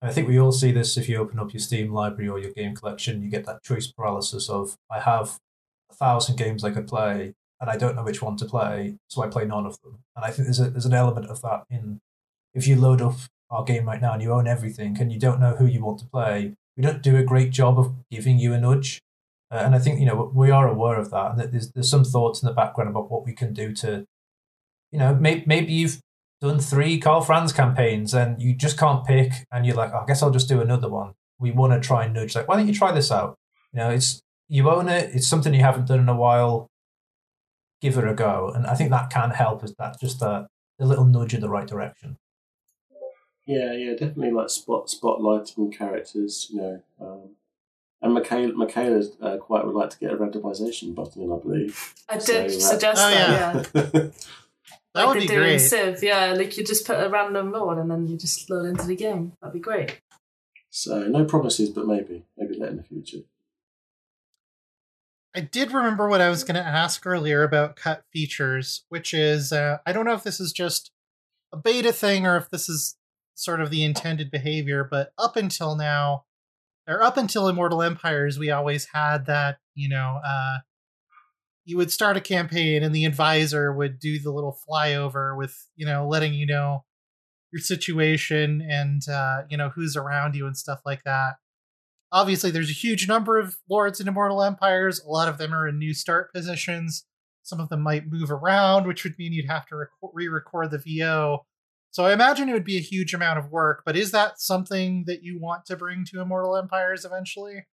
I 0.00 0.10
think 0.10 0.28
we 0.28 0.38
all 0.38 0.52
see 0.52 0.72
this 0.72 0.96
if 0.96 1.08
you 1.08 1.18
open 1.18 1.38
up 1.38 1.52
your 1.52 1.60
Steam 1.60 1.92
library 1.92 2.28
or 2.28 2.38
your 2.38 2.52
game 2.52 2.74
collection, 2.74 3.22
you 3.22 3.30
get 3.30 3.44
that 3.46 3.62
choice 3.62 3.86
paralysis 3.90 4.48
of 4.48 4.76
I 4.90 5.00
have 5.00 5.38
a 5.90 5.94
thousand 5.94 6.36
games 6.36 6.64
I 6.64 6.70
could 6.70 6.86
play 6.86 7.34
and 7.60 7.68
I 7.68 7.76
don't 7.76 7.96
know 7.96 8.04
which 8.04 8.22
one 8.22 8.36
to 8.36 8.44
play, 8.44 8.96
so 9.08 9.22
I 9.22 9.26
play 9.26 9.44
none 9.44 9.66
of 9.66 9.80
them. 9.82 9.98
And 10.14 10.24
I 10.24 10.30
think 10.30 10.46
there's 10.46 10.60
a, 10.60 10.70
there's 10.70 10.86
an 10.86 10.94
element 10.94 11.26
of 11.26 11.42
that 11.42 11.64
in 11.68 12.00
if 12.54 12.66
you 12.66 12.76
load 12.76 13.02
up 13.02 13.16
our 13.50 13.64
game 13.64 13.86
right 13.86 14.00
now 14.00 14.12
and 14.12 14.22
you 14.22 14.32
own 14.32 14.46
everything 14.46 14.96
and 15.00 15.12
you 15.12 15.18
don't 15.18 15.40
know 15.40 15.54
who 15.56 15.66
you 15.66 15.82
want 15.84 15.98
to 16.00 16.06
play, 16.06 16.54
we 16.76 16.82
don't 16.82 17.02
do 17.02 17.16
a 17.16 17.22
great 17.22 17.50
job 17.50 17.78
of 17.78 17.92
giving 18.10 18.38
you 18.38 18.52
a 18.52 18.60
nudge. 18.60 19.00
Uh, 19.50 19.62
and 19.64 19.74
I 19.74 19.78
think 19.78 19.98
you 19.98 20.06
know 20.06 20.30
we 20.34 20.50
are 20.50 20.68
aware 20.68 20.98
of 20.98 21.10
that, 21.10 21.30
and 21.30 21.40
that 21.40 21.52
there's 21.52 21.72
there's 21.72 21.90
some 21.90 22.04
thoughts 22.04 22.42
in 22.42 22.46
the 22.46 22.54
background 22.54 22.90
about 22.90 23.10
what 23.10 23.24
we 23.24 23.32
can 23.32 23.54
do 23.54 23.72
to, 23.76 24.04
you 24.92 24.98
know, 24.98 25.14
maybe 25.14 25.44
maybe 25.46 25.72
you've 25.72 26.00
done 26.40 26.58
three 26.58 26.98
Karl 26.98 27.22
Franz 27.22 27.52
campaigns 27.52 28.14
and 28.14 28.40
you 28.40 28.54
just 28.54 28.78
can't 28.78 29.06
pick, 29.06 29.32
and 29.50 29.64
you're 29.64 29.74
like, 29.74 29.92
oh, 29.94 30.00
I 30.00 30.04
guess 30.06 30.22
I'll 30.22 30.30
just 30.30 30.48
do 30.48 30.60
another 30.60 30.88
one. 30.90 31.14
We 31.40 31.50
want 31.50 31.72
to 31.72 31.80
try 31.80 32.04
and 32.04 32.14
nudge, 32.14 32.34
like, 32.34 32.46
why 32.46 32.56
don't 32.56 32.68
you 32.68 32.74
try 32.74 32.92
this 32.92 33.10
out? 33.10 33.36
You 33.72 33.78
know, 33.78 33.90
it's 33.90 34.20
you 34.48 34.68
own 34.68 34.88
it. 34.88 35.10
It's 35.14 35.28
something 35.28 35.54
you 35.54 35.62
haven't 35.62 35.88
done 35.88 36.00
in 36.00 36.08
a 36.08 36.16
while. 36.16 36.68
Give 37.80 37.96
it 37.96 38.04
a 38.04 38.12
go, 38.12 38.52
and 38.54 38.66
I 38.66 38.74
think 38.74 38.90
that 38.90 39.08
can 39.08 39.30
help. 39.30 39.64
Is 39.64 39.74
that 39.78 39.98
just 40.00 40.20
a, 40.20 40.46
a 40.78 40.84
little 40.84 41.04
nudge 41.06 41.32
in 41.32 41.40
the 41.40 41.48
right 41.48 41.66
direction? 41.66 42.18
Yeah, 43.48 43.72
yeah, 43.72 43.92
definitely 43.92 44.30
like 44.30 44.50
spot 44.50 44.88
spotlighting 44.88 45.74
characters, 45.74 46.48
you 46.50 46.60
know. 46.60 46.82
Um, 47.00 47.30
and 48.02 48.12
Michaela, 48.12 48.52
Michaela 48.52 49.02
uh, 49.22 49.38
quite 49.38 49.64
would 49.64 49.74
like 49.74 49.88
to 49.88 49.98
get 49.98 50.12
a 50.12 50.16
randomization 50.18 50.94
button 50.94 51.22
in, 51.22 51.32
I 51.32 51.38
believe. 51.38 51.94
I 52.10 52.18
did 52.18 52.52
so, 52.52 52.58
suggest 52.58 53.00
uh, 53.00 53.08
that, 53.08 53.70
yeah. 53.74 53.82
yeah. 53.82 53.82
that 53.92 54.12
like 54.94 55.06
would 55.06 55.20
be 55.20 55.26
great. 55.28 55.60
Civ, 55.60 56.02
yeah, 56.02 56.34
like 56.34 56.58
you 56.58 56.64
just 56.64 56.86
put 56.86 57.02
a 57.02 57.08
random 57.08 57.50
lord 57.50 57.78
and 57.78 57.90
then 57.90 58.06
you 58.06 58.18
just 58.18 58.50
load 58.50 58.66
into 58.66 58.86
the 58.86 58.94
game. 58.94 59.32
That'd 59.40 59.54
be 59.54 59.60
great. 59.60 60.02
So 60.68 61.04
no 61.04 61.24
promises, 61.24 61.70
but 61.70 61.86
maybe, 61.86 62.24
maybe 62.36 62.58
that 62.58 62.68
in 62.68 62.76
the 62.76 62.82
future. 62.82 63.24
I 65.34 65.40
did 65.40 65.72
remember 65.72 66.06
what 66.06 66.20
I 66.20 66.28
was 66.28 66.44
going 66.44 66.62
to 66.62 66.66
ask 66.66 67.06
earlier 67.06 67.44
about 67.44 67.76
cut 67.76 68.04
features, 68.12 68.84
which 68.90 69.14
is 69.14 69.54
uh, 69.54 69.78
I 69.86 69.92
don't 69.92 70.04
know 70.04 70.12
if 70.12 70.22
this 70.22 70.38
is 70.38 70.52
just 70.52 70.90
a 71.50 71.56
beta 71.56 71.94
thing 71.94 72.26
or 72.26 72.36
if 72.36 72.50
this 72.50 72.68
is 72.68 72.97
sort 73.38 73.60
of 73.60 73.70
the 73.70 73.84
intended 73.84 74.30
behavior. 74.30 74.86
But 74.88 75.12
up 75.16 75.36
until 75.36 75.76
now, 75.76 76.24
or 76.88 77.02
up 77.02 77.16
until 77.16 77.48
Immortal 77.48 77.82
Empires, 77.82 78.38
we 78.38 78.50
always 78.50 78.88
had 78.92 79.26
that, 79.26 79.58
you 79.74 79.88
know, 79.88 80.20
uh, 80.26 80.58
you 81.64 81.76
would 81.76 81.92
start 81.92 82.16
a 82.16 82.20
campaign 82.20 82.82
and 82.82 82.94
the 82.94 83.04
advisor 83.04 83.72
would 83.72 84.00
do 84.00 84.18
the 84.18 84.32
little 84.32 84.58
flyover 84.68 85.36
with, 85.36 85.54
you 85.76 85.86
know, 85.86 86.08
letting 86.08 86.34
you 86.34 86.46
know 86.46 86.84
your 87.52 87.60
situation 87.60 88.66
and, 88.68 89.02
uh, 89.08 89.42
you 89.48 89.56
know, 89.56 89.68
who's 89.68 89.96
around 89.96 90.34
you 90.34 90.46
and 90.46 90.56
stuff 90.56 90.80
like 90.84 91.04
that. 91.04 91.34
Obviously, 92.10 92.50
there's 92.50 92.70
a 92.70 92.74
huge 92.74 93.06
number 93.06 93.38
of 93.38 93.56
lords 93.70 94.00
in 94.00 94.08
Immortal 94.08 94.42
Empires. 94.42 95.00
A 95.00 95.10
lot 95.10 95.28
of 95.28 95.38
them 95.38 95.54
are 95.54 95.68
in 95.68 95.78
new 95.78 95.94
start 95.94 96.32
positions. 96.32 97.04
Some 97.42 97.60
of 97.60 97.68
them 97.68 97.82
might 97.82 98.10
move 98.10 98.30
around, 98.30 98.86
which 98.86 99.04
would 99.04 99.18
mean 99.18 99.32
you'd 99.32 99.46
have 99.46 99.66
to 99.66 99.84
re 100.12 100.26
record 100.26 100.70
the 100.70 100.78
VO 100.78 101.44
so 101.98 102.04
I 102.04 102.12
imagine 102.12 102.48
it 102.48 102.52
would 102.52 102.62
be 102.62 102.76
a 102.76 102.80
huge 102.80 103.12
amount 103.12 103.40
of 103.40 103.50
work, 103.50 103.82
but 103.84 103.96
is 103.96 104.12
that 104.12 104.40
something 104.40 105.02
that 105.08 105.24
you 105.24 105.40
want 105.40 105.66
to 105.66 105.74
bring 105.74 106.04
to 106.04 106.20
Immortal 106.20 106.56
Empires 106.56 107.04
eventually? 107.04 107.66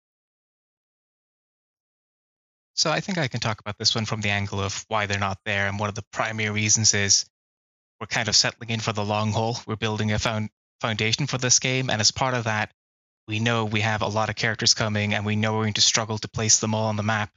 So 2.73 2.89
I 2.89 3.01
think 3.01 3.19
I 3.19 3.27
can 3.27 3.39
talk 3.39 3.59
about 3.59 3.77
this 3.77 3.93
one 3.93 4.05
from 4.05 4.21
the 4.21 4.31
angle 4.31 4.61
of 4.61 4.83
why 4.87 5.05
they're 5.05 5.19
not 5.19 5.37
there. 5.45 5.67
And 5.67 5.77
one 5.77 5.89
of 5.89 5.93
the 5.93 6.03
primary 6.11 6.49
reasons 6.49 6.95
is 6.95 7.27
we're 8.01 8.07
kind 8.07 8.27
of 8.27 8.35
settling 8.35 8.71
in 8.71 8.79
for 8.79 8.93
the 8.93 9.05
long 9.05 9.31
haul. 9.31 9.59
We're 9.67 9.75
building 9.75 10.11
a 10.11 10.17
found 10.17 10.49
foundation 10.81 11.27
for 11.27 11.37
this 11.37 11.59
game. 11.59 11.91
And 11.91 12.01
as 12.01 12.09
part 12.09 12.33
of 12.33 12.45
that, 12.45 12.71
we 13.27 13.39
know 13.39 13.65
we 13.65 13.81
have 13.81 14.01
a 14.01 14.07
lot 14.07 14.29
of 14.29 14.35
characters 14.35 14.73
coming 14.73 15.13
and 15.13 15.23
we 15.23 15.35
know 15.35 15.53
we're 15.53 15.65
going 15.65 15.73
to 15.73 15.81
struggle 15.81 16.17
to 16.17 16.27
place 16.27 16.57
them 16.57 16.73
all 16.73 16.87
on 16.87 16.95
the 16.95 17.03
map. 17.03 17.29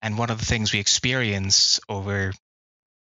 And 0.00 0.16
one 0.16 0.30
of 0.30 0.38
the 0.38 0.46
things 0.46 0.72
we 0.72 0.80
experience 0.80 1.80
over 1.86 2.32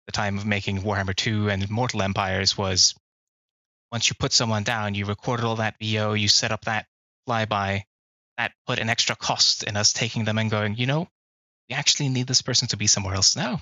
the 0.06 0.12
time 0.12 0.38
of 0.38 0.46
making 0.46 0.78
Warhammer 0.78 1.14
2 1.14 1.50
and 1.50 1.68
Mortal 1.68 2.00
Empires 2.00 2.56
was 2.56 2.94
once 3.92 4.08
you 4.08 4.14
put 4.18 4.32
someone 4.32 4.62
down, 4.62 4.94
you 4.94 5.04
recorded 5.06 5.44
all 5.44 5.56
that 5.56 5.76
VO, 5.80 6.14
you 6.14 6.28
set 6.28 6.52
up 6.52 6.64
that 6.64 6.86
flyby, 7.28 7.82
that 8.38 8.52
put 8.66 8.78
an 8.78 8.88
extra 8.88 9.16
cost 9.16 9.64
in 9.64 9.76
us 9.76 9.92
taking 9.92 10.24
them 10.24 10.38
and 10.38 10.50
going, 10.50 10.76
you 10.76 10.86
know, 10.86 11.08
we 11.68 11.76
actually 11.76 12.08
need 12.08 12.26
this 12.26 12.42
person 12.42 12.68
to 12.68 12.76
be 12.76 12.86
somewhere 12.86 13.14
else 13.14 13.36
now. 13.36 13.60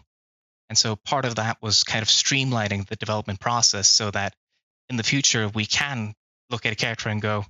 And 0.68 0.76
so 0.76 0.96
part 0.96 1.24
of 1.24 1.36
that 1.36 1.58
was 1.62 1.84
kind 1.84 2.02
of 2.02 2.08
streamlining 2.08 2.86
the 2.86 2.96
development 2.96 3.40
process 3.40 3.88
so 3.88 4.10
that 4.10 4.34
in 4.88 4.96
the 4.96 5.02
future 5.02 5.48
we 5.48 5.66
can 5.66 6.14
look 6.50 6.66
at 6.66 6.72
a 6.72 6.76
character 6.76 7.08
and 7.08 7.22
go, 7.22 7.44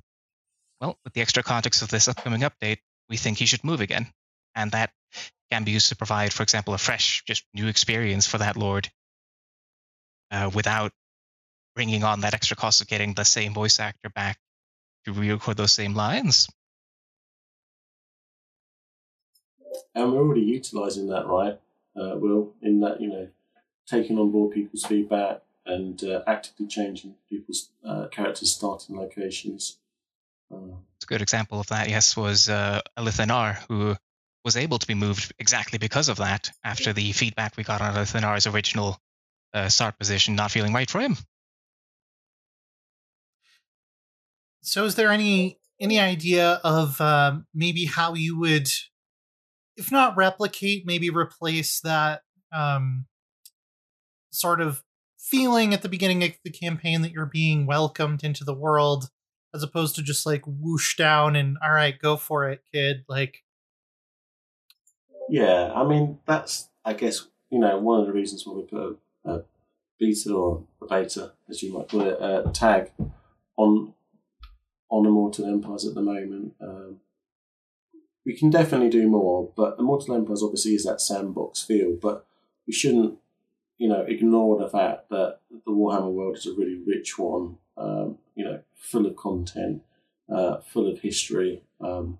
well, 0.81 0.99
with 1.05 1.13
the 1.13 1.21
extra 1.21 1.43
context 1.43 1.83
of 1.83 1.89
this 1.89 2.09
upcoming 2.09 2.43
update, 2.43 2.79
we 3.09 3.17
think 3.17 3.39
he 3.39 3.47
should 3.47 3.65
move 3.65 3.81
again. 3.81 4.07
And 4.55 4.71
that 4.73 4.93
can 5.51 5.65
be 5.65 5.73
used 5.73 5.89
to 5.89 5.97
provide, 5.97 6.33
for 6.33 6.43
example, 6.43 6.75
a 6.75 6.79
fresh, 6.79 7.23
just 7.27 7.45
new 7.55 7.67
experience 7.67 8.27
for 8.27 8.39
that 8.39 8.57
lord 8.57 8.89
uh, 10.31 10.51
without 10.55 10.93
bringing 11.79 12.03
on 12.03 12.23
that 12.23 12.35
extra 12.35 12.57
cost 12.57 12.81
of 12.81 12.89
getting 12.89 13.15
the 13.15 13.23
same 13.23 13.55
voice 13.55 13.79
actor 13.79 14.09
back 14.09 14.37
to 15.05 15.13
re-record 15.13 15.57
those 15.57 15.71
same 15.71 15.95
lines. 15.95 16.49
And 19.95 20.13
we're 20.13 20.19
already 20.19 20.41
utilising 20.41 21.07
that, 21.11 21.29
right? 21.29 21.57
Uh, 21.95 22.17
Will, 22.17 22.53
in 22.63 22.81
that, 22.81 23.01
you 23.01 23.09
know, 23.09 23.29
taking 23.87 24.19
on 24.19 24.33
board 24.33 24.53
people's 24.53 24.85
feedback 24.85 25.43
and 25.67 26.03
uh, 26.03 26.23
actively 26.27 26.67
changing 26.67 27.15
people's 27.31 27.69
uh, 27.87 28.09
characters' 28.09 28.51
starting 28.51 28.97
locations. 28.97 29.79
Uh, 30.53 30.57
a 30.57 31.07
good 31.07 31.23
example 31.23 31.61
of 31.61 31.69
that, 31.69 31.89
yes, 31.89 32.17
was 32.17 32.49
uh, 32.49 32.81
Alith 32.97 33.25
Anar, 33.25 33.55
who 33.69 33.95
was 34.45 34.57
able 34.57 34.81
to 34.81 34.87
be 34.89 34.95
moved 34.95 35.33
exactly 35.39 35.79
because 35.79 36.09
of 36.09 36.17
that 36.17 36.51
after 36.65 36.93
the 36.93 37.13
feedback 37.13 37.57
we 37.57 37.63
got 37.63 37.81
on 37.81 37.95
Alith 37.95 38.17
Anar's 38.17 38.49
original 38.49 38.99
uh, 39.55 39.69
start 39.69 39.97
position 39.97 40.35
not 40.35 40.51
feeling 40.51 40.73
right 40.73 40.91
for 40.91 41.01
him. 41.01 41.17
So, 44.71 44.85
is 44.85 44.95
there 44.95 45.11
any 45.11 45.59
any 45.81 45.99
idea 45.99 46.61
of 46.65 47.01
um, 47.01 47.47
maybe 47.55 47.85
how 47.85 48.15
you 48.15 48.39
would, 48.39 48.69
if 49.77 49.93
not 49.93 50.17
replicate, 50.17 50.85
maybe 50.87 51.11
replace 51.11 51.81
that 51.81 52.23
um, 52.53 53.07
sort 54.31 54.61
of 54.61 54.83
feeling 55.19 55.73
at 55.73 55.83
the 55.83 55.89
beginning 55.89 56.23
of 56.25 56.33
the 56.45 56.51
campaign 56.51 57.03
that 57.03 57.13
you're 57.13 57.27
being 57.27 57.67
welcomed 57.67 58.25
into 58.25 58.45
the 58.45 58.55
world, 58.55 59.11
as 59.55 59.63
opposed 59.63 59.95
to 59.97 60.03
just 60.03 60.27
like 60.27 60.43
whoosh 60.47 60.97
down 60.97 61.37
and 61.37 61.57
all 61.63 61.73
right, 61.73 61.99
go 61.99 62.17
for 62.17 62.49
it, 62.51 62.63
kid. 62.73 63.05
Like, 63.09 63.45
yeah, 65.29 65.73
I 65.75 65.85
mean 65.85 66.19
that's 66.27 66.69
I 66.85 66.95
guess 66.95 67.27
you 67.51 67.59
know 67.59 67.79
one 67.79 68.01
of 68.01 68.07
the 68.07 68.13
reasons 68.13 68.47
why 68.47 68.55
we 68.55 68.63
put 68.63 68.99
a 69.25 69.43
beta 69.99 70.35
or 70.35 70.65
a 70.83 70.87
beta, 70.87 71.33
as 71.49 71.63
you 71.63 71.73
might 71.73 71.89
call 71.89 72.03
it, 72.03 72.19
a 72.21 72.51
tag 72.53 72.91
on 73.57 73.95
on 74.91 75.07
Immortal 75.07 75.47
Empires 75.47 75.87
at 75.87 75.95
the 75.95 76.03
moment. 76.03 76.55
Um, 76.61 77.01
we 78.25 78.37
can 78.37 78.51
definitely 78.51 78.91
do 78.91 79.09
more, 79.09 79.51
but 79.57 79.77
Immortal 79.79 80.15
Empires 80.15 80.43
obviously 80.43 80.75
is 80.75 80.85
that 80.85 81.01
sandbox 81.01 81.63
feel, 81.63 81.97
but 82.01 82.27
we 82.67 82.73
shouldn't, 82.73 83.19
you 83.79 83.89
know, 83.89 84.03
ignore 84.03 84.59
the 84.59 84.69
fact 84.69 85.09
that 85.11 85.39
the 85.51 85.73
Warhammer 85.73 86.13
world 86.13 86.37
is 86.37 86.47
a 86.47 86.53
really 86.53 86.81
rich 86.87 87.19
one, 87.19 87.57
um, 87.77 88.19
you 88.35 88.45
know, 88.45 88.61
full 88.75 89.07
of 89.07 89.17
content, 89.17 89.83
uh, 90.33 90.59
full 90.59 90.91
of 90.91 91.01
history. 91.01 91.63
Um, 91.81 92.19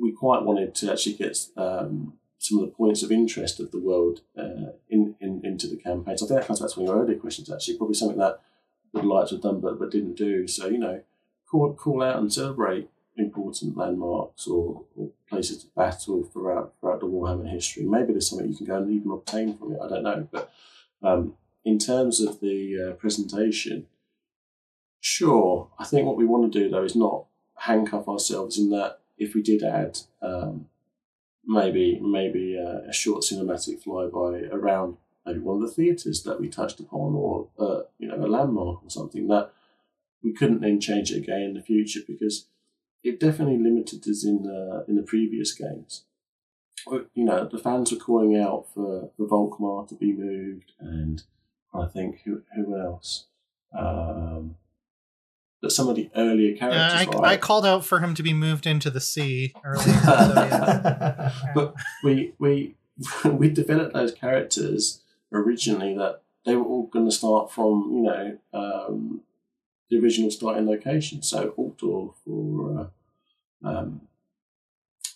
we 0.00 0.12
quite 0.12 0.42
wanted 0.42 0.74
to 0.76 0.92
actually 0.92 1.14
get 1.14 1.38
um, 1.56 2.14
some 2.38 2.58
of 2.58 2.66
the 2.66 2.72
points 2.72 3.02
of 3.02 3.10
interest 3.10 3.60
of 3.60 3.70
the 3.70 3.80
world 3.80 4.20
uh, 4.36 4.72
in, 4.90 5.14
in 5.20 5.40
into 5.44 5.66
the 5.66 5.76
campaign. 5.76 6.18
So 6.18 6.26
I 6.26 6.28
think 6.28 6.40
that 6.40 6.46
comes 6.46 6.60
back 6.60 6.70
to 6.70 6.80
one 6.80 6.88
of 6.88 6.94
your 6.94 7.04
earlier 7.04 7.18
questions, 7.18 7.50
actually, 7.50 7.78
probably 7.78 7.94
something 7.94 8.18
that 8.18 8.40
like 8.92 9.28
to 9.28 9.34
have 9.34 9.42
done 9.42 9.60
but, 9.60 9.78
but 9.78 9.90
didn't 9.90 10.16
do. 10.16 10.46
So, 10.46 10.66
you 10.66 10.78
know, 10.78 11.02
call, 11.50 11.72
call 11.74 12.02
out 12.02 12.18
and 12.18 12.32
celebrate 12.32 12.88
important 13.16 13.76
landmarks 13.76 14.46
or, 14.46 14.84
or 14.96 15.10
places 15.28 15.64
of 15.64 15.74
battle 15.74 16.22
throughout 16.24 16.72
throughout 16.80 17.00
the 17.00 17.06
Warhammer 17.06 17.50
history. 17.50 17.84
Maybe 17.84 18.12
there's 18.12 18.30
something 18.30 18.48
you 18.48 18.56
can 18.56 18.66
go 18.66 18.76
and 18.76 18.90
even 18.90 19.10
obtain 19.10 19.56
from 19.56 19.72
it. 19.72 19.80
I 19.82 19.88
don't 19.88 20.02
know, 20.02 20.28
but 20.30 20.52
um, 21.02 21.34
in 21.64 21.78
terms 21.78 22.20
of 22.20 22.40
the 22.40 22.90
uh, 22.90 22.92
presentation, 22.94 23.86
sure. 25.00 25.68
I 25.78 25.84
think 25.84 26.06
what 26.06 26.16
we 26.16 26.24
want 26.24 26.52
to 26.52 26.58
do 26.58 26.68
though 26.68 26.84
is 26.84 26.96
not 26.96 27.24
handcuff 27.56 28.08
ourselves 28.08 28.58
in 28.58 28.70
that 28.70 29.00
if 29.18 29.34
we 29.34 29.42
did 29.42 29.62
add 29.62 29.98
um, 30.22 30.68
maybe 31.44 31.98
maybe 32.00 32.56
a, 32.56 32.88
a, 32.88 32.92
short 32.92 33.24
cinematic 33.24 33.82
flyby 33.82 34.48
around 34.52 34.96
maybe 35.26 35.40
one 35.40 35.56
of 35.56 35.62
the 35.62 35.74
theatres 35.74 36.22
that 36.22 36.40
we 36.40 36.48
touched 36.48 36.78
upon 36.78 37.14
or 37.14 37.48
uh, 37.58 37.80
you 37.98 38.06
know 38.06 38.14
a 38.14 38.28
landmark 38.28 38.84
or 38.84 38.90
something 38.90 39.26
that 39.26 39.50
we 40.22 40.32
couldn't 40.32 40.60
then 40.60 40.80
change 40.80 41.10
it 41.10 41.18
again 41.18 41.42
in 41.42 41.54
the 41.54 41.62
future 41.62 42.00
because 42.06 42.48
it 43.02 43.20
definitely 43.20 43.58
limited 43.58 44.06
us 44.08 44.24
in 44.24 44.42
the 44.42 44.84
in 44.88 44.96
the 44.96 45.02
previous 45.02 45.52
games. 45.52 46.04
You 47.14 47.24
know, 47.24 47.48
the 47.50 47.58
fans 47.58 47.92
were 47.92 47.98
calling 47.98 48.36
out 48.36 48.66
for 48.72 49.10
the 49.18 49.26
Volkmar 49.26 49.88
to 49.88 49.94
be 49.94 50.12
moved, 50.12 50.72
and 50.80 51.22
I 51.74 51.86
think 51.86 52.20
who 52.24 52.42
who 52.54 52.78
else? 52.78 53.26
Um, 53.76 54.56
that 55.62 55.70
some 55.70 55.88
of 55.88 55.96
the 55.96 56.08
earlier 56.14 56.56
characters. 56.56 57.08
Yeah, 57.12 57.20
I? 57.20 57.32
I, 57.32 57.36
called 57.36 57.66
out 57.66 57.84
for 57.84 57.98
him 57.98 58.14
to 58.14 58.22
be 58.22 58.32
moved 58.32 58.66
into 58.66 58.90
the 58.90 59.00
sea 59.00 59.54
earlier. 59.64 59.82
so, 59.82 60.12
yeah. 60.36 61.32
but 61.54 61.74
we 62.02 62.32
we 62.38 62.76
we 63.24 63.48
developed 63.48 63.94
those 63.94 64.12
characters 64.12 65.02
originally 65.32 65.96
that 65.96 66.22
they 66.44 66.56
were 66.56 66.64
all 66.64 66.86
going 66.86 67.04
to 67.04 67.14
start 67.14 67.52
from 67.52 67.90
you 67.92 68.02
know 68.02 68.38
um, 68.54 69.20
the 69.90 69.98
original 69.98 70.30
starting 70.30 70.66
location. 70.66 71.22
So 71.22 71.54
Altdorf 71.56 72.14
or 72.26 72.90
uh, 73.64 73.68
um, 73.68 74.02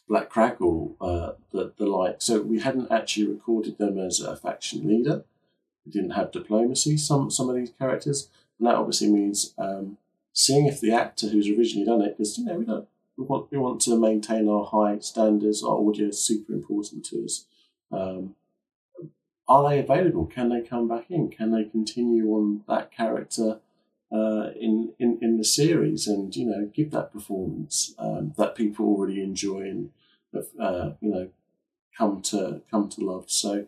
Black 0.09 0.29
Crackle, 0.29 0.97
uh, 1.01 1.33
the, 1.53 1.73
the 1.77 1.87
like. 1.87 2.20
So 2.20 2.43
we 2.43 2.61
hadn't 2.61 2.91
actually 2.91 3.27
recorded 3.27 3.79
them 3.79 3.99
as 3.99 4.20
a 4.20 4.37
faction 4.37 4.87
leader. 4.87 5.25
We 5.85 5.93
didn't 5.93 6.11
have 6.11 6.33
diplomacy, 6.33 6.97
some, 6.97 7.31
some 7.31 7.49
of 7.49 7.57
these 7.57 7.73
characters. 7.79 8.29
And 8.59 8.68
that 8.68 8.75
obviously 8.77 9.11
means 9.11 9.55
um, 9.59 9.99
seeing 10.33 10.66
if 10.66 10.81
the 10.81 10.93
actor 10.93 11.29
who's 11.29 11.49
originally 11.49 11.87
done 11.87 12.03
it, 12.03 12.16
because, 12.16 12.39
you 12.39 12.45
know, 12.45 12.55
we 12.55 12.64
don't, 12.64 12.89
we 13.16 13.25
want, 13.25 13.51
we 13.51 13.59
want 13.59 13.81
to 13.83 13.99
maintain 13.99 14.49
our 14.49 14.64
high 14.64 14.99
standards, 15.01 15.62
our 15.62 15.77
audio 15.77 16.09
is 16.09 16.18
super 16.18 16.53
important 16.53 17.05
to 17.07 17.25
us. 17.25 17.47
Um, 17.91 18.35
are 19.49 19.68
they 19.68 19.81
available? 19.81 20.27
Can 20.27 20.49
they 20.49 20.61
come 20.61 20.89
back 20.89 21.11
in? 21.11 21.29
Can 21.29 21.51
they 21.51 21.64
continue 21.64 22.29
on 22.31 22.62
that 22.68 22.91
character 22.91 23.61
uh, 24.12 24.50
in, 24.60 24.92
in 24.98 25.18
in 25.22 25.38
the 25.38 25.44
series 25.44 26.06
and 26.06 26.36
you 26.36 26.46
know 26.46 26.70
give 26.74 26.90
that 26.90 27.12
performance 27.12 27.94
um, 27.98 28.34
that 28.36 28.54
people 28.54 28.86
already 28.86 29.22
enjoy 29.22 29.60
and 29.60 29.90
uh, 30.60 30.90
you 31.00 31.10
know 31.10 31.28
come 31.96 32.20
to 32.22 32.62
come 32.70 32.88
to 32.90 33.00
love. 33.04 33.24
So 33.30 33.66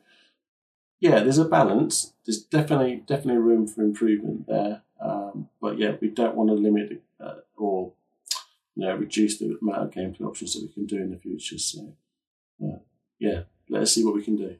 yeah, 1.01 1.20
there's 1.20 1.38
a 1.38 1.45
balance. 1.45 2.12
There's 2.24 2.42
definitely 2.42 3.05
definitely 3.07 3.42
room 3.42 3.66
for 3.66 3.82
improvement 3.82 4.47
there. 4.47 4.82
Um, 5.01 5.49
but 5.61 5.78
yeah, 5.78 5.92
we 6.01 6.09
don't 6.09 6.36
want 6.36 6.51
to 6.51 6.55
limit 6.55 7.03
uh, 7.20 7.36
or 7.57 7.92
you 8.74 8.86
know 8.86 8.97
reduce 8.97 9.38
the 9.38 9.59
amount 9.61 9.82
of 9.82 9.90
gameplay 9.90 10.22
options 10.22 10.55
that 10.55 10.62
we 10.62 10.72
can 10.72 10.86
do 10.86 10.97
in 10.97 11.11
the 11.11 11.18
future. 11.18 11.59
So 11.59 11.95
uh, 12.62 12.78
yeah, 13.18 13.42
let 13.68 13.82
us 13.82 13.95
see 13.95 14.05
what 14.05 14.14
we 14.14 14.24
can 14.24 14.36
do. 14.36 14.57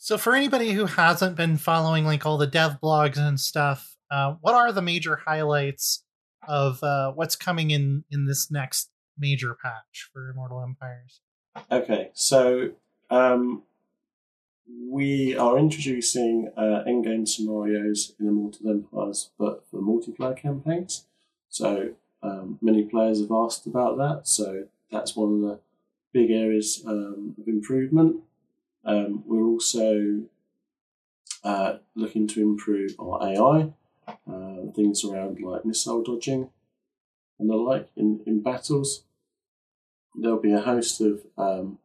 So, 0.00 0.16
for 0.16 0.32
anybody 0.32 0.70
who 0.70 0.86
hasn't 0.86 1.36
been 1.36 1.56
following 1.56 2.04
like 2.04 2.24
all 2.24 2.38
the 2.38 2.46
dev 2.46 2.78
blogs 2.80 3.18
and 3.18 3.38
stuff, 3.38 3.96
uh, 4.12 4.34
what 4.40 4.54
are 4.54 4.70
the 4.70 4.80
major 4.80 5.16
highlights 5.16 6.04
of 6.46 6.80
uh, 6.84 7.10
what's 7.12 7.34
coming 7.34 7.72
in 7.72 8.04
in 8.08 8.24
this 8.24 8.48
next 8.48 8.90
major 9.18 9.56
patch 9.60 10.08
for 10.12 10.30
Immortal 10.30 10.62
Empires? 10.62 11.20
Okay, 11.72 12.10
so 12.14 12.70
um, 13.10 13.64
we 14.88 15.36
are 15.36 15.58
introducing 15.58 16.52
uh, 16.56 16.84
endgame 16.86 17.26
scenarios 17.26 18.14
in 18.20 18.28
Immortal 18.28 18.70
Empires, 18.70 19.30
but 19.36 19.64
for 19.68 19.80
multiplayer 19.80 20.36
campaigns. 20.36 21.06
So 21.48 21.94
um, 22.22 22.60
many 22.62 22.84
players 22.84 23.20
have 23.20 23.32
asked 23.32 23.66
about 23.66 23.98
that, 23.98 24.28
so 24.28 24.68
that's 24.92 25.16
one 25.16 25.34
of 25.34 25.40
the 25.40 25.58
big 26.12 26.30
areas 26.30 26.84
um, 26.86 27.34
of 27.36 27.48
improvement. 27.48 28.22
Um, 28.88 29.22
we're 29.26 29.44
also 29.44 30.22
uh, 31.44 31.74
looking 31.94 32.26
to 32.28 32.40
improve 32.40 32.92
our 32.98 33.22
AI, 33.22 33.72
uh, 34.08 34.72
things 34.74 35.04
around 35.04 35.40
like 35.40 35.66
missile 35.66 36.02
dodging 36.02 36.48
and 37.38 37.50
the 37.50 37.54
like 37.54 37.90
in, 37.96 38.20
in 38.26 38.42
battles. 38.42 39.04
There'll 40.16 40.40
be 40.40 40.54
a 40.54 40.62
host 40.62 41.02
of 41.02 41.20
um, 41.36 41.78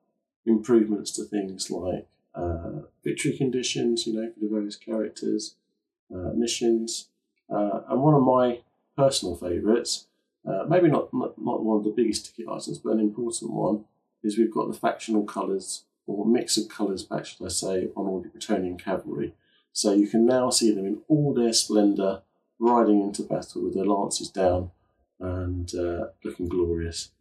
improvements 0.46 1.12
to 1.18 1.26
things 1.26 1.70
like 1.70 2.08
uh, 2.36 2.84
victory 3.04 3.38
conditions, 3.38 4.08
you 4.08 4.14
know, 4.14 4.32
for 4.32 4.40
the 4.40 4.48
various 4.48 4.78
characters, 4.78 5.56
uh, 6.10 6.32
missions, 6.34 7.10
uh, 7.54 7.82
and 7.90 8.02
one 8.02 8.14
of 8.14 8.24
my 8.24 8.62
personal 8.96 9.36
favourites, 9.36 10.08
uh, 10.48 10.64
maybe 10.70 10.88
not, 10.88 11.14
not 11.14 11.34
not 11.38 11.66
one 11.66 11.80
of 11.80 11.84
the 11.84 11.90
biggest 11.92 12.28
ticket 12.28 12.50
items, 12.50 12.78
but 12.78 12.94
an 12.94 13.02
important 13.02 13.52
one, 13.52 13.84
is 14.24 14.38
we've 14.38 14.54
got 14.54 14.72
the 14.72 14.80
factional 14.80 15.26
colours 15.26 15.84
or 16.08 16.26
mix 16.26 16.58
of 16.58 16.70
colours 16.70 17.04
back, 17.04 17.26
should 17.26 17.46
I 17.46 17.50
say, 17.50 17.90
on 17.96 18.08
all 18.08 18.22
the 18.22 18.30
Bretonnian 18.30 18.80
cavalry. 18.80 19.34
So 19.72 19.94
you 19.94 20.08
can 20.08 20.26
now 20.26 20.50
see 20.50 20.74
them 20.74 20.86
in 20.86 21.02
all 21.08 21.34
their 21.34 21.54
splendour, 21.54 22.22
riding 22.60 23.02
into 23.02 23.24
battle 23.24 23.64
with 23.64 23.74
their 23.74 23.86
lances 23.86 24.30
down 24.30 24.72
and 25.20 25.74
uh, 25.74 26.08
looking 26.24 26.48
glorious. 26.48 27.12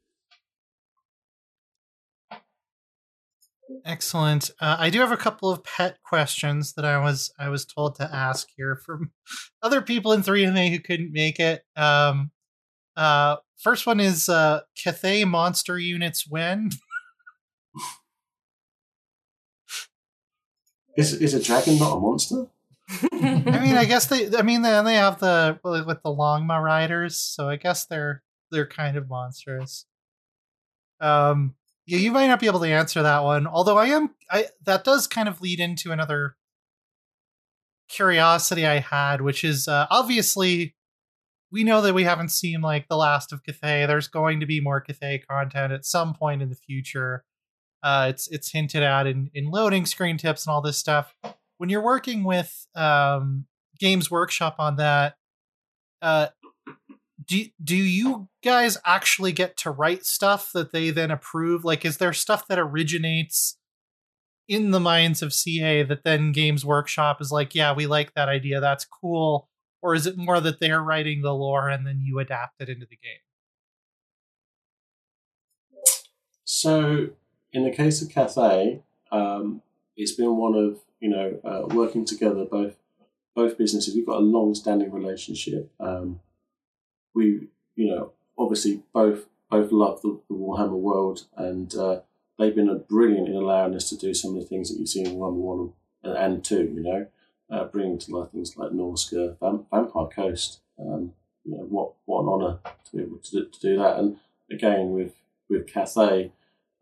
Excellent. 3.84 4.50
Uh, 4.60 4.76
I 4.78 4.90
do 4.90 5.00
have 5.00 5.12
a 5.12 5.16
couple 5.16 5.50
of 5.50 5.64
pet 5.64 5.98
questions 6.02 6.74
that 6.74 6.84
I 6.84 6.98
was 6.98 7.32
I 7.38 7.48
was 7.48 7.64
told 7.64 7.94
to 7.96 8.14
ask 8.14 8.48
here 8.56 8.76
from 8.76 9.12
other 9.62 9.80
people 9.80 10.12
in 10.12 10.22
3MA 10.22 10.70
who 10.70 10.78
couldn't 10.78 11.12
make 11.12 11.40
it. 11.40 11.64
Um, 11.74 12.30
uh, 12.96 13.36
first 13.62 13.86
one 13.86 14.00
is 14.00 14.28
uh, 14.28 14.60
Cathay 14.76 15.24
monster 15.24 15.78
units 15.78 16.26
when? 16.28 16.70
Is 20.96 21.14
is 21.14 21.34
a 21.34 21.42
dragon 21.42 21.78
not 21.78 21.96
a 21.96 22.00
monster? 22.00 22.46
I 23.12 23.58
mean, 23.60 23.76
I 23.76 23.84
guess 23.84 24.06
they. 24.06 24.36
I 24.36 24.42
mean, 24.42 24.62
they 24.62 24.82
they 24.84 24.94
have 24.94 25.18
the 25.18 25.58
with 25.64 26.02
the 26.02 26.10
Longma 26.10 26.62
riders, 26.62 27.16
so 27.16 27.48
I 27.48 27.56
guess 27.56 27.86
they're 27.86 28.22
they're 28.50 28.66
kind 28.66 28.96
of 28.96 29.08
monstrous. 29.08 29.86
Um, 31.00 31.54
yeah, 31.86 31.98
you 31.98 32.12
might 32.12 32.26
not 32.26 32.40
be 32.40 32.46
able 32.46 32.60
to 32.60 32.68
answer 32.68 33.02
that 33.02 33.24
one. 33.24 33.46
Although 33.46 33.78
I 33.78 33.86
am, 33.86 34.10
I 34.30 34.46
that 34.64 34.84
does 34.84 35.06
kind 35.06 35.28
of 35.28 35.40
lead 35.40 35.60
into 35.60 35.92
another 35.92 36.36
curiosity 37.88 38.66
I 38.66 38.78
had, 38.78 39.20
which 39.20 39.44
is 39.44 39.68
uh, 39.68 39.86
obviously 39.90 40.74
we 41.50 41.64
know 41.64 41.82
that 41.82 41.94
we 41.94 42.04
haven't 42.04 42.30
seen 42.30 42.60
like 42.60 42.88
the 42.88 42.96
last 42.96 43.32
of 43.32 43.44
Cathay. 43.44 43.86
There's 43.86 44.08
going 44.08 44.40
to 44.40 44.46
be 44.46 44.60
more 44.60 44.80
Cathay 44.80 45.22
content 45.28 45.72
at 45.72 45.84
some 45.84 46.14
point 46.14 46.42
in 46.42 46.48
the 46.48 46.54
future. 46.54 47.24
Uh, 47.82 48.06
it's 48.10 48.28
it's 48.28 48.50
hinted 48.52 48.82
at 48.82 49.06
in, 49.06 49.30
in 49.34 49.50
loading 49.50 49.86
screen 49.86 50.16
tips 50.16 50.46
and 50.46 50.52
all 50.52 50.62
this 50.62 50.78
stuff. 50.78 51.14
When 51.58 51.68
you're 51.68 51.82
working 51.82 52.24
with 52.24 52.66
um, 52.74 53.46
Games 53.78 54.10
Workshop 54.10 54.56
on 54.58 54.76
that, 54.76 55.16
uh, 56.00 56.28
do 57.26 57.44
do 57.62 57.76
you 57.76 58.28
guys 58.44 58.78
actually 58.84 59.32
get 59.32 59.56
to 59.58 59.70
write 59.70 60.04
stuff 60.04 60.50
that 60.54 60.72
they 60.72 60.90
then 60.90 61.10
approve? 61.10 61.64
Like, 61.64 61.84
is 61.84 61.98
there 61.98 62.12
stuff 62.12 62.46
that 62.48 62.58
originates 62.58 63.56
in 64.48 64.70
the 64.70 64.80
minds 64.80 65.22
of 65.22 65.32
CA 65.32 65.82
that 65.84 66.04
then 66.04 66.32
Games 66.32 66.64
Workshop 66.64 67.20
is 67.20 67.30
like, 67.30 67.54
yeah, 67.54 67.72
we 67.72 67.86
like 67.86 68.14
that 68.14 68.28
idea, 68.28 68.60
that's 68.60 68.84
cool, 68.84 69.48
or 69.80 69.94
is 69.94 70.06
it 70.06 70.16
more 70.16 70.40
that 70.40 70.60
they're 70.60 70.82
writing 70.82 71.22
the 71.22 71.32
lore 71.34 71.68
and 71.68 71.86
then 71.86 72.00
you 72.02 72.18
adapt 72.18 72.60
it 72.60 72.68
into 72.68 72.86
the 72.86 72.96
game? 72.96 73.20
So 76.44 77.10
in 77.52 77.64
the 77.64 77.70
case 77.70 78.02
of 78.02 78.08
Cathay, 78.08 78.82
um, 79.10 79.62
it's 79.96 80.12
been 80.12 80.36
one 80.36 80.54
of 80.54 80.80
you 81.00 81.10
know 81.10 81.40
uh, 81.44 81.74
working 81.74 82.04
together 82.04 82.44
both 82.44 82.76
both 83.34 83.58
businesses. 83.58 83.94
We've 83.94 84.06
got 84.06 84.18
a 84.18 84.20
long-standing 84.20 84.90
relationship. 84.90 85.70
Um, 85.80 86.20
we 87.14 87.48
you 87.76 87.88
know 87.88 88.12
obviously 88.38 88.82
both 88.92 89.26
both 89.50 89.70
love 89.70 90.00
the, 90.00 90.18
the 90.28 90.34
Warhammer 90.34 90.78
world, 90.78 91.26
and 91.36 91.74
uh, 91.74 92.00
they've 92.38 92.54
been 92.54 92.84
brilliant 92.88 93.28
in 93.28 93.34
allowing 93.34 93.74
us 93.74 93.88
to 93.90 93.96
do 93.96 94.14
some 94.14 94.34
of 94.34 94.42
the 94.42 94.48
things 94.48 94.70
that 94.70 94.80
you 94.80 94.86
see 94.86 95.04
in 95.04 95.14
One 95.14 95.72
and, 96.02 96.16
and 96.16 96.44
Two. 96.44 96.72
You 96.74 96.82
know, 96.82 97.06
uh, 97.50 97.64
bringing 97.64 97.98
to 97.98 98.16
life 98.16 98.30
things 98.30 98.56
like 98.56 98.70
Norsca, 98.70 99.38
Vamp- 99.40 99.68
Vampire 99.70 100.06
Coast. 100.06 100.60
Um, 100.78 101.12
you 101.44 101.56
know, 101.56 101.64
what 101.64 101.92
what 102.06 102.22
an 102.22 102.28
honour 102.28 102.58
to 102.64 102.96
be 102.96 103.02
able 103.02 103.18
to 103.18 103.30
do, 103.30 103.48
to 103.48 103.60
do 103.60 103.76
that. 103.76 103.98
And 103.98 104.16
again, 104.50 104.92
with 104.92 105.12
with 105.50 105.66
Cathay, 105.66 106.32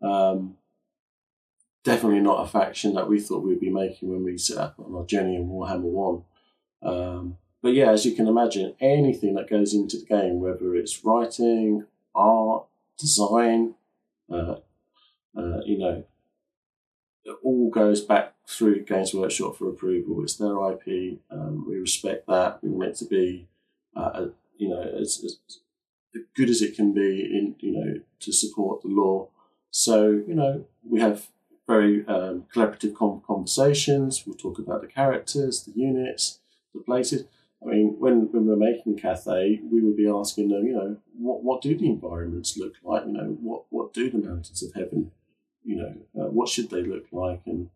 um, 0.01 0.55
definitely 1.83 2.19
not 2.19 2.45
a 2.45 2.47
faction 2.47 2.93
that 2.93 3.09
we 3.09 3.19
thought 3.19 3.43
we'd 3.43 3.59
be 3.59 3.69
making 3.69 4.09
when 4.09 4.23
we 4.23 4.37
set 4.37 4.57
up 4.57 4.75
on 4.79 4.95
our 4.95 5.05
journey 5.05 5.35
in 5.35 5.47
Warhammer 5.47 5.81
One. 5.81 6.23
Um, 6.81 7.37
but 7.61 7.73
yeah, 7.73 7.91
as 7.91 8.05
you 8.05 8.15
can 8.15 8.27
imagine, 8.27 8.75
anything 8.79 9.35
that 9.35 9.49
goes 9.49 9.73
into 9.73 9.97
the 9.97 10.05
game, 10.05 10.39
whether 10.39 10.75
it's 10.75 11.03
writing, 11.03 11.85
art, 12.15 12.65
design, 12.97 13.75
uh, 14.31 14.55
uh, 15.37 15.61
you 15.65 15.77
know, 15.77 16.03
it 17.23 17.37
all 17.43 17.69
goes 17.69 18.01
back 18.01 18.33
through 18.47 18.83
Games 18.83 19.13
Workshop 19.13 19.57
for 19.57 19.69
approval. 19.69 20.23
It's 20.23 20.35
their 20.35 20.55
IP. 20.71 21.19
Um, 21.29 21.65
we 21.67 21.77
respect 21.77 22.27
that. 22.27 22.59
We 22.63 22.69
want 22.69 22.89
it 22.89 22.95
to 22.97 23.05
be, 23.05 23.47
uh, 23.95 24.27
you 24.57 24.69
know, 24.69 24.81
as, 24.81 25.21
as, 25.23 25.37
good 26.35 26.49
as 26.49 26.61
it 26.61 26.75
can 26.75 26.93
be 26.93 27.21
in, 27.21 27.55
you 27.59 27.71
know, 27.71 28.01
to 28.19 28.33
support 28.33 28.81
the 28.81 28.89
lore. 28.89 29.29
So, 29.69 30.09
you 30.09 30.33
know, 30.33 30.65
we 30.83 30.99
have 30.99 31.27
very 31.67 32.05
um, 32.07 32.45
collaborative 32.53 32.95
conversations. 33.25 34.23
We'll 34.25 34.35
talk 34.35 34.59
about 34.59 34.81
the 34.81 34.87
characters, 34.87 35.63
the 35.63 35.79
units, 35.79 36.39
the 36.73 36.81
places. 36.81 37.25
I 37.63 37.67
mean, 37.67 37.95
when, 37.99 38.31
when 38.31 38.47
we 38.47 38.53
are 38.53 38.57
making 38.57 38.97
Cathay, 38.97 39.61
we 39.71 39.81
would 39.81 39.95
be 39.95 40.09
asking 40.09 40.49
them, 40.49 40.65
you 40.65 40.73
know, 40.73 40.97
what, 41.17 41.43
what 41.43 41.61
do 41.61 41.77
the 41.77 41.87
environments 41.87 42.57
look 42.57 42.73
like? 42.83 43.05
You 43.05 43.13
know, 43.13 43.37
what, 43.39 43.65
what 43.69 43.93
do 43.93 44.09
the 44.09 44.17
mountains 44.17 44.63
of 44.63 44.73
heaven, 44.73 45.11
you 45.63 45.75
know, 45.75 45.95
uh, 46.19 46.29
what 46.29 46.49
should 46.49 46.71
they 46.71 46.81
look 46.81 47.05
like? 47.11 47.41
And 47.45 47.69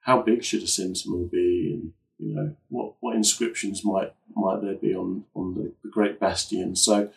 how 0.00 0.20
big 0.20 0.44
should 0.44 0.62
a 0.62 0.66
sentinel 0.66 1.26
be? 1.26 1.70
And, 1.72 1.92
you 2.18 2.34
know, 2.34 2.54
what, 2.68 2.94
what 3.00 3.16
inscriptions 3.16 3.82
might 3.82 4.12
might 4.36 4.60
there 4.60 4.74
be 4.74 4.94
on, 4.94 5.24
on 5.34 5.54
the, 5.54 5.72
the 5.82 5.88
Great 5.88 6.20
Bastion? 6.20 6.76
So, 6.76 7.10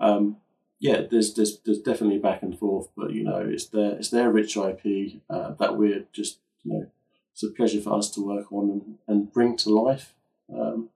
um, 0.00 0.38
yeah, 0.80 1.02
there's, 1.10 1.34
there's 1.34 1.60
there's 1.64 1.80
definitely 1.80 2.18
back 2.18 2.42
and 2.42 2.58
forth, 2.58 2.88
but 2.96 3.12
you 3.12 3.24
know, 3.24 3.38
it's 3.38 3.66
their 3.66 3.92
it's 3.92 4.10
their 4.10 4.30
rich 4.30 4.56
IP 4.56 5.20
uh, 5.28 5.52
that 5.58 5.76
we're 5.76 6.04
just 6.12 6.38
you 6.62 6.72
know, 6.72 6.86
it's 7.32 7.42
a 7.42 7.50
pleasure 7.50 7.80
for 7.80 7.94
us 7.94 8.10
to 8.12 8.24
work 8.24 8.52
on 8.52 8.70
and, 8.70 8.98
and 9.06 9.32
bring 9.32 9.56
to 9.58 9.70
life. 9.70 10.14
Um, 10.52 10.90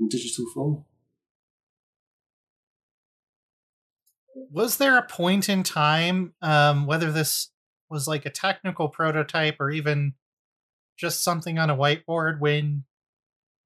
in 0.00 0.08
digital 0.08 0.46
form. 0.52 0.84
Was 4.50 4.76
there 4.76 4.96
a 4.96 5.02
point 5.02 5.48
in 5.48 5.62
time, 5.62 6.34
um, 6.40 6.86
whether 6.86 7.10
this 7.10 7.50
was 7.90 8.06
like 8.06 8.24
a 8.24 8.30
technical 8.30 8.88
prototype 8.88 9.56
or 9.60 9.70
even 9.70 10.14
just 10.96 11.22
something 11.22 11.58
on 11.58 11.70
a 11.70 11.76
whiteboard, 11.76 12.40
when 12.40 12.84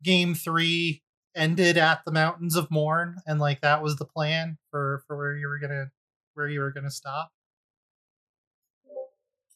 game 0.02 0.34
three 0.34 1.01
ended 1.34 1.76
at 1.76 2.04
the 2.04 2.12
Mountains 2.12 2.56
of 2.56 2.70
Mourn, 2.70 3.16
and 3.26 3.40
like 3.40 3.60
that 3.60 3.82
was 3.82 3.96
the 3.96 4.04
plan 4.04 4.58
for 4.70 5.02
for 5.06 5.16
where 5.16 5.36
you 5.36 5.48
were 5.48 5.58
gonna 5.58 5.90
where 6.34 6.48
you 6.48 6.60
were 6.60 6.72
gonna 6.72 6.90
stop? 6.90 7.32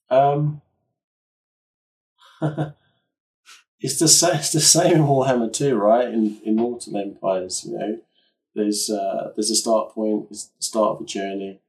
Um, 0.08 0.62
it's 3.80 3.98
the. 3.98 4.30
It's 4.34 4.52
the 4.52 4.60
same 4.60 4.96
in 4.96 5.02
Warhammer 5.02 5.52
Two, 5.52 5.76
right? 5.76 6.08
In 6.08 6.40
in 6.44 6.56
Mortal 6.56 6.96
Empires, 6.96 7.64
you 7.66 7.78
know, 7.78 7.98
there's 8.54 8.90
uh, 8.90 9.32
there's 9.34 9.50
a 9.50 9.56
start 9.56 9.92
point. 9.92 10.28
It's 10.30 10.46
the 10.46 10.62
start 10.62 10.96
of 10.96 11.02
a 11.02 11.04
journey. 11.04 11.60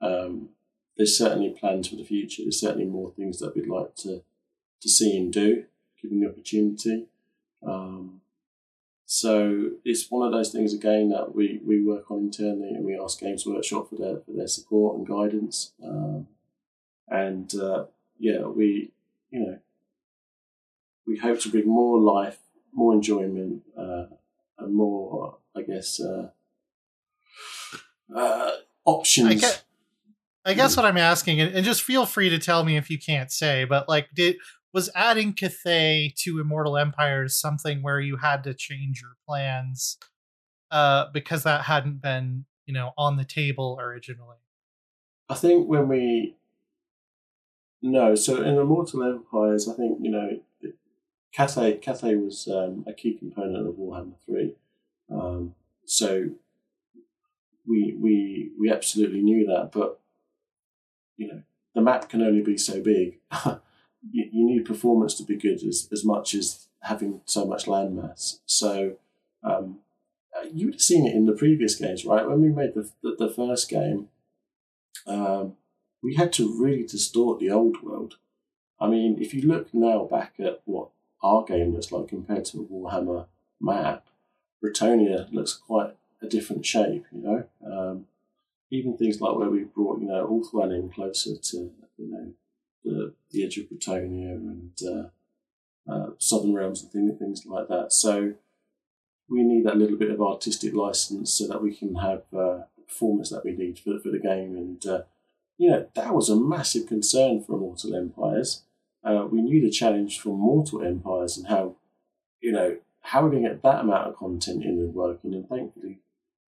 Um, 0.00 0.50
there's 0.96 1.16
certainly 1.16 1.50
plans 1.50 1.88
for 1.88 1.96
the 1.96 2.04
future. 2.04 2.42
There's 2.42 2.60
certainly 2.60 2.86
more 2.86 3.12
things 3.12 3.38
that 3.38 3.54
we'd 3.54 3.66
like 3.66 3.94
to 3.96 4.22
to 4.80 4.88
see 4.88 5.16
and 5.16 5.32
do, 5.32 5.64
given 6.00 6.20
the 6.20 6.28
opportunity. 6.28 7.06
Um, 7.64 8.11
so 9.14 9.72
it's 9.84 10.10
one 10.10 10.26
of 10.26 10.32
those 10.32 10.50
things 10.50 10.72
again 10.72 11.10
that 11.10 11.34
we, 11.34 11.60
we 11.66 11.84
work 11.84 12.10
on 12.10 12.20
internally, 12.20 12.70
and 12.70 12.82
we 12.82 12.98
ask 12.98 13.20
Games 13.20 13.44
Workshop 13.44 13.90
for 13.90 13.96
their 13.96 14.16
for 14.20 14.32
their 14.32 14.46
support 14.46 14.96
and 14.96 15.06
guidance. 15.06 15.74
Um, 15.84 16.28
and 17.08 17.54
uh, 17.54 17.84
yeah, 18.18 18.46
we 18.46 18.90
you 19.30 19.40
know 19.40 19.58
we 21.06 21.18
hope 21.18 21.40
to 21.40 21.50
bring 21.50 21.66
more 21.66 22.00
life, 22.00 22.38
more 22.72 22.94
enjoyment, 22.94 23.64
uh, 23.76 24.06
and 24.58 24.74
more, 24.74 25.36
I 25.54 25.60
guess, 25.60 26.00
uh, 26.00 26.30
uh, 28.16 28.50
options. 28.86 29.44
I 29.44 29.52
I 30.46 30.54
guess 30.54 30.74
what 30.74 30.86
I'm 30.86 30.96
asking, 30.96 31.38
and 31.38 31.62
just 31.66 31.82
feel 31.82 32.06
free 32.06 32.30
to 32.30 32.38
tell 32.38 32.64
me 32.64 32.78
if 32.78 32.88
you 32.88 32.98
can't 32.98 33.30
say, 33.30 33.64
but 33.64 33.90
like, 33.90 34.08
did 34.14 34.36
was 34.72 34.90
adding 34.94 35.32
Cathay 35.32 36.14
to 36.18 36.40
Immortal 36.40 36.76
Empires 36.78 37.38
something 37.38 37.82
where 37.82 38.00
you 38.00 38.16
had 38.16 38.42
to 38.44 38.54
change 38.54 39.00
your 39.02 39.16
plans 39.26 39.98
uh, 40.70 41.06
because 41.12 41.42
that 41.42 41.62
hadn't 41.62 42.00
been, 42.00 42.46
you 42.66 42.72
know, 42.72 42.92
on 42.96 43.16
the 43.16 43.24
table 43.24 43.78
originally? 43.80 44.38
I 45.28 45.34
think 45.34 45.68
when 45.68 45.88
we 45.88 46.36
no, 47.82 48.14
so 48.14 48.42
in 48.42 48.56
Immortal 48.56 49.02
Empires, 49.02 49.68
I 49.68 49.74
think 49.74 49.98
you 50.00 50.10
know 50.10 50.40
Cathay 51.32 51.78
Cathay 51.78 52.16
was 52.16 52.48
um, 52.48 52.84
a 52.86 52.92
key 52.92 53.14
component 53.14 53.66
of 53.66 53.74
Warhammer 53.74 54.14
Three, 54.24 54.54
um, 55.10 55.54
so 55.84 56.30
we 57.66 57.96
we 57.98 58.52
we 58.58 58.70
absolutely 58.70 59.22
knew 59.22 59.46
that. 59.46 59.70
But 59.72 59.98
you 61.16 61.28
know, 61.28 61.42
the 61.74 61.80
map 61.80 62.08
can 62.08 62.22
only 62.22 62.42
be 62.42 62.56
so 62.56 62.80
big. 62.80 63.18
you, 64.10 64.28
you, 64.32 64.46
need 64.46 64.64
performance 64.64 65.14
to 65.14 65.24
be 65.24 65.36
good 65.36 65.62
as 65.62 65.88
as 65.92 66.04
much 66.04 66.34
as 66.34 66.66
having 66.80 67.20
so 67.24 67.44
much 67.44 67.66
landmass. 67.66 68.40
So 68.46 68.96
um, 69.44 69.78
you 70.52 70.66
would 70.66 70.74
have 70.74 70.82
seen 70.82 71.06
it 71.06 71.14
in 71.14 71.26
the 71.26 71.32
previous 71.32 71.76
games, 71.76 72.04
right? 72.04 72.26
When 72.26 72.42
we 72.42 72.48
made 72.48 72.74
the 72.74 72.90
the, 73.02 73.16
the 73.18 73.30
first 73.30 73.68
game, 73.68 74.08
um, 75.06 75.54
we 76.02 76.16
had 76.16 76.32
to 76.34 76.60
really 76.60 76.84
distort 76.84 77.40
the 77.40 77.50
old 77.50 77.82
world. 77.82 78.16
I 78.80 78.88
mean, 78.88 79.18
if 79.20 79.32
you 79.32 79.42
look 79.42 79.72
now 79.72 80.04
back 80.04 80.34
at 80.40 80.60
what 80.64 80.88
our 81.22 81.44
game 81.44 81.72
looks 81.72 81.92
like 81.92 82.08
compared 82.08 82.44
to 82.46 82.60
a 82.60 82.64
Warhammer 82.64 83.26
map, 83.60 84.06
Bretonnia 84.62 85.32
looks 85.32 85.54
quite 85.54 85.94
a 86.20 86.26
different 86.26 86.66
shape, 86.66 87.04
you 87.12 87.22
know. 87.22 87.44
Um, 87.64 88.06
even 88.70 88.96
things 88.96 89.20
like 89.20 89.36
where 89.36 89.50
we 89.50 89.64
brought, 89.64 90.00
you 90.00 90.08
know, 90.08 90.26
Ulthuan 90.26 90.74
in 90.74 90.88
closer 90.88 91.36
to, 91.36 91.56
you 91.98 92.10
know, 92.10 92.32
the, 92.84 93.14
the 93.30 93.44
edge 93.44 93.58
of 93.58 93.66
Bretonnia 93.66 94.34
and 94.34 94.78
uh, 94.86 95.92
uh, 95.92 96.10
Southern 96.18 96.54
Realms 96.54 96.82
and 96.82 96.92
things, 96.92 97.18
things 97.18 97.46
like 97.46 97.68
that. 97.68 97.92
So 97.92 98.34
we 99.28 99.42
need 99.42 99.64
that 99.66 99.78
little 99.78 99.96
bit 99.96 100.10
of 100.10 100.20
artistic 100.20 100.74
license 100.74 101.32
so 101.32 101.46
that 101.48 101.62
we 101.62 101.74
can 101.74 101.96
have 101.96 102.22
uh, 102.32 102.64
the 102.76 102.84
performance 102.86 103.30
that 103.30 103.44
we 103.44 103.52
need 103.52 103.78
for, 103.78 103.98
for 103.98 104.10
the 104.10 104.18
game. 104.18 104.56
And, 104.56 104.84
uh, 104.86 105.02
you 105.58 105.70
know, 105.70 105.86
that 105.94 106.14
was 106.14 106.28
a 106.28 106.36
massive 106.36 106.86
concern 106.86 107.42
for 107.42 107.54
Immortal 107.54 107.94
Empires 107.94 108.62
uh, 109.04 109.26
we 109.30 109.42
knew 109.42 109.60
the 109.60 109.70
challenge 109.70 110.20
from 110.20 110.38
Mortal 110.38 110.82
Empires 110.82 111.36
and 111.36 111.48
how, 111.48 111.74
you 112.40 112.52
know, 112.52 112.76
how 113.00 113.22
are 113.22 113.28
we 113.28 113.36
going 113.36 113.42
to 113.42 113.50
get 113.50 113.62
that 113.62 113.80
amount 113.80 114.08
of 114.08 114.16
content 114.16 114.64
in 114.64 114.78
and 114.78 114.94
working. 114.94 115.34
And 115.34 115.48
thankfully, 115.48 115.98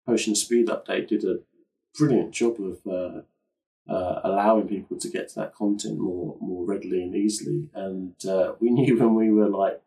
Potion 0.06 0.36
Speed 0.36 0.68
Update 0.68 1.10
did 1.10 1.24
a 1.24 1.40
brilliant 1.96 2.32
job 2.32 2.56
of 2.60 2.80
uh, 3.90 4.22
allowing 4.24 4.68
people 4.68 4.98
to 5.00 5.10
get 5.10 5.30
to 5.30 5.36
that 5.36 5.56
content 5.56 6.00
more 6.00 6.38
more 6.40 6.66
readily 6.66 7.02
and 7.02 7.16
easily. 7.16 7.70
And 7.74 8.14
uh, 8.26 8.54
we 8.60 8.70
knew 8.78 8.98
when 9.00 9.16
we 9.16 9.32
were 9.32 9.50
like, 9.50 9.82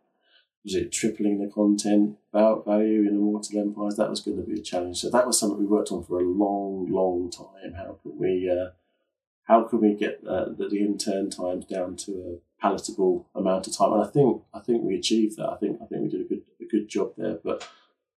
was 0.64 0.74
it 0.74 0.92
tripling 0.92 1.38
the 1.38 1.52
content 1.52 2.16
value 2.32 3.02
in 3.02 3.08
Immortal 3.08 3.60
Empires? 3.60 3.96
That 3.96 4.10
was 4.10 4.20
going 4.20 4.36
to 4.38 4.42
be 4.42 4.60
a 4.60 4.62
challenge. 4.62 4.98
So 4.98 5.10
that 5.10 5.26
was 5.26 5.38
something 5.38 5.58
we 5.58 5.66
worked 5.66 5.92
on 5.92 6.04
for 6.04 6.20
a 6.20 6.24
long, 6.24 6.88
long 6.90 7.30
time. 7.30 7.74
How 7.76 7.98
could 8.02 8.18
we 8.18 8.50
uh, 8.50 8.70
how 9.44 9.64
can 9.64 9.80
we 9.80 9.94
get 9.94 10.20
uh, 10.28 10.46
the, 10.56 10.68
the 10.68 10.80
in-turn 10.80 11.30
times 11.30 11.64
down 11.64 11.96
to 11.96 12.12
a 12.12 12.62
palatable 12.62 13.28
amount 13.34 13.66
of 13.66 13.76
time? 13.76 13.92
And 13.92 14.02
I 14.02 14.06
think 14.06 14.42
I 14.54 14.60
think 14.60 14.82
we 14.82 14.96
achieved 14.96 15.36
that. 15.38 15.48
I 15.48 15.56
think 15.56 15.80
I 15.82 15.86
think 15.86 16.02
we 16.02 16.08
did 16.08 16.20
a 16.22 16.28
good 16.28 16.42
a 16.60 16.64
good 16.64 16.88
job 16.88 17.12
there. 17.16 17.38
But 17.42 17.68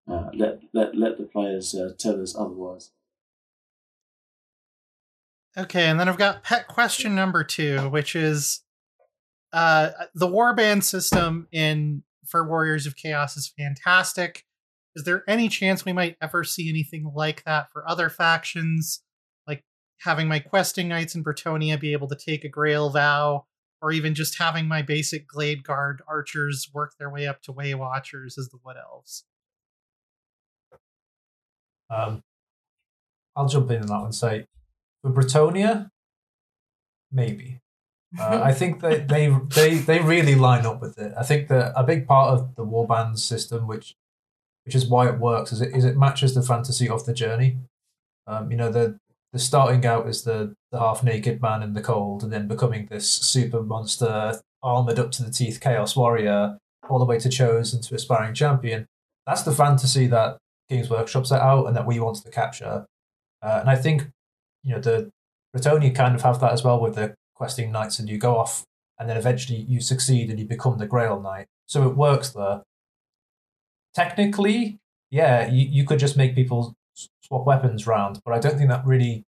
uh, 0.07 0.29
let 0.33 0.61
let 0.73 0.95
let 0.95 1.17
the 1.17 1.23
players 1.23 1.73
uh, 1.73 1.93
tell 1.97 2.21
us 2.21 2.35
otherwise. 2.35 2.91
Okay, 5.57 5.85
and 5.85 5.99
then 5.99 6.09
I've 6.09 6.17
got 6.17 6.43
pet 6.43 6.67
question 6.67 7.15
number 7.15 7.43
two, 7.43 7.89
which 7.89 8.15
is 8.15 8.61
uh, 9.53 9.91
the 10.13 10.27
warband 10.27 10.83
system 10.83 11.47
in 11.51 12.03
for 12.25 12.45
Warriors 12.45 12.85
of 12.85 12.97
Chaos 12.97 13.37
is 13.37 13.53
fantastic. 13.57 14.43
Is 14.95 15.03
there 15.03 15.23
any 15.27 15.47
chance 15.47 15.85
we 15.85 15.93
might 15.93 16.17
ever 16.21 16.43
see 16.43 16.69
anything 16.69 17.11
like 17.15 17.43
that 17.45 17.71
for 17.71 17.87
other 17.89 18.09
factions? 18.09 19.01
Like 19.47 19.63
having 20.01 20.27
my 20.27 20.39
questing 20.39 20.89
knights 20.89 21.15
in 21.15 21.23
Bretonnia 21.23 21.79
be 21.79 21.93
able 21.93 22.07
to 22.09 22.15
take 22.15 22.43
a 22.43 22.49
Grail 22.49 22.89
vow 22.89 23.45
or 23.81 23.91
even 23.91 24.13
just 24.13 24.37
having 24.37 24.67
my 24.67 24.81
basic 24.81 25.27
Glade 25.27 25.63
Guard 25.63 26.01
archers 26.07 26.69
work 26.73 26.93
their 26.97 27.09
way 27.09 27.27
up 27.27 27.41
to 27.43 27.51
Way 27.51 27.75
Watchers 27.75 28.37
as 28.37 28.49
the 28.49 28.57
Wood 28.65 28.77
Elves. 28.77 29.23
Um, 31.89 32.23
I'll 33.35 33.47
jump 33.47 33.71
in 33.71 33.83
on 33.83 33.87
that 33.87 34.01
one 34.01 34.11
say 34.11 34.47
for 35.05 35.11
Bretonnia, 35.11 35.89
maybe. 37.11 37.59
Uh, 38.19 38.41
I 38.43 38.53
think 38.53 38.81
that 38.81 39.07
they, 39.09 39.29
they 39.53 39.75
they 39.75 39.99
really 39.99 40.35
line 40.35 40.65
up 40.65 40.81
with 40.81 40.97
it. 40.97 41.13
I 41.17 41.23
think 41.23 41.47
that 41.49 41.73
a 41.75 41.83
big 41.83 42.07
part 42.07 42.33
of 42.33 42.55
the 42.55 42.65
warband 42.65 43.19
system, 43.19 43.67
which 43.67 43.93
which 44.65 44.73
is 44.73 44.87
why 44.87 45.07
it 45.07 45.19
works, 45.19 45.51
is 45.51 45.61
it 45.61 45.75
is 45.75 45.85
it 45.85 45.97
matches 45.97 46.33
the 46.33 46.41
fantasy 46.41 46.89
of 46.89 47.05
the 47.05 47.13
journey. 47.13 47.57
Um, 48.25 48.49
you 48.49 48.57
know, 48.57 48.71
the 48.71 48.97
the 49.31 49.39
starting 49.39 49.85
out 49.85 50.07
as 50.07 50.23
the, 50.23 50.55
the 50.71 50.79
half 50.79 51.03
naked 51.03 51.41
man 51.41 51.61
in 51.61 51.73
the 51.73 51.81
cold, 51.81 52.23
and 52.23 52.31
then 52.31 52.47
becoming 52.47 52.87
this 52.89 53.11
super 53.11 53.61
monster, 53.61 54.39
armored 54.63 54.97
up 54.97 55.11
to 55.11 55.23
the 55.23 55.31
teeth 55.31 55.59
chaos 55.59 55.95
warrior, 55.95 56.57
all 56.89 56.99
the 56.99 57.05
way 57.05 57.19
to 57.19 57.29
chosen 57.29 57.81
to 57.81 57.95
aspiring 57.95 58.33
champion. 58.33 58.87
That's 59.27 59.43
the 59.43 59.51
fantasy 59.51 60.07
that 60.07 60.37
Games 60.69 60.89
Workshop 60.89 61.25
set 61.25 61.41
out 61.41 61.65
and 61.65 61.75
that 61.75 61.85
we 61.85 61.99
wanted 61.99 62.23
to 62.23 62.31
capture. 62.31 62.85
Uh, 63.41 63.57
and 63.59 63.69
I 63.69 63.75
think, 63.75 64.07
you 64.65 64.73
know, 64.73 64.81
the 64.81 65.11
Bretonnia 65.55 65.95
kind 65.95 66.15
of 66.15 66.23
have 66.23 66.41
that 66.41 66.51
as 66.51 66.63
well 66.63 66.81
with 66.81 66.95
the 66.95 67.15
questing 67.35 67.71
knights, 67.71 67.99
and 67.99 68.09
you 68.09 68.17
go 68.17 68.37
off, 68.37 68.63
and 68.99 69.09
then 69.09 69.17
eventually 69.17 69.59
you 69.59 69.79
succeed 69.79 70.29
and 70.29 70.39
you 70.39 70.45
become 70.45 70.77
the 70.77 70.87
Grail 70.87 71.21
Knight. 71.21 71.47
So 71.67 71.87
it 71.87 71.95
works 71.95 72.31
there. 72.31 72.63
Technically, 73.93 74.79
yeah, 75.09 75.47
you, 75.47 75.67
you 75.69 75.85
could 75.85 75.99
just 75.99 76.17
make 76.17 76.35
people 76.35 76.73
swap 77.21 77.45
weapons 77.45 77.87
round, 77.87 78.19
but 78.25 78.33
I 78.33 78.39
don't 78.39 78.57
think 78.57 78.69
that 78.69 78.85
really 78.85 79.23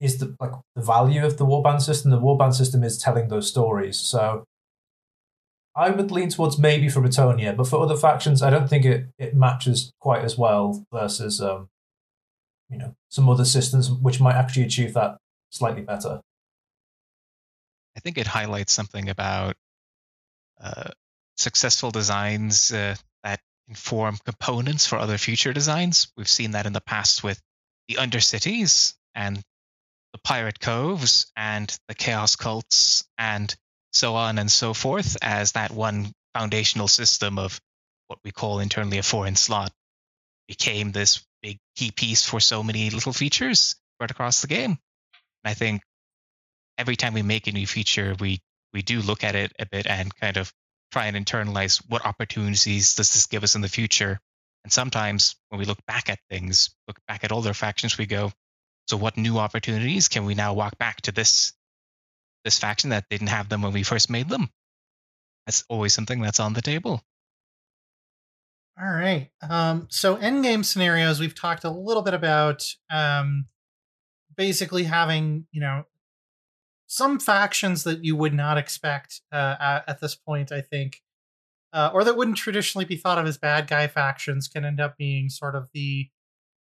is 0.00 0.18
the 0.18 0.34
like 0.40 0.52
the 0.74 0.82
value 0.82 1.24
of 1.24 1.36
the 1.36 1.44
warband 1.44 1.82
system. 1.82 2.10
The 2.10 2.20
warband 2.20 2.54
system 2.54 2.82
is 2.82 2.96
telling 2.96 3.28
those 3.28 3.48
stories. 3.48 3.98
So 3.98 4.44
I 5.76 5.90
would 5.90 6.10
lean 6.10 6.30
towards 6.30 6.58
maybe 6.58 6.88
for 6.88 7.00
Bretonnia, 7.00 7.56
but 7.56 7.68
for 7.68 7.80
other 7.80 7.96
factions, 7.96 8.42
I 8.42 8.50
don't 8.50 8.68
think 8.68 8.84
it, 8.84 9.06
it 9.18 9.36
matches 9.36 9.92
quite 10.00 10.24
as 10.24 10.36
well 10.36 10.84
versus 10.92 11.40
um, 11.40 11.68
you 12.70 12.78
know 12.78 12.94
some 13.08 13.28
other 13.28 13.44
systems 13.44 13.90
which 13.90 14.20
might 14.20 14.36
actually 14.36 14.64
achieve 14.64 14.94
that 14.94 15.16
slightly 15.50 15.82
better. 15.82 16.20
I 17.96 18.00
think 18.00 18.18
it 18.18 18.26
highlights 18.26 18.72
something 18.72 19.08
about 19.08 19.56
uh, 20.60 20.90
successful 21.36 21.90
designs 21.90 22.72
uh, 22.72 22.94
that 23.24 23.40
inform 23.68 24.18
components 24.24 24.86
for 24.86 24.96
other 24.96 25.18
future 25.18 25.52
designs. 25.52 26.12
We've 26.16 26.28
seen 26.28 26.52
that 26.52 26.66
in 26.66 26.72
the 26.72 26.80
past 26.80 27.24
with 27.24 27.40
the 27.88 27.96
Undercities 27.96 28.94
and 29.14 29.36
the 30.12 30.18
Pirate 30.22 30.60
Coves 30.60 31.30
and 31.36 31.76
the 31.88 31.94
Chaos 31.94 32.36
Cults 32.36 33.04
and 33.18 33.54
so 33.92 34.14
on 34.14 34.38
and 34.38 34.50
so 34.50 34.72
forth 34.72 35.16
as 35.20 35.52
that 35.52 35.72
one 35.72 36.12
foundational 36.34 36.88
system 36.88 37.38
of 37.38 37.60
what 38.06 38.20
we 38.24 38.30
call 38.30 38.60
internally 38.60 38.98
a 38.98 39.02
foreign 39.02 39.36
slot 39.36 39.72
became 40.46 40.92
this 40.92 41.24
big 41.42 41.58
key 41.76 41.90
piece 41.90 42.24
for 42.24 42.40
so 42.40 42.62
many 42.62 42.90
little 42.90 43.12
features 43.12 43.76
right 43.98 44.10
across 44.10 44.40
the 44.40 44.48
game. 44.48 44.70
And 44.70 45.50
I 45.50 45.54
think 45.54 45.82
every 46.78 46.96
time 46.96 47.14
we 47.14 47.22
make 47.22 47.46
a 47.46 47.52
new 47.52 47.66
feature, 47.66 48.14
we 48.18 48.40
we 48.72 48.82
do 48.82 49.00
look 49.00 49.24
at 49.24 49.34
it 49.34 49.52
a 49.58 49.66
bit 49.66 49.86
and 49.86 50.14
kind 50.14 50.36
of 50.36 50.52
try 50.92 51.06
and 51.06 51.16
internalize 51.16 51.82
what 51.88 52.04
opportunities 52.06 52.94
does 52.94 53.12
this 53.12 53.26
give 53.26 53.44
us 53.44 53.54
in 53.54 53.60
the 53.60 53.68
future. 53.68 54.20
And 54.64 54.72
sometimes 54.72 55.36
when 55.48 55.58
we 55.58 55.64
look 55.64 55.84
back 55.86 56.08
at 56.08 56.18
things, 56.28 56.70
look 56.86 56.98
back 57.08 57.24
at 57.24 57.32
older 57.32 57.54
factions, 57.54 57.96
we 57.96 58.06
go, 58.06 58.32
so 58.88 58.96
what 58.96 59.16
new 59.16 59.38
opportunities 59.38 60.08
can 60.08 60.24
we 60.24 60.34
now 60.34 60.52
walk 60.54 60.78
back 60.78 61.00
to 61.02 61.12
this 61.12 61.52
this 62.44 62.58
faction 62.58 62.90
that 62.90 63.04
didn't 63.10 63.28
have 63.28 63.48
them 63.48 63.62
when 63.62 63.72
we 63.72 63.82
first 63.82 64.10
made 64.10 64.28
them? 64.28 64.50
That's 65.46 65.64
always 65.68 65.94
something 65.94 66.20
that's 66.20 66.40
on 66.40 66.54
the 66.54 66.62
table. 66.62 67.02
All 68.82 68.90
right. 68.90 69.28
Um, 69.46 69.88
so 69.90 70.16
endgame 70.16 70.64
scenarios, 70.64 71.20
we've 71.20 71.34
talked 71.34 71.64
a 71.64 71.70
little 71.70 72.02
bit 72.02 72.14
about 72.14 72.64
um, 72.90 73.46
basically 74.36 74.84
having, 74.84 75.46
you 75.52 75.60
know, 75.60 75.84
some 76.86 77.20
factions 77.20 77.84
that 77.84 78.04
you 78.04 78.16
would 78.16 78.32
not 78.32 78.56
expect 78.56 79.20
uh, 79.32 79.56
at, 79.60 79.84
at, 79.86 80.00
this 80.00 80.14
point, 80.14 80.50
I 80.50 80.62
think, 80.62 81.02
uh, 81.74 81.90
or 81.92 82.04
that 82.04 82.16
wouldn't 82.16 82.38
traditionally 82.38 82.86
be 82.86 82.96
thought 82.96 83.18
of 83.18 83.26
as 83.26 83.36
bad 83.36 83.68
guy 83.68 83.86
factions, 83.86 84.48
can 84.48 84.64
end 84.64 84.80
up 84.80 84.96
being 84.96 85.28
sort 85.28 85.54
of 85.54 85.68
the 85.74 86.08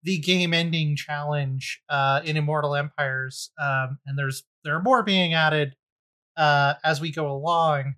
the 0.04 0.18
game 0.18 0.52
ending 0.52 0.96
challenge 0.96 1.82
uh, 1.88 2.22
in 2.26 2.36
Immortal 2.36 2.76
Empires. 2.76 3.52
Um, 3.62 4.00
and 4.08 4.18
there's 4.18 4.44
there 4.64 4.76
are 4.76 4.82
more 4.82 5.04
being 5.04 5.36
added 5.36 5.76
uh, 6.36 6.74
as 6.84 7.00
we 7.00 7.12
go 7.12 7.32
along. 7.32 7.96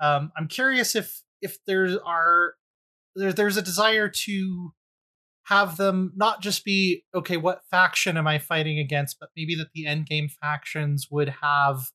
Um, 0.00 0.32
I'm 0.36 0.48
curious 0.48 0.96
if 0.96 1.22
if 1.40 1.58
there 1.66 2.00
are 2.04 2.54
there, 3.16 3.32
there's 3.32 3.56
a 3.56 3.62
desire 3.62 4.08
to 4.08 4.72
have 5.44 5.76
them 5.76 6.12
not 6.16 6.42
just 6.42 6.64
be 6.64 7.04
okay 7.14 7.36
what 7.36 7.62
faction 7.70 8.16
am 8.16 8.26
i 8.26 8.38
fighting 8.38 8.78
against 8.78 9.18
but 9.20 9.30
maybe 9.36 9.54
that 9.54 9.68
the 9.74 9.86
end 9.86 10.06
game 10.06 10.28
factions 10.28 11.08
would 11.10 11.28
have 11.40 11.90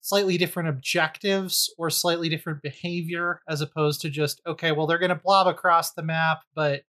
slightly 0.00 0.36
different 0.36 0.68
objectives 0.68 1.72
or 1.78 1.88
slightly 1.88 2.28
different 2.28 2.60
behavior 2.62 3.40
as 3.48 3.60
opposed 3.60 4.00
to 4.00 4.10
just 4.10 4.40
okay 4.46 4.70
well 4.70 4.86
they're 4.86 4.98
going 4.98 5.08
to 5.08 5.14
blob 5.14 5.46
across 5.46 5.92
the 5.92 6.02
map 6.02 6.42
but 6.54 6.82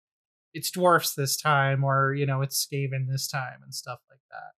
it's 0.56 0.70
dwarfs 0.70 1.14
this 1.14 1.36
time 1.36 1.84
or 1.84 2.14
you 2.14 2.24
know 2.24 2.40
it's 2.40 2.66
skaven 2.66 3.06
this 3.08 3.28
time 3.28 3.60
and 3.62 3.74
stuff 3.74 3.98
like 4.08 4.20
that. 4.30 4.52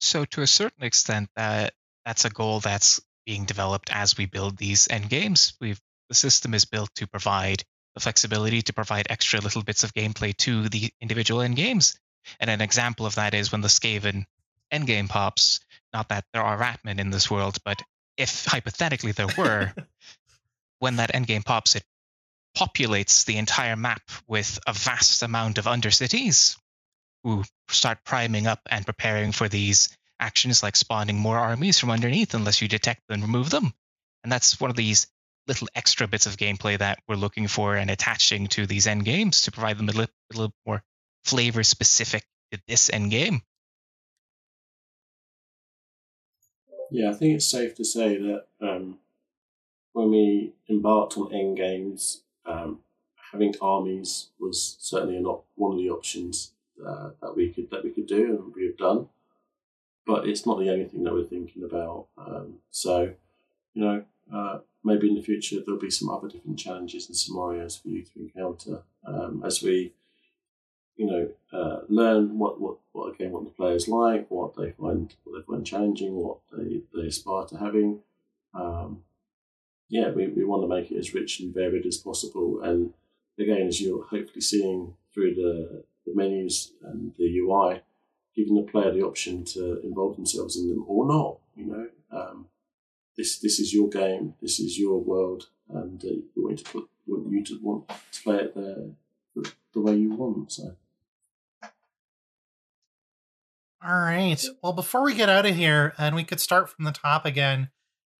So 0.00 0.26
to 0.26 0.42
a 0.42 0.46
certain 0.46 0.84
extent 0.84 1.30
that 1.34 1.72
that's 2.04 2.26
a 2.26 2.30
goal 2.30 2.60
that's 2.60 3.00
being 3.24 3.46
developed 3.46 3.88
as 3.90 4.18
we 4.18 4.26
build 4.26 4.58
these 4.58 4.86
end 4.90 5.08
games 5.08 5.54
we've 5.60 5.80
the 6.14 6.18
system 6.18 6.54
is 6.54 6.64
built 6.64 6.94
to 6.94 7.08
provide 7.08 7.64
the 7.94 8.00
flexibility 8.00 8.62
to 8.62 8.72
provide 8.72 9.08
extra 9.10 9.40
little 9.40 9.64
bits 9.64 9.82
of 9.82 9.92
gameplay 9.92 10.36
to 10.36 10.68
the 10.68 10.92
individual 11.00 11.40
end 11.40 11.56
games. 11.56 11.98
And 12.38 12.48
an 12.48 12.60
example 12.60 13.04
of 13.04 13.16
that 13.16 13.34
is 13.34 13.50
when 13.50 13.62
the 13.62 13.68
Skaven 13.68 14.24
endgame 14.72 15.08
pops. 15.08 15.58
Not 15.92 16.10
that 16.10 16.24
there 16.32 16.42
are 16.42 16.56
Ratmen 16.56 17.00
in 17.00 17.10
this 17.10 17.28
world, 17.28 17.58
but 17.64 17.82
if 18.16 18.44
hypothetically 18.46 19.10
there 19.10 19.26
were, 19.36 19.74
when 20.78 20.96
that 20.96 21.12
endgame 21.12 21.44
pops, 21.44 21.74
it 21.74 21.84
populates 22.56 23.24
the 23.24 23.36
entire 23.36 23.74
map 23.74 24.02
with 24.28 24.60
a 24.68 24.72
vast 24.72 25.24
amount 25.24 25.58
of 25.58 25.64
undercities 25.64 26.56
who 27.24 27.42
start 27.68 28.04
priming 28.04 28.46
up 28.46 28.60
and 28.70 28.86
preparing 28.86 29.32
for 29.32 29.48
these 29.48 29.88
actions 30.20 30.62
like 30.62 30.76
spawning 30.76 31.18
more 31.18 31.38
armies 31.38 31.80
from 31.80 31.90
underneath 31.90 32.34
unless 32.34 32.62
you 32.62 32.68
detect 32.68 33.02
and 33.08 33.22
remove 33.22 33.50
them. 33.50 33.74
And 34.22 34.30
that's 34.30 34.60
one 34.60 34.70
of 34.70 34.76
these 34.76 35.08
little 35.46 35.68
extra 35.74 36.06
bits 36.06 36.26
of 36.26 36.36
gameplay 36.36 36.78
that 36.78 36.98
we're 37.08 37.16
looking 37.16 37.48
for 37.48 37.76
and 37.76 37.90
attaching 37.90 38.46
to 38.48 38.66
these 38.66 38.86
end 38.86 39.04
games 39.04 39.42
to 39.42 39.52
provide 39.52 39.78
them 39.78 39.88
a 39.88 39.92
little, 39.92 40.14
a 40.32 40.36
little 40.36 40.54
more 40.66 40.82
flavor 41.24 41.62
specific 41.62 42.24
to 42.52 42.60
this 42.66 42.90
end 42.90 43.10
game. 43.10 43.42
Yeah, 46.90 47.10
I 47.10 47.14
think 47.14 47.34
it's 47.34 47.46
safe 47.46 47.74
to 47.76 47.84
say 47.84 48.18
that 48.18 48.46
um, 48.60 48.98
when 49.92 50.10
we 50.10 50.52
embarked 50.68 51.16
on 51.16 51.34
end 51.34 51.56
games, 51.56 52.22
um, 52.46 52.80
having 53.32 53.54
armies 53.60 54.28
was 54.38 54.76
certainly 54.78 55.18
not 55.18 55.42
one 55.56 55.72
of 55.72 55.78
the 55.78 55.90
options 55.90 56.52
uh, 56.86 57.10
that 57.20 57.34
we 57.34 57.48
could 57.50 57.70
that 57.70 57.82
we 57.82 57.90
could 57.90 58.06
do 58.06 58.38
and 58.38 58.54
we 58.54 58.66
have 58.66 58.76
done. 58.76 59.08
But 60.06 60.28
it's 60.28 60.44
not 60.46 60.58
the 60.58 60.70
only 60.70 60.84
thing 60.84 61.04
that 61.04 61.14
we're 61.14 61.24
thinking 61.24 61.64
about. 61.64 62.06
Um, 62.18 62.56
so, 62.70 63.14
you 63.72 63.84
know, 63.84 64.04
uh, 64.32 64.58
maybe 64.84 65.08
in 65.08 65.14
the 65.14 65.22
future 65.22 65.60
there'll 65.60 65.80
be 65.80 65.90
some 65.90 66.10
other 66.10 66.28
different 66.28 66.58
challenges 66.58 67.08
and 67.08 67.16
scenarios 67.16 67.76
for 67.76 67.88
you 67.88 68.04
to 68.04 68.20
encounter 68.20 68.82
um, 69.06 69.42
as 69.44 69.62
we, 69.62 69.92
you 70.96 71.06
know, 71.06 71.28
uh, 71.52 71.80
learn 71.88 72.38
what, 72.38 72.60
what, 72.60 72.76
what 72.92 73.14
again 73.14 73.32
what 73.32 73.44
the 73.44 73.50
players 73.50 73.88
like, 73.88 74.30
what 74.30 74.54
they 74.56 74.70
find 74.72 75.14
what 75.24 75.38
they 75.38 75.52
find 75.52 75.66
challenging, 75.66 76.14
what 76.14 76.38
they, 76.52 76.82
they 76.94 77.08
aspire 77.08 77.46
to 77.46 77.56
having. 77.56 78.00
Um, 78.54 79.02
yeah, 79.88 80.10
we, 80.10 80.28
we 80.28 80.44
want 80.44 80.62
to 80.62 80.68
make 80.68 80.90
it 80.90 80.98
as 80.98 81.14
rich 81.14 81.40
and 81.40 81.54
varied 81.54 81.86
as 81.86 81.96
possible. 81.96 82.60
And 82.62 82.92
again, 83.38 83.66
as 83.66 83.80
you're 83.80 84.04
hopefully 84.04 84.40
seeing 84.40 84.94
through 85.12 85.34
the, 85.34 85.84
the 86.06 86.14
menus 86.14 86.72
and 86.82 87.12
the 87.18 87.38
UI, 87.38 87.82
giving 88.34 88.56
the 88.56 88.70
player 88.70 88.92
the 88.92 89.02
option 89.02 89.44
to 89.44 89.80
involve 89.82 90.16
themselves 90.16 90.56
in 90.56 90.68
them 90.68 90.84
or 90.88 91.06
not. 91.06 91.38
You 91.56 91.66
know, 91.66 91.88
um, 92.10 92.46
this 93.16 93.38
this 93.38 93.58
is 93.58 93.72
your 93.72 93.88
game, 93.88 94.34
this 94.40 94.58
is 94.58 94.78
your 94.78 94.98
world, 94.98 95.48
and 95.68 96.02
uh, 96.04 96.08
we 96.34 96.42
want 96.42 96.58
to 96.58 96.64
put 96.64 96.88
want 97.06 97.30
you 97.30 97.44
to 97.44 97.58
want 97.62 97.88
to 97.88 98.22
play 98.22 98.36
it 98.36 98.54
the, 98.54 98.94
the, 99.34 99.52
the 99.72 99.80
way 99.80 99.94
you 99.94 100.14
want. 100.14 100.52
So. 100.52 100.76
All 103.86 104.00
right. 104.00 104.42
Well, 104.62 104.72
before 104.72 105.04
we 105.04 105.14
get 105.14 105.28
out 105.28 105.44
of 105.44 105.54
here, 105.54 105.92
and 105.98 106.14
we 106.14 106.24
could 106.24 106.40
start 106.40 106.70
from 106.70 106.86
the 106.86 106.92
top 106.92 107.26
again, 107.26 107.68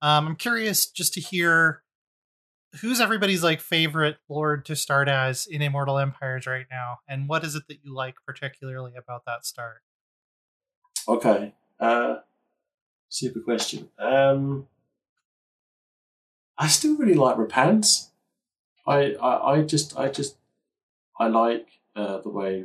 um, 0.03 0.28
I'm 0.28 0.36
curious 0.36 0.86
just 0.86 1.14
to 1.14 1.20
hear 1.20 1.82
who's 2.80 3.01
everybody's 3.01 3.42
like 3.42 3.61
favorite 3.61 4.16
lord 4.28 4.66
to 4.66 4.74
start 4.74 5.09
as 5.09 5.47
in 5.47 5.62
Immortal 5.62 5.99
Empires 5.99 6.47
right 6.47 6.66
now, 6.70 6.99
and 7.09 7.28
what 7.28 7.45
is 7.45 7.55
it 7.55 7.64
that 7.68 7.78
you 7.82 7.95
like 7.95 8.16
particularly 8.26 8.92
about 8.97 9.24
that 9.26 9.47
start? 9.47 9.82
Okay. 11.09 11.55
Uh, 11.80 12.16
super 13.09 13.40
question. 13.40 13.88
Um, 13.99 14.66
I 16.59 16.69
still 16.69 16.97
really 16.97 17.15
like 17.15 17.37
Repanse. 17.37 18.11
I, 18.87 19.15
I, 19.15 19.53
I 19.53 19.63
just, 19.63 19.99
I 19.99 20.09
just, 20.09 20.37
I 21.19 21.29
like 21.29 21.69
uh, 21.97 22.19
the 22.19 22.29
way 22.29 22.65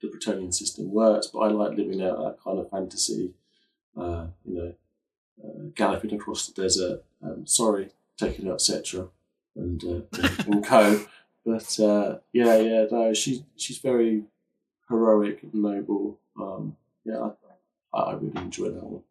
the 0.00 0.08
Bretonnian 0.08 0.54
system 0.54 0.90
works, 0.90 1.26
but 1.26 1.40
I 1.40 1.48
like 1.48 1.76
living 1.76 2.02
out 2.02 2.18
that 2.18 2.38
kind 2.42 2.58
of 2.58 2.70
fantasy. 2.70 3.34
Uh, 3.96 4.26
you 4.44 4.54
know, 4.54 4.74
uh, 5.44 5.64
galloping 5.74 6.14
across 6.14 6.46
the 6.46 6.62
desert. 6.62 7.02
Um, 7.22 7.46
sorry, 7.46 7.90
taking 8.16 8.48
out 8.48 8.58
Settra 8.58 9.10
and 9.56 9.82
uh, 9.84 10.18
and 10.46 10.64
co. 10.64 11.04
But 11.44 11.80
uh, 11.80 12.18
yeah, 12.32 12.56
yeah, 12.58 12.86
no, 12.90 13.12
she 13.14 13.44
she's 13.56 13.78
very 13.78 14.24
heroic 14.88 15.42
and 15.42 15.54
noble. 15.54 16.18
Um, 16.38 16.76
yeah, 17.04 17.30
I, 17.92 17.98
I 17.98 18.12
really 18.14 18.40
enjoy 18.40 18.70
that 18.70 18.84
one. 18.84 19.02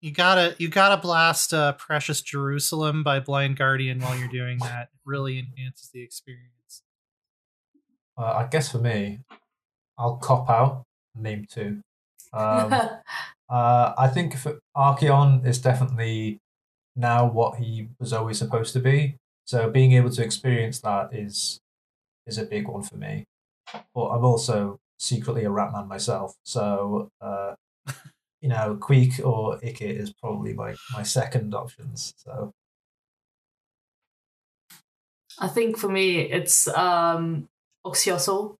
You 0.00 0.12
gotta 0.12 0.56
you 0.58 0.68
gotta 0.68 0.96
blast 0.96 1.52
uh, 1.52 1.72
"Precious 1.72 2.22
Jerusalem" 2.22 3.02
by 3.02 3.20
Blind 3.20 3.56
Guardian 3.56 4.00
while 4.00 4.16
you're 4.16 4.28
doing 4.28 4.58
that. 4.60 4.88
It 4.92 5.00
really 5.04 5.38
enhances 5.38 5.90
the 5.90 6.02
experience. 6.02 6.82
Uh, 8.16 8.44
I 8.44 8.48
guess 8.50 8.70
for 8.72 8.78
me, 8.78 9.20
I'll 9.98 10.16
cop 10.16 10.48
out. 10.48 10.84
Name 11.14 11.46
two. 11.50 11.82
Um, 12.32 12.72
uh, 13.50 13.92
I 13.98 14.08
think 14.08 14.38
for 14.38 14.58
Archaon 14.76 15.46
is 15.46 15.58
definitely 15.58 16.38
now 16.96 17.26
what 17.26 17.56
he 17.56 17.88
was 17.98 18.12
always 18.12 18.38
supposed 18.38 18.72
to 18.72 18.80
be. 18.80 19.16
So 19.44 19.68
being 19.68 19.92
able 19.92 20.10
to 20.10 20.24
experience 20.24 20.80
that 20.80 21.12
is 21.12 21.60
is 22.26 22.38
a 22.38 22.44
big 22.44 22.68
one 22.68 22.82
for 22.82 22.96
me. 22.96 23.24
But 23.94 24.08
I'm 24.08 24.24
also 24.24 24.78
secretly 24.98 25.44
a 25.44 25.50
Ratman 25.50 25.88
myself, 25.88 26.36
so 26.42 27.10
uh, 27.20 27.54
you 28.40 28.48
know, 28.48 28.76
Queek 28.80 29.24
or 29.24 29.58
Ikit 29.58 29.98
is 29.98 30.12
probably 30.12 30.54
my 30.54 30.74
my 30.92 31.02
second 31.02 31.54
options. 31.54 32.14
So 32.16 32.52
I 35.38 35.48
think 35.48 35.76
for 35.76 35.88
me 35.88 36.20
it's 36.20 36.68
um 36.68 37.48
Oxyotl. 37.84 38.56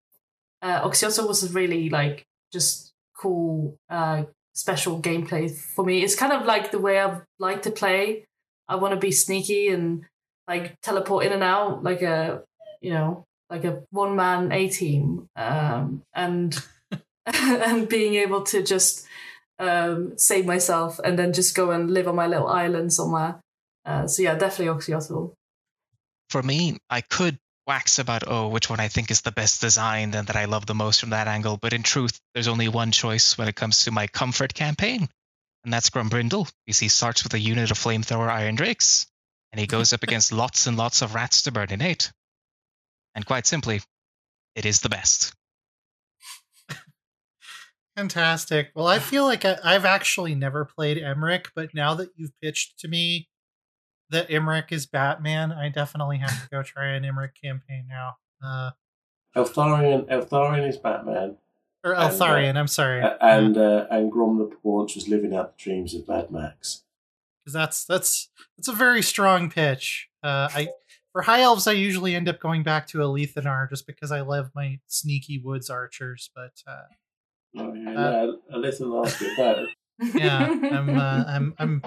Uh, 0.62 0.86
Oxyotl 0.86 1.26
was 1.26 1.54
really 1.54 1.88
like 1.88 2.26
just 2.52 2.92
cool 3.16 3.76
uh 3.88 4.24
special 4.52 5.00
gameplay 5.00 5.50
for 5.50 5.84
me. 5.84 6.02
It's 6.02 6.14
kind 6.14 6.32
of 6.32 6.44
like 6.44 6.70
the 6.70 6.78
way 6.78 7.00
I 7.00 7.20
like 7.38 7.62
to 7.62 7.70
play. 7.70 8.26
I 8.68 8.76
want 8.76 8.94
to 8.94 9.00
be 9.00 9.12
sneaky 9.12 9.68
and 9.68 10.04
like 10.46 10.80
teleport 10.82 11.24
in 11.24 11.32
and 11.32 11.42
out 11.42 11.82
like 11.82 12.02
a 12.02 12.42
you 12.80 12.92
know 12.92 13.26
like 13.48 13.64
a 13.64 13.82
one 13.90 14.14
man 14.14 14.52
A 14.52 14.68
team, 14.68 15.28
um, 15.36 16.02
and 16.14 16.56
and 17.26 17.88
being 17.88 18.14
able 18.14 18.42
to 18.44 18.62
just 18.62 19.06
um, 19.60 20.16
save 20.16 20.46
myself 20.46 20.98
and 21.04 21.18
then 21.18 21.32
just 21.32 21.54
go 21.54 21.70
and 21.70 21.90
live 21.90 22.08
on 22.08 22.16
my 22.16 22.26
little 22.26 22.48
island 22.48 22.92
somewhere. 22.92 23.40
Uh, 23.84 24.06
so 24.06 24.22
yeah, 24.22 24.34
definitely 24.34 24.74
Oxyotl. 24.74 25.34
For 26.30 26.42
me, 26.42 26.78
I 26.88 27.02
could 27.02 27.38
wax 27.66 27.98
about 27.98 28.24
oh 28.26 28.48
which 28.48 28.68
one 28.68 28.80
I 28.80 28.88
think 28.88 29.10
is 29.10 29.20
the 29.20 29.30
best 29.30 29.60
designed 29.60 30.14
and 30.14 30.26
that 30.26 30.36
I 30.36 30.46
love 30.46 30.66
the 30.66 30.74
most 30.74 31.00
from 31.00 31.10
that 31.10 31.28
angle, 31.28 31.56
but 31.56 31.72
in 31.72 31.82
truth, 31.82 32.18
there's 32.34 32.48
only 32.48 32.68
one 32.68 32.90
choice 32.90 33.38
when 33.38 33.48
it 33.48 33.54
comes 33.54 33.84
to 33.84 33.90
my 33.90 34.06
comfort 34.06 34.54
campaign, 34.54 35.08
and 35.64 35.72
that's 35.72 35.90
Grombrindal, 35.90 36.50
because 36.66 36.78
he 36.78 36.88
starts 36.88 37.22
with 37.22 37.34
a 37.34 37.38
unit 37.38 37.70
of 37.70 37.78
flamethrower 37.78 38.28
Iron 38.28 38.54
Drakes, 38.54 39.06
and 39.52 39.60
he 39.60 39.66
goes 39.66 39.92
up 39.92 40.02
against 40.02 40.32
lots 40.32 40.66
and 40.66 40.76
lots 40.76 41.02
of 41.02 41.14
rats 41.14 41.42
to 41.42 41.52
burn 41.52 41.70
innate. 41.70 42.12
And 43.14 43.26
quite 43.26 43.46
simply, 43.46 43.82
it 44.54 44.66
is 44.66 44.80
the 44.80 44.88
best. 44.88 45.34
Fantastic. 48.00 48.70
Well, 48.74 48.86
I 48.86 48.98
feel 48.98 49.24
like 49.24 49.44
I, 49.44 49.58
have 49.62 49.84
actually 49.84 50.34
never 50.34 50.64
played 50.64 50.96
Imrik, 50.96 51.48
but 51.54 51.74
now 51.74 51.92
that 51.96 52.08
you've 52.16 52.32
pitched 52.40 52.78
to 52.78 52.88
me 52.88 53.28
that 54.08 54.30
Imrik 54.30 54.72
is 54.72 54.86
Batman, 54.86 55.52
I 55.52 55.68
definitely 55.68 56.16
have 56.16 56.30
to 56.30 56.48
go 56.50 56.62
try 56.62 56.92
an 56.92 57.02
Imrik 57.02 57.32
campaign 57.42 57.84
now. 57.90 58.16
Uh, 58.42 58.70
Eltharion, 59.36 60.08
Eltharion 60.08 60.66
is 60.66 60.78
Batman. 60.78 61.36
Or 61.84 61.94
Eltharion, 61.94 62.48
and, 62.48 62.56
uh, 62.56 62.60
I'm 62.60 62.68
sorry. 62.68 63.02
And 63.20 63.58
uh, 63.58 63.86
and 63.90 64.10
Grom 64.10 64.38
the 64.38 64.46
Paunch 64.46 64.94
was 64.94 65.06
living 65.06 65.34
out 65.34 65.58
the 65.58 65.62
dreams 65.62 65.94
of 65.94 66.08
Mad 66.08 66.30
Max. 66.30 66.84
Because 67.44 67.52
that's 67.52 67.84
that's 67.84 68.30
that's 68.56 68.68
a 68.68 68.72
very 68.72 69.02
strong 69.02 69.50
pitch. 69.50 70.08
Uh, 70.22 70.48
I 70.54 70.68
for 71.12 71.22
high 71.22 71.42
elves, 71.42 71.66
I 71.66 71.72
usually 71.72 72.14
end 72.14 72.30
up 72.30 72.40
going 72.40 72.62
back 72.62 72.86
to 72.88 72.98
Alith 72.98 73.34
Anar 73.34 73.68
just 73.68 73.86
because 73.86 74.10
I 74.10 74.22
love 74.22 74.52
my 74.54 74.80
sneaky 74.86 75.38
woods 75.38 75.68
archers. 75.68 76.30
But 76.34 76.62
uh, 76.66 76.84
oh, 77.58 77.74
yeah, 77.74 77.90
uh, 77.90 78.26
yeah, 78.50 78.56
Alith 78.56 78.80
Anar's 78.80 79.16
good 79.16 79.36
better. 79.36 79.66
Yeah, 80.14 80.46
I'm, 80.48 80.98
uh, 80.98 81.24
I'm, 81.28 81.54
I'm, 81.58 81.82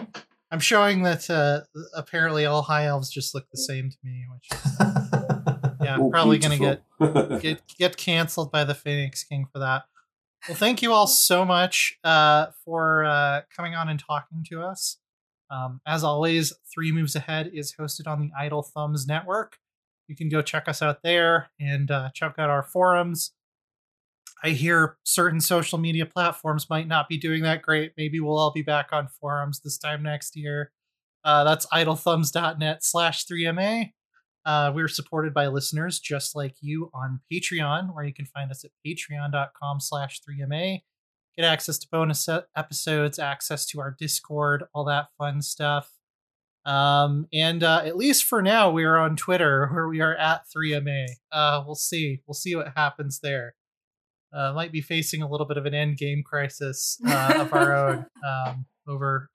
I'm 0.52 0.60
showing 0.60 1.04
that 1.04 1.30
uh, 1.30 1.62
apparently 1.96 2.46
all 2.46 2.62
high 2.62 2.86
elves 2.86 3.10
just 3.10 3.34
look 3.34 3.50
the 3.52 3.58
same 3.58 3.90
to 3.90 3.98
me, 4.04 4.26
which 4.32 4.48
is, 4.52 4.80
uh, 4.80 5.76
yeah, 5.82 5.98
oh, 6.00 6.12
probably 6.12 6.38
going 6.38 6.60
to 6.60 6.78
get 7.00 7.42
get 7.42 7.62
get 7.80 7.98
canceled 7.98 8.52
by 8.52 8.64
the 8.64 8.76
Phoenix 8.76 9.24
King 9.24 9.48
for 9.52 9.58
that. 9.60 9.86
Well, 10.48 10.58
thank 10.58 10.82
you 10.82 10.92
all 10.92 11.08
so 11.08 11.44
much 11.44 11.98
uh, 12.04 12.48
for 12.64 13.06
uh, 13.06 13.42
coming 13.56 13.74
on 13.76 13.90
and 13.90 14.00
talking 14.00 14.46
to 14.50 14.62
us. 14.62 14.98
Um, 15.50 15.82
as 15.88 16.04
always, 16.04 16.54
Three 16.74 16.92
Moves 16.92 17.16
Ahead 17.16 17.50
is 17.54 17.74
hosted 17.80 18.08
on 18.08 18.20
the 18.20 18.30
Idle 18.38 18.62
Thumbs 18.62 19.08
Network. 19.08 19.58
You 20.08 20.16
can 20.16 20.30
go 20.30 20.42
check 20.42 20.68
us 20.68 20.82
out 20.82 21.02
there 21.02 21.50
and 21.60 21.90
uh, 21.90 22.10
check 22.14 22.36
out 22.38 22.50
our 22.50 22.64
forums. 22.64 23.32
I 24.44 24.50
hear 24.50 24.98
certain 25.04 25.40
social 25.40 25.78
media 25.78 26.06
platforms 26.06 26.70
might 26.70 26.88
not 26.88 27.08
be 27.08 27.18
doing 27.18 27.44
that 27.44 27.62
great. 27.62 27.94
Maybe 27.98 28.20
we'll 28.20 28.38
all 28.38 28.52
be 28.52 28.62
back 28.62 28.90
on 28.92 29.08
forums 29.08 29.62
this 29.62 29.78
time 29.78 30.04
next 30.04 30.36
year. 30.36 30.72
Uh, 31.24 31.44
that's 31.46 31.66
idlethumbs.net 31.68 32.84
slash 32.84 33.26
3MA. 33.26 33.92
Uh, 34.46 34.74
we're 34.76 34.90
supported 34.90 35.34
by 35.34 35.48
listeners 35.48 36.00
just 36.00 36.36
like 36.36 36.56
you 36.60 36.92
on 36.94 37.22
Patreon, 37.32 37.96
where 37.96 38.04
you 38.04 38.14
can 38.14 38.26
find 38.26 38.52
us 38.52 38.66
at 38.66 38.72
patreon.com 38.86 39.80
slash 39.80 40.20
3MA 40.30 40.82
get 41.36 41.46
access 41.46 41.78
to 41.80 41.88
bonus 41.92 42.28
episodes, 42.56 43.20
access 43.20 43.66
to 43.68 43.80
our 43.80 43.96
Discord, 43.98 44.64
all 44.74 44.86
that 44.86 45.08
fun 45.18 45.42
stuff. 45.42 45.92
Um, 46.66 47.28
and 47.34 47.64
uh, 47.64 47.82
at 47.84 47.98
least 47.98 48.24
for 48.24 48.42
now, 48.42 48.72
we 48.72 48.84
are 48.86 48.98
on 48.98 49.16
Twitter 49.16 49.68
where 49.74 49.88
we 49.88 50.02
are 50.02 50.16
at 50.16 50.44
3MA. 50.56 51.08
Uh, 51.32 51.64
we'll 51.66 51.76
see. 51.76 52.22
We'll 52.26 52.36
see 52.36 52.56
what 52.56 52.74
happens 52.76 53.20
there. 53.22 53.56
Uh, 54.34 54.52
might 54.54 54.72
be 54.72 54.82
facing 54.82 55.22
a 55.22 55.30
little 55.30 55.46
bit 55.46 55.58
of 55.58 55.66
an 55.66 55.74
end 55.74 55.98
game 55.98 56.24
crisis 56.24 56.98
uh, 57.08 57.34
of 57.38 57.54
our 57.54 57.76
own 57.76 58.06
um, 58.28 58.66
over 58.88 59.30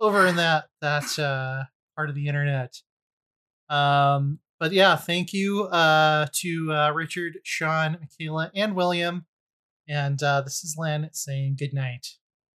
over 0.00 0.26
in 0.26 0.36
that 0.36 0.66
that 0.80 1.18
uh, 1.18 1.64
part 1.96 2.08
of 2.08 2.14
the 2.14 2.28
internet. 2.28 2.74
Um, 3.68 4.40
but 4.60 4.72
yeah, 4.72 4.96
thank 4.96 5.32
you 5.32 5.64
uh, 5.64 6.26
to 6.32 6.72
uh, 6.72 6.92
Richard, 6.92 7.38
Sean, 7.42 7.96
Michaela, 8.00 8.50
and 8.54 8.76
William 8.76 9.26
and 9.88 10.22
uh, 10.22 10.40
this 10.42 10.64
is 10.64 10.76
Len 10.78 11.08
saying 11.12 11.56
good 11.58 11.74
night. 11.74 12.06